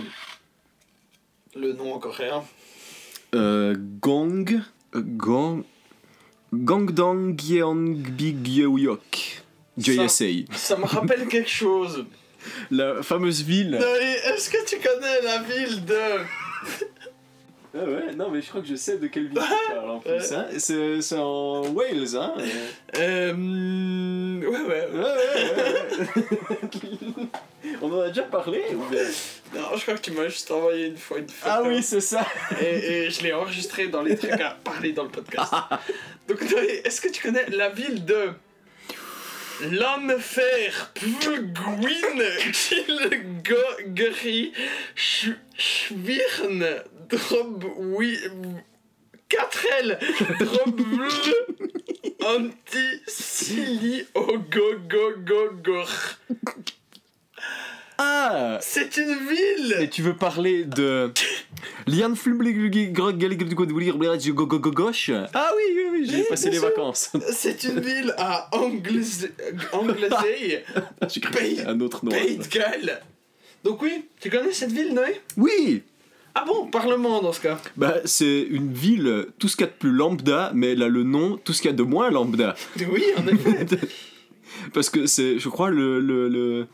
[1.56, 2.44] le nom en coréen.
[3.36, 4.62] Euh, Gong
[4.94, 5.64] Gang...
[6.54, 9.42] Gangdang Gyeongbygyeoyok.
[9.78, 10.26] JSA.
[10.52, 12.06] Ça me rappelle quelque chose.
[12.72, 13.76] La fameuse ville.
[14.26, 16.26] Est-ce que tu connais la ville de.
[17.74, 20.00] Ah ouais, non, mais je crois que je sais de quelle ville tu parles en
[20.00, 20.32] plus.
[20.34, 20.48] Hein.
[20.58, 22.34] C'est c'est en Wales, hein.
[22.98, 24.40] Euh.
[24.42, 24.88] Ouais, ouais.
[24.92, 25.12] Ouais, ouais,
[25.48, 26.02] ouais,
[27.16, 27.28] ouais.
[27.82, 29.04] On en a déjà parlé ou bien?
[29.56, 31.52] Non, je crois que tu m'as juste envoyé une fois une photo.
[31.54, 32.26] Ah oui, c'est ça.
[32.62, 32.66] Et,
[33.06, 35.52] et je l'ai enregistré dans les trucs à parler dans le podcast.
[36.28, 36.42] Donc,
[36.84, 38.30] est-ce que tu connais la ville de.
[39.70, 42.20] L'enfer Pvguin
[42.52, 44.52] Kilgogri
[44.96, 46.66] Schwirn
[47.08, 48.18] Drob oui
[49.30, 50.00] 4L
[50.40, 50.82] Drob
[52.26, 55.90] Anti Sili Ogogogogor
[58.04, 61.12] Ah C'est une ville Et tu veux parler de.
[61.86, 62.16] Lian
[65.36, 67.12] Ah oui, oui, oui, j'ai passé les vacances.
[67.32, 69.32] C'est une ville à Anglesey,
[71.68, 72.10] un autre nom.
[72.12, 73.02] Pays de Galles.
[73.64, 75.84] Donc oui, tu connais cette ville, Noé Oui
[76.34, 77.60] Ah bon, parlement dans ce cas.
[77.78, 80.88] Bah, c'est une ville, tout ce qu'il y a de plus lambda, mais elle a
[80.88, 82.56] le nom, tout ce qu'il y a de moins lambda.
[82.80, 83.68] Oui, en effet.
[84.74, 86.68] Parce que c'est, je crois, le, le, le,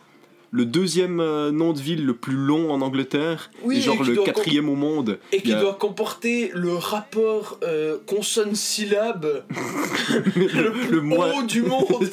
[0.57, 4.01] le deuxième euh, nom de ville le plus long en Angleterre, Oui, et et genre
[4.03, 5.19] qui le quatrième au monde.
[5.31, 9.43] Et qui a- doit comporter le rapport euh, consonne-syllabe
[10.35, 11.31] le, le moins.
[11.39, 11.85] haut du monde.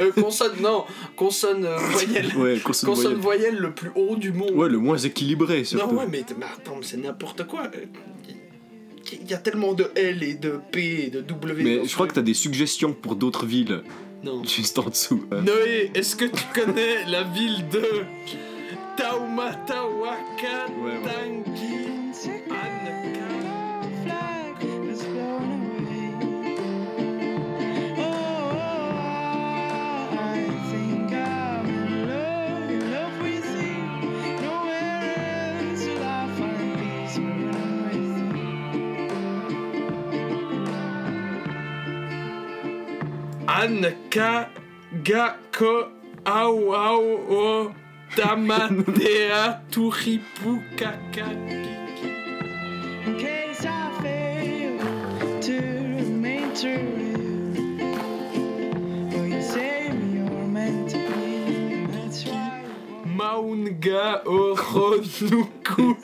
[0.00, 2.34] Euh, consonne, non, consonne euh, voyelle.
[2.38, 3.50] Ouais, consonne Consonne voyelle.
[3.50, 4.52] voyelle le plus haut du monde.
[4.54, 5.92] Ouais, le moins équilibré, surtout.
[5.92, 7.64] Non, ouais, mais, mais attends, mais c'est n'importe quoi.
[7.74, 7.84] Euh,
[9.12, 11.62] Il y a tellement de L et de P et de W.
[11.62, 13.82] Mais je crois que t'as des suggestions pour d'autres villes,
[14.44, 15.24] Juste en dessous.
[15.30, 18.04] Noé, est-ce que tu connais la ville de
[18.96, 21.02] Taumatawaka Ouais, ouais.
[21.04, 21.83] Tangi
[43.64, 44.50] Anka
[45.02, 45.88] Gako
[46.26, 47.64] Au
[53.18, 53.90] case I
[55.40, 55.60] to
[56.54, 57.14] true.
[63.16, 65.96] Maunga Oronuku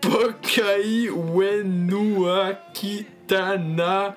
[0.00, 4.14] Pokai Wenua Kitana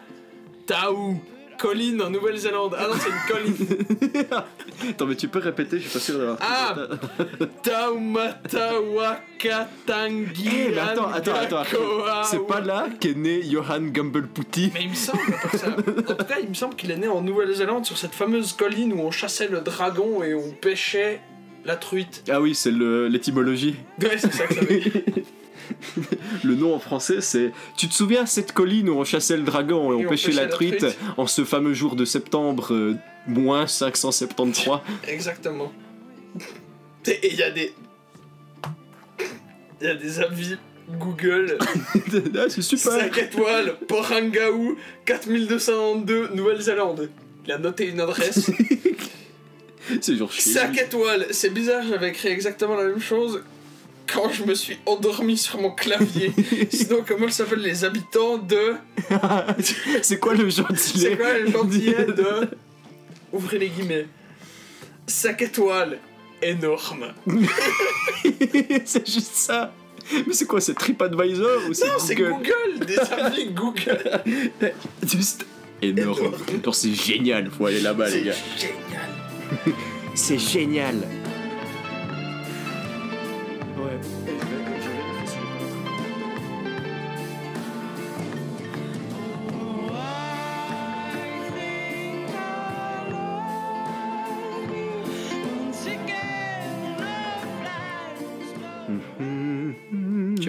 [0.68, 1.20] Tau
[1.58, 2.76] Colline en Nouvelle-Zélande.
[2.78, 3.56] Ah non, c'est une colline.
[4.90, 6.38] Attends, mais tu peux répéter, je suis pas sûr d'avoir.
[6.42, 6.76] Ah
[7.64, 11.64] Taumatawaka Tangi Eh, mais attends, attends, attends.
[12.24, 15.20] C'est pas là qu'est né Johan Gumbleputti Mais il me semble
[15.54, 15.68] ça.
[15.70, 18.94] En tout cas, il me semble qu'il est né en Nouvelle-Zélande sur cette fameuse colline
[18.94, 21.22] où on chassait le dragon et on pêchait
[21.64, 22.24] la truite.
[22.30, 23.76] Ah oui, c'est le- l'étymologie.
[24.02, 24.92] Ouais, c'est ça que ça veut dire.
[26.44, 27.52] Le nom en français, c'est.
[27.78, 30.86] Tu te souviens cette colline où on chassait le dragon et on, pêchait, la, truite,
[31.18, 32.96] en ce fameux jour de septembre, euh,
[33.28, 35.72] moins 573 Exactement.
[37.08, 37.74] Et il y a des.
[39.82, 40.58] Il y a des avis
[41.00, 41.58] Google.
[42.38, 47.10] Ah, c'est super 5 étoiles, Porangaou, 4292, Nouvelle-Zélande.
[47.46, 48.52] Il a noté une adresse.
[50.02, 50.54] C'est genre chier.
[50.54, 53.44] 5 étoiles, c'est bizarre, j'avais écrit exactement la même chose
[54.12, 56.32] quand je me suis endormi sur mon clavier.
[56.72, 58.76] Sinon, comment s'appellent les habitants de.
[60.02, 62.50] c'est quoi le gentil C'est quoi le gentillet de.
[63.34, 64.08] Ouvrez les guillemets.
[65.08, 66.00] 5 étoiles,
[66.42, 67.14] énorme.
[68.86, 69.72] C'est juste ça
[70.12, 74.24] Mais c'est quoi, c'est TripAdvisor ou c'est Non, c'est Google des avis Google.
[75.04, 75.46] Juste
[75.82, 76.34] énorme.
[76.50, 76.74] Énorme.
[76.74, 78.34] C'est génial, faut aller là-bas les C'est gars.
[78.58, 79.76] génial.
[80.16, 80.96] C'est génial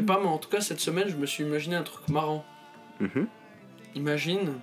[0.06, 2.44] pas, mais en tout cas, cette semaine, je me suis imaginé un truc marrant.
[3.00, 3.26] Mhm.
[3.94, 4.54] Imagine,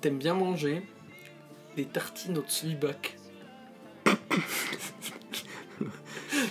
[0.00, 0.82] t'aimes bien manger
[1.76, 3.16] des tartines au tsvibak.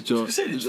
[0.05, 0.59] Genre, Tu sais, les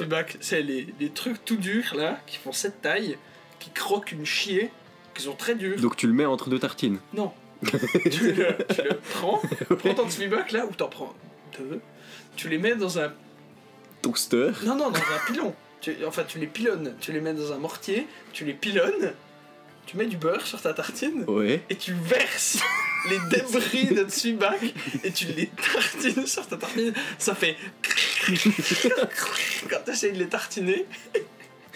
[0.40, 3.18] c'est les, les trucs tout durs là, qui font cette taille,
[3.58, 4.70] qui croquent une chier,
[5.14, 5.78] qui sont très durs.
[5.80, 6.98] donc tu le mets entre deux tartines.
[7.12, 7.32] Non.
[7.62, 9.40] tu, le, tu le prends,
[9.78, 11.14] prends ton tsvibak là, ou t'en prends
[11.58, 11.80] deux,
[12.36, 13.12] tu les mets dans un.
[14.02, 14.52] Toaster.
[14.64, 15.54] Non, non, dans un pilon.
[15.86, 19.12] Tu- enfin, tu les pilonnes, tu les mets dans un mortier, tu les pilonnes,
[19.86, 21.62] tu mets du beurre sur ta tartine Ouais.
[21.70, 22.58] et tu verses
[23.08, 24.58] les débris de Tsubak
[25.04, 26.92] et tu les tartines sur ta tartine.
[27.18, 27.54] Ça fait.
[29.70, 30.86] quand tu essayes de les tartiner.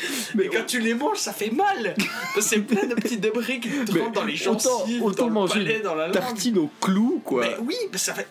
[0.35, 1.95] Mais quand tu les manges, ça fait mal!
[2.41, 5.53] C'est plein de petits débris qui te rentrent dans les gencives, autant dans le manger
[5.65, 6.15] palais, dans la langue.
[6.15, 7.43] Tartine au clou, quoi.
[7.43, 8.27] Mais oui, mais ça fait.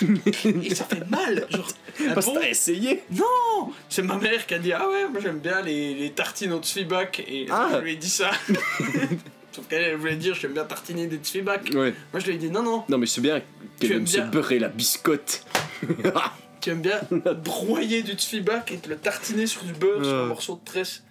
[0.64, 1.46] Et ça fait mal!
[1.50, 1.68] Genre,
[2.08, 3.02] un Parce que bon- t'as essayé.
[3.14, 6.52] Non C'est ma mère qui a dit Ah ouais, moi j'aime bien les, les tartines
[6.52, 7.20] au Tsfibak.
[7.28, 7.68] Et Ah.
[7.74, 8.30] je lui ai dit ça.
[9.52, 11.64] Sauf qu'elle elle voulait dire J'aime bien tartiner des Tsfibak.
[11.74, 11.92] Ouais.
[12.12, 13.42] Moi je lui ai dit Non, non, Non, mais c'est bien
[13.78, 15.44] qu'elle aime se bien beurrer la biscotte.
[16.60, 17.00] Tu aimes bien
[17.44, 20.28] broyer du Tsfibak et te le tartiner sur du beurre, sur un Ouais.
[20.28, 21.02] morceau de tresse.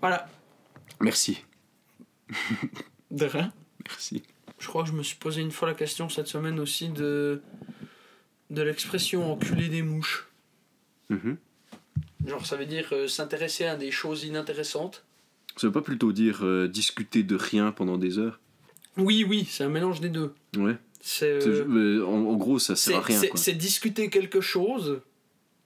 [0.00, 0.28] Voilà.
[1.00, 1.42] Merci.
[3.10, 3.52] De rien.
[3.88, 4.22] Merci.
[4.58, 7.40] Je crois que je me suis posé une fois la question cette semaine aussi de.
[8.50, 10.28] de l'expression enculer des mouches.
[11.10, 11.36] Mhm.
[12.26, 15.04] Genre, ça veut dire euh, s'intéresser à des choses inintéressantes.
[15.56, 18.40] Ça veut pas plutôt dire euh, discuter de rien pendant des heures?
[18.96, 20.32] Oui, oui, c'est un mélange des deux.
[20.56, 20.76] Ouais.
[21.22, 23.38] Euh, en, en gros, ça sert à rien, c'est- quoi.
[23.40, 25.00] C'est discuter quelque chose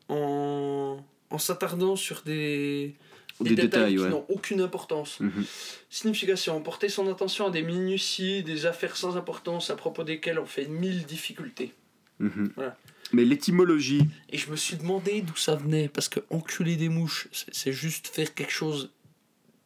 [0.08, 0.98] en,
[1.30, 2.94] en s'attardant sur des,
[3.40, 4.08] Des détails, qui ouais.
[4.08, 5.20] n'ont aucune importance.
[5.20, 5.44] Mhm.
[5.90, 10.46] Signification porter son attention à des minuties, des affaires sans importance à propos desquelles on
[10.46, 11.72] fait mille difficultés.
[12.18, 12.52] Mhm.
[12.56, 12.76] Voilà.
[13.12, 17.28] Mais l'étymologie, Et je me suis demandé d'où ça venait, parce que enculer des mouches,
[17.52, 18.90] c'est juste faire quelque chose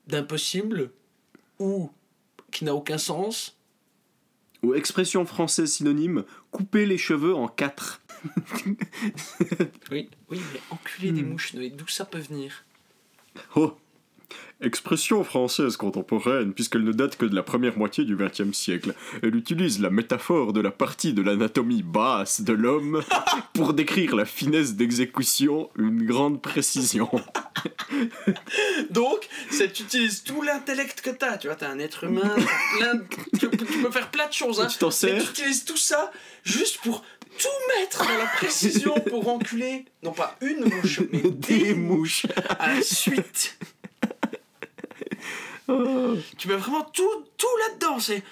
[0.07, 0.91] d'impossible
[1.59, 1.91] ou
[2.51, 3.57] qui n'a aucun sens.
[4.63, 8.01] Ou expression française synonyme, couper les cheveux en quatre.
[9.91, 11.31] Oui, oui, mais enculer des Hmm.
[11.31, 12.65] mouches, d'où ça peut venir?
[13.57, 13.75] Oh
[14.63, 18.95] Expression française contemporaine, puisqu'elle ne date que de la première moitié du XXe siècle.
[19.23, 23.03] Elle utilise la métaphore de la partie de l'anatomie basse de l'homme
[23.55, 27.11] pour décrire la finesse d'exécution, une grande précision.
[28.91, 31.37] Donc, ça t'utilise tout l'intellect que t'as.
[31.39, 33.05] Tu vois, t'es un être humain, t'as plein de-
[33.39, 34.61] tu, peux- tu faire plein de choses.
[34.61, 36.11] Hein, tu t'en mais sers tu utilises tout ça
[36.45, 37.03] juste pour
[37.39, 37.49] tout
[37.81, 42.27] mettre dans la précision pour enculer, non pas une mouche, mais des mouches.
[42.59, 43.57] à la suite.
[46.39, 47.99] Tu mets vraiment tout, tout là-dedans.
[48.01, 48.23] C'est.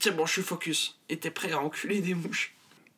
[0.00, 0.98] C'est bon, je suis focus.
[1.08, 2.54] Et t'es prêt à enculer des mouches.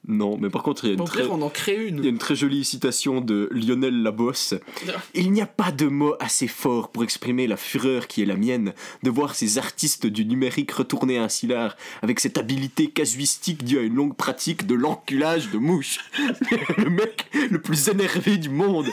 [0.08, 2.06] Non, mais par contre, il y a une, très, pire, on en crée il y
[2.06, 2.18] a une.
[2.18, 4.54] très jolie citation de Lionel Labosse.
[5.14, 8.36] Il n'y a pas de mot assez fort pour exprimer la fureur qui est la
[8.36, 13.78] mienne de voir ces artistes du numérique retourner un syllare avec cette habileté casuistique due
[13.78, 15.98] à une longue pratique de l'enculage de mouches.
[16.76, 18.86] le mec le plus énervé du monde.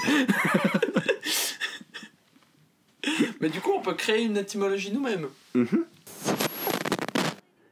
[3.42, 5.28] Mais du coup, on peut créer une étymologie nous-mêmes.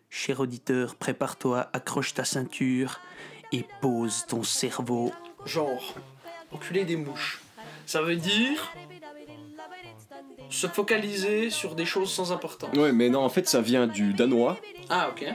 [0.10, 3.00] Cher auditeur, prépare-toi, accroche ta ceinture
[3.52, 5.12] et pose ton cerveau.
[5.46, 5.96] Genre,
[6.52, 7.42] enculer des mouches.
[7.86, 8.72] Ça veut dire
[10.50, 12.76] se focaliser sur des choses sans importance.
[12.78, 14.58] Ouais, mais non, en fait, ça vient du danois,
[14.90, 15.26] Ah, ok.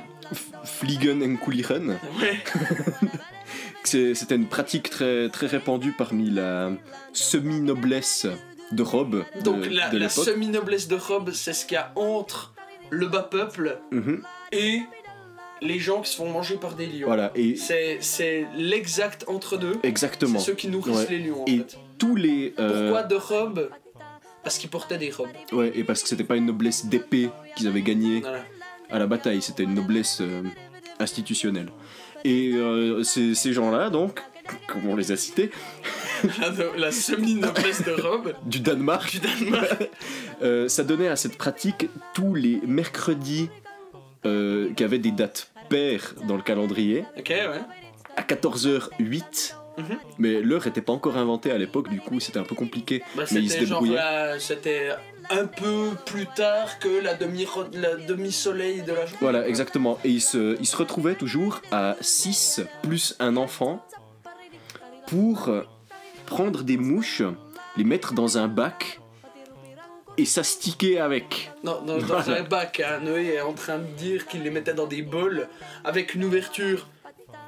[0.65, 1.99] Fliegen en Kulieren.
[2.21, 2.45] Ouais.
[3.85, 6.71] C'est- C'était une pratique très, très répandue parmi la
[7.15, 8.27] semi-noblesse
[8.73, 12.53] de robe Donc, la, de la semi-noblesse de robe, c'est ce qu'il y a entre
[12.91, 14.23] le bas peuple Mhm.
[14.53, 14.81] et
[15.63, 17.07] les gens qui se font manger par des lions.
[17.07, 19.77] Voilà, et C'est l'exact entre deux.
[19.83, 20.39] exactement.
[20.39, 21.07] C'est ceux qui nourrissent Ouais.
[21.11, 21.79] les lions, en Et fait.
[21.99, 22.55] tous les.
[22.59, 23.71] euh, Pourquoi de robes
[24.43, 25.29] Parce qu'ils portaient des robes.
[25.53, 28.45] Ouais, et parce que c'était pas une noblesse d'épée qu'ils avaient gagnée Voilà.
[28.91, 30.43] à la bataille, c'était une noblesse euh,
[31.01, 31.69] institutionnelle.
[32.25, 34.21] Et euh, ces, ces gens-là, donc,
[34.69, 35.51] comme on les a cités,
[36.77, 39.89] La, semi-noblesse de robe du Danemark, du Danemark.
[40.43, 43.49] euh, ça donnait à cette pratique tous les mercredis
[44.25, 47.61] euh, qui avaient des dates paires dans le calendrier, Ok, ouais.
[48.17, 49.55] à 14h08.
[49.79, 49.85] Mhm.
[50.19, 53.03] Mais l'heure était pas encore inventée à l'époque, du coup c'était un peu compliqué.
[53.15, 53.95] Bah, Mais ils se débrouillaient.
[53.97, 54.89] la- c'était
[55.29, 59.19] un peu plus tard que la demi la demi-soleil de la journée.
[59.21, 59.99] Voilà, exactement.
[60.03, 63.85] Et ils se, ils se retrouvaient toujours à 6 plus un enfant
[65.07, 65.63] pour euh,
[66.27, 67.23] prendre des mouches,
[67.77, 69.01] les mettre dans un bac
[70.19, 71.51] et s'astiquer avec.
[71.63, 72.41] Non, dans, dans Voilà.
[72.41, 75.49] un bac, hein, Noé est en train de dire qu'il les mettait dans des bols
[75.85, 76.87] avec une ouverture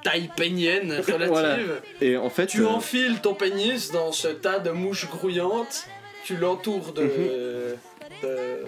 [0.05, 1.29] taille pénienne relative.
[1.29, 1.57] Voilà.
[2.01, 5.87] Et en fait, Tu euh, enfiles ton pénis dans ce tas de mouches grouillantes,
[6.25, 7.77] tu l'entoures de, Mhm.
[8.23, 8.59] de,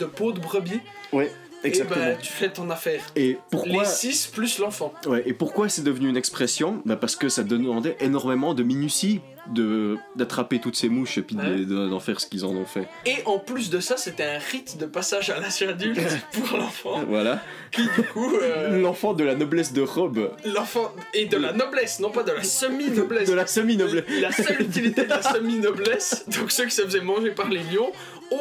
[0.00, 0.80] de peau de brebis,
[1.12, 1.30] ouais,
[1.64, 2.04] et exactement.
[2.06, 3.00] bah, tu fais ton affaire.
[3.16, 4.92] Et pourquoi, Les 6 plus l'enfant.
[5.06, 9.20] ouais, et pourquoi c'est devenu une expression bah Parce que ça demandait énormément de minutie
[9.52, 12.88] de d'attraper toutes ces mouches et puis de- d'en faire ce qu'ils en ont fait.
[13.04, 16.00] Et en plus de ça, c'était un rite de passage à l'âge adulte
[16.32, 17.40] pour l'enfant, Voilà.
[17.70, 20.32] qui du coup, euh, L'enfant de la noblesse de robe.
[20.44, 23.28] l'enfant et de la noblesse, non pas de la semi-noblesse.
[23.30, 24.04] De la semi-noblesse.
[24.20, 27.92] La seule utilité de la semi-noblesse, donc ceux qui se faisaient manger par les lions,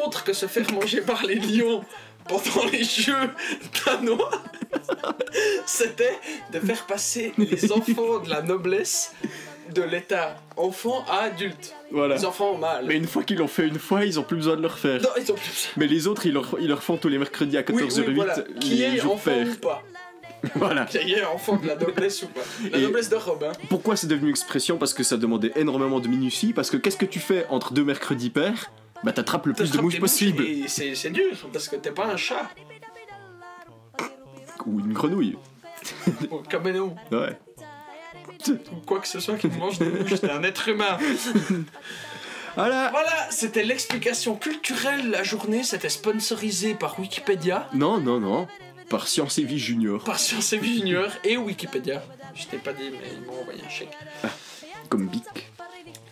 [0.04, 1.84] autre que se faire manger par les lions
[2.28, 3.30] pendant les jeux
[3.86, 4.32] danois,
[5.66, 6.18] c'était
[6.54, 9.14] de faire passer les enfants de la noblesse
[9.74, 11.74] de l'état enfant à adulte.
[11.92, 12.16] Voilà.
[12.16, 12.86] Les enfants mâles.
[12.88, 15.02] Mais une fois qu'ils l'ont fait une fois, ils ont plus besoin de le refaire.
[15.02, 15.70] Non, ils ont plus.
[15.78, 18.14] Mais les autres, ils leur, ils leur font tous les mercredis à Oui, 14h08 oui,
[18.14, 18.36] voilà.
[18.60, 19.48] Qui est enfant pairs.
[19.48, 19.84] ou pas
[20.56, 20.86] Voilà.
[20.86, 22.42] Qui est enfant de la noblesse ou pas
[22.72, 23.52] La Et- noblesse de Robin.
[23.70, 24.78] Pourquoi c'est devenu expression?
[24.78, 26.54] Parce que ça demandait énormément de minutie.
[26.54, 28.70] Parce que qu'est-ce que tu fais entre deux mercredis pairs?
[29.04, 30.44] Bah t'attrapes le plus de mouches possible.
[30.46, 32.50] Et c'est c'est dur, parce que t'es pas un chat.
[34.66, 35.38] Ou une grenouille.
[36.32, 36.96] Ou un caméléon.
[37.12, 37.38] Ouais.
[38.48, 40.20] Ou quoi que ce soit qui mange des mouches.
[40.22, 40.98] T'es un être humain.
[42.56, 42.90] Voilà.
[42.92, 45.10] Voilà, c'était l'explication culturelle.
[45.10, 48.48] La journée, c'était sponsorisé par Wikipédia, Non, non, non.
[48.90, 50.02] Par Science et Vie Junior.
[50.06, 52.02] par Science et Vie Junior et Wikipédia.
[52.34, 53.90] Je t'ai pas dit, mais ils m'ont envoyé un chèque.
[54.88, 55.24] Comme Bic.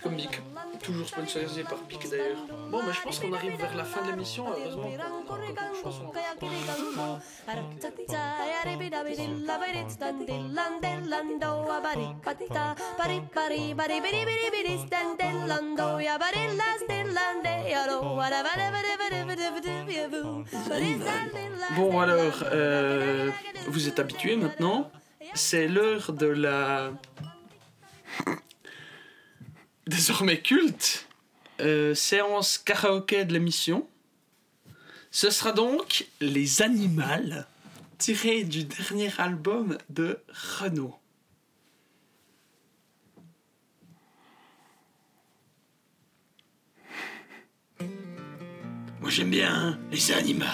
[0.01, 0.41] Comme Bic.
[0.83, 2.37] Toujours sponsorisé par Bic d'ailleurs.
[2.69, 4.45] Bon, mais je pense qu'on arrive vers la fin de l'émission.
[4.49, 4.91] Heureusement.
[21.75, 23.31] Bon alors, euh,
[23.67, 24.91] vous êtes habitués maintenant.
[25.33, 26.91] C'est l'heure de la
[29.87, 31.07] désormais culte
[31.61, 33.87] euh, séance karaoké de l'émission.
[35.11, 37.45] Ce sera donc Les Animales,
[37.99, 40.19] tiré du dernier album de
[40.59, 40.95] Renaud.
[48.99, 50.45] Moi j'aime bien les animaux,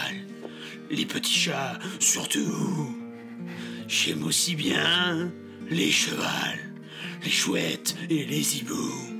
[0.89, 2.95] les petits chats surtout.
[3.87, 5.31] J'aime aussi bien
[5.69, 6.59] les chevals,
[7.23, 9.18] les chouettes et les hiboux.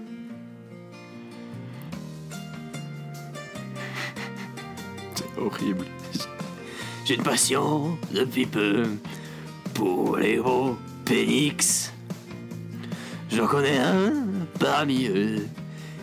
[5.40, 5.86] Horrible.
[7.06, 8.86] J'ai une passion depuis peu
[9.74, 11.92] pour les gros pénix.
[13.32, 14.14] J'en connais un
[14.60, 15.48] parmi eux.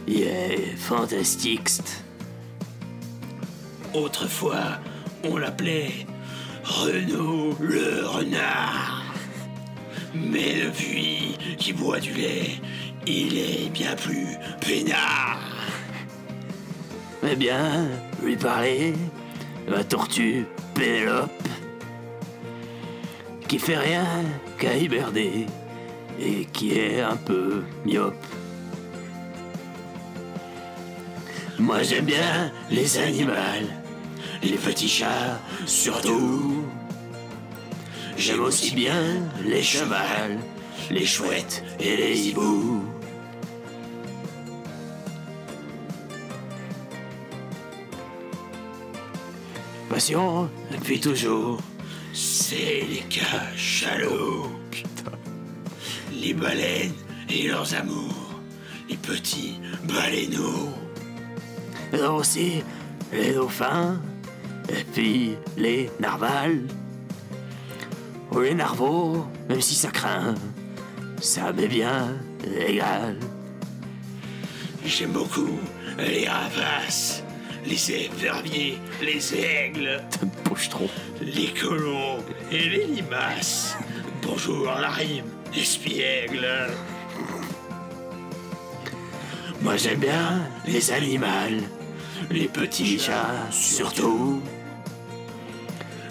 [0.08, 1.70] Il est fantastique.
[3.94, 4.78] Autrefois,
[5.24, 6.06] on l'appelait
[6.64, 9.04] Renaud le renard.
[10.14, 12.60] Mais depuis qu'il boit du lait,
[13.06, 15.38] il est bien plus peinard.
[17.28, 17.88] Eh bien,
[18.22, 18.94] lui parler,
[19.66, 21.48] la tortue Pénélope,
[23.48, 24.04] qui fait rien
[24.58, 25.46] qu'à hiberner
[26.20, 28.14] et qui est un peu myope.
[31.58, 33.32] Moi j'aime bien les animaux,
[34.42, 36.64] les petits chats surtout.
[38.16, 39.02] J'aime aussi bien
[39.44, 40.38] les chevals,
[40.90, 42.84] les chouettes et les hiboux.
[49.96, 51.58] Passion depuis toujours,
[52.12, 54.46] c'est les cachalots.
[56.12, 56.92] Les baleines
[57.30, 58.42] et leurs amours,
[58.90, 60.68] les petits baleineaux.
[61.94, 62.62] Et aussi
[63.10, 63.98] les dauphins,
[64.68, 66.66] et puis les narvals.
[68.32, 70.34] Ou les narvaux, même si ça craint,
[71.22, 72.14] ça m'est bien
[72.68, 73.16] égal.
[74.84, 75.58] J'aime beaucoup
[75.96, 77.22] les rapaces,
[77.66, 80.02] les éperviers, les aigles,
[80.44, 80.88] Pochetron.
[81.20, 82.18] les colons
[82.50, 83.76] et les limaces.
[84.22, 85.24] Bonjour la rime,
[85.54, 86.46] espiègle.
[89.62, 91.66] Moi j'aime bien les animaux,
[92.30, 94.40] les petits chats surtout.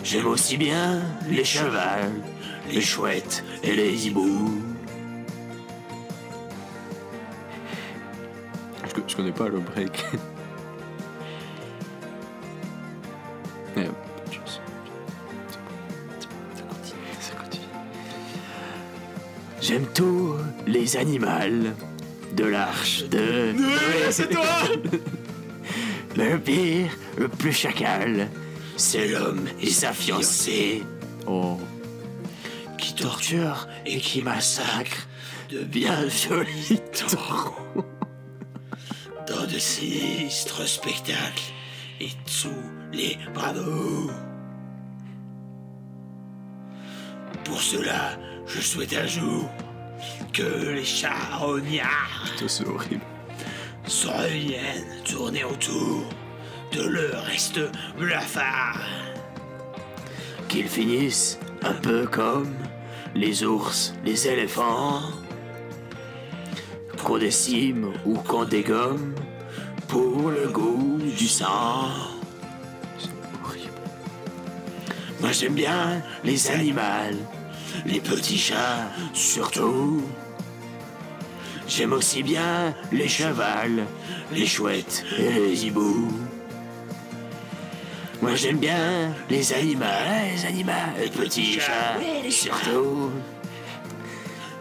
[0.04, 2.22] J'aime aussi bien les chevals,
[2.72, 4.62] les chouettes et les hiboux.
[9.08, 10.04] Je connais pas le break.
[19.76, 20.38] J'aime tous
[20.68, 21.74] les animaux
[22.32, 24.10] de l'arche de Noé.
[24.10, 24.46] c'est toi
[26.16, 28.30] Mais le pire, le plus chacal,
[28.78, 30.82] c'est l'homme et sa fiancée.
[31.28, 31.60] Oh.
[32.78, 35.10] Qui torture et qui massacre
[35.52, 37.56] de bien jolis taureaux.
[39.28, 41.52] Dans de sinistres spectacles
[42.00, 44.10] et sous les bravos.
[47.44, 49.50] Pour cela, je souhaite un jour
[50.36, 53.02] que les charognards Putain, c'est horrible.
[53.88, 56.04] se reviennent tourner autour
[56.74, 57.62] de leur reste
[57.98, 58.82] blafard.
[60.50, 62.54] Qu'ils finissent un peu comme
[63.14, 65.04] les ours, les éléphants,
[67.02, 69.16] qu'on décime ou qu'on dégomme
[69.88, 71.88] pour le goût du sang.
[75.22, 76.82] Moi j'aime bien les animaux,
[77.86, 80.04] les petits chats surtout.
[81.68, 83.86] J'aime aussi bien les chevals,
[84.32, 86.12] les chouettes et les hiboux.
[88.22, 89.86] Moi j'aime bien les animaux,
[90.34, 91.98] les animaux, les petits chats
[92.30, 93.12] surtout.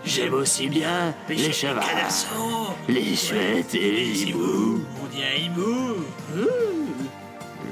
[0.04, 1.84] J'aime aussi bien les chevals,
[2.88, 4.84] les chouettes et les hiboux.
[5.02, 6.04] On dit un hibou.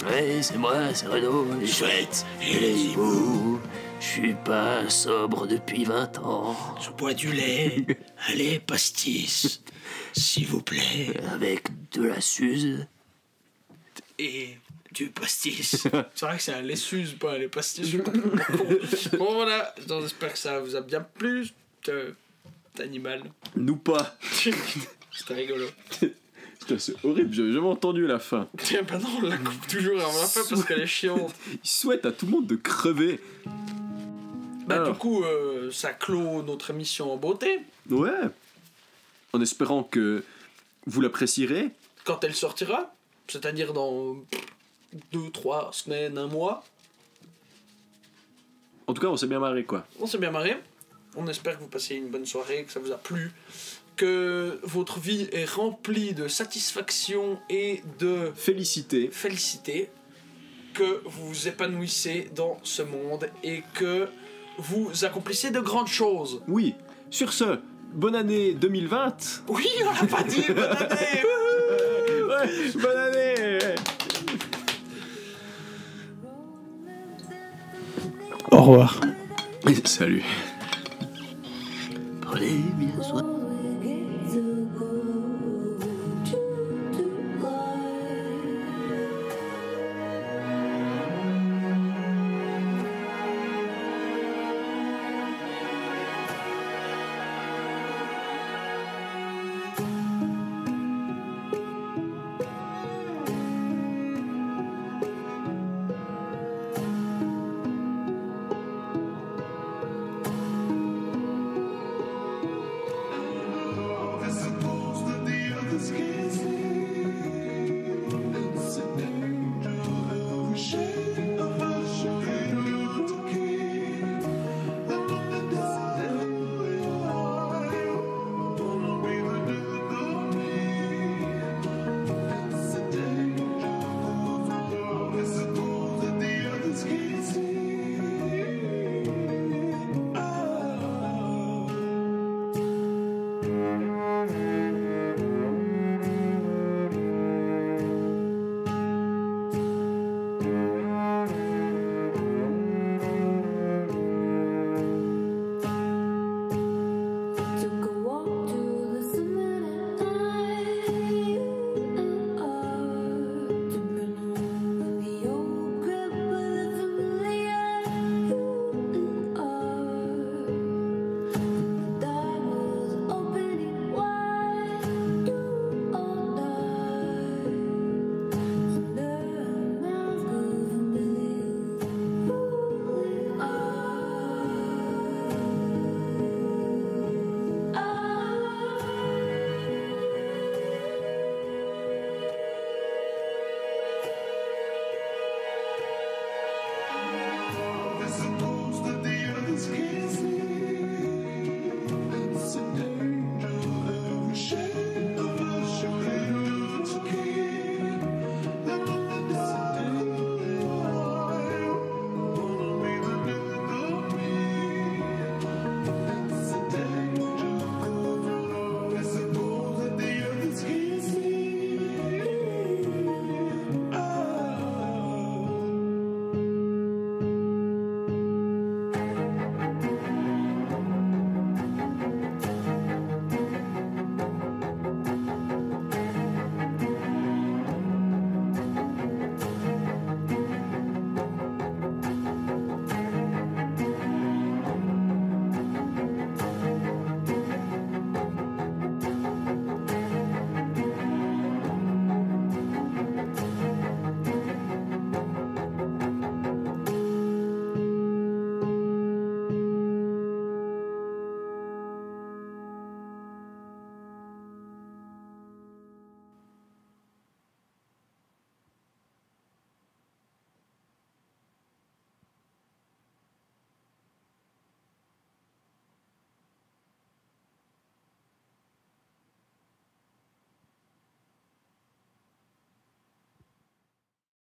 [0.06, 3.60] Ouais, c'est moi, c'est Renaud, les chouettes et les hiboux.
[4.02, 6.56] Je suis pas sobre depuis 20 ans.
[6.80, 7.86] Je bois du lait.
[8.28, 9.62] Allez, pastis.
[10.12, 11.14] S'il vous plaît.
[11.32, 12.86] Avec de la suze.
[14.18, 14.56] Et
[14.92, 15.86] du pastis.
[16.14, 17.94] C'est vrai que c'est un laissuse, pas un lait pastis.
[19.18, 19.72] bon, voilà.
[19.88, 21.48] J'espère que ça vous a bien plu.
[21.86, 22.14] ce-
[22.74, 23.22] cet animal.
[23.56, 24.16] Nous pas.
[24.32, 25.66] C'était rigolo.
[26.58, 28.48] Putain, c'est horrible, j'avais jamais entendu la fin.
[28.58, 31.34] Tiens, bah non, on la coupe toujours avant la fin parce qu'elle est chiante.
[31.52, 33.20] Il souhaite à tout le monde de crever.
[34.66, 34.92] Bah, Alors.
[34.92, 37.60] du coup, euh, ça clôt notre émission en beauté.
[37.90, 38.10] Ouais.
[39.32, 40.22] En espérant que
[40.86, 41.70] vous l'apprécierez.
[42.04, 42.94] Quand elle sortira,
[43.28, 44.16] c'est-à-dire dans
[45.12, 46.64] 2, 3 semaines, un mois,
[48.86, 49.86] En tout cas, on s'est bien marré, quoi.
[50.00, 50.56] on s'est bien marré.
[51.16, 53.32] On espère que vous passez une bonne soirée, que ça vous a plu,
[53.96, 59.08] que votre vie est remplie de satisfaction et de Félicité.
[59.10, 59.90] félicité,
[60.74, 64.08] que vous vous épanouissez dans ce monde et que
[64.58, 66.42] vous accomplissez de grandes choses.
[66.48, 66.74] Oui.
[67.10, 67.60] Sur ce,
[67.94, 69.44] bonne année 2020.
[69.48, 71.22] Oui, on l'a pas dit, bonne année.
[72.74, 73.58] bonne année.
[78.50, 79.00] Au revoir.
[79.84, 80.24] Salut.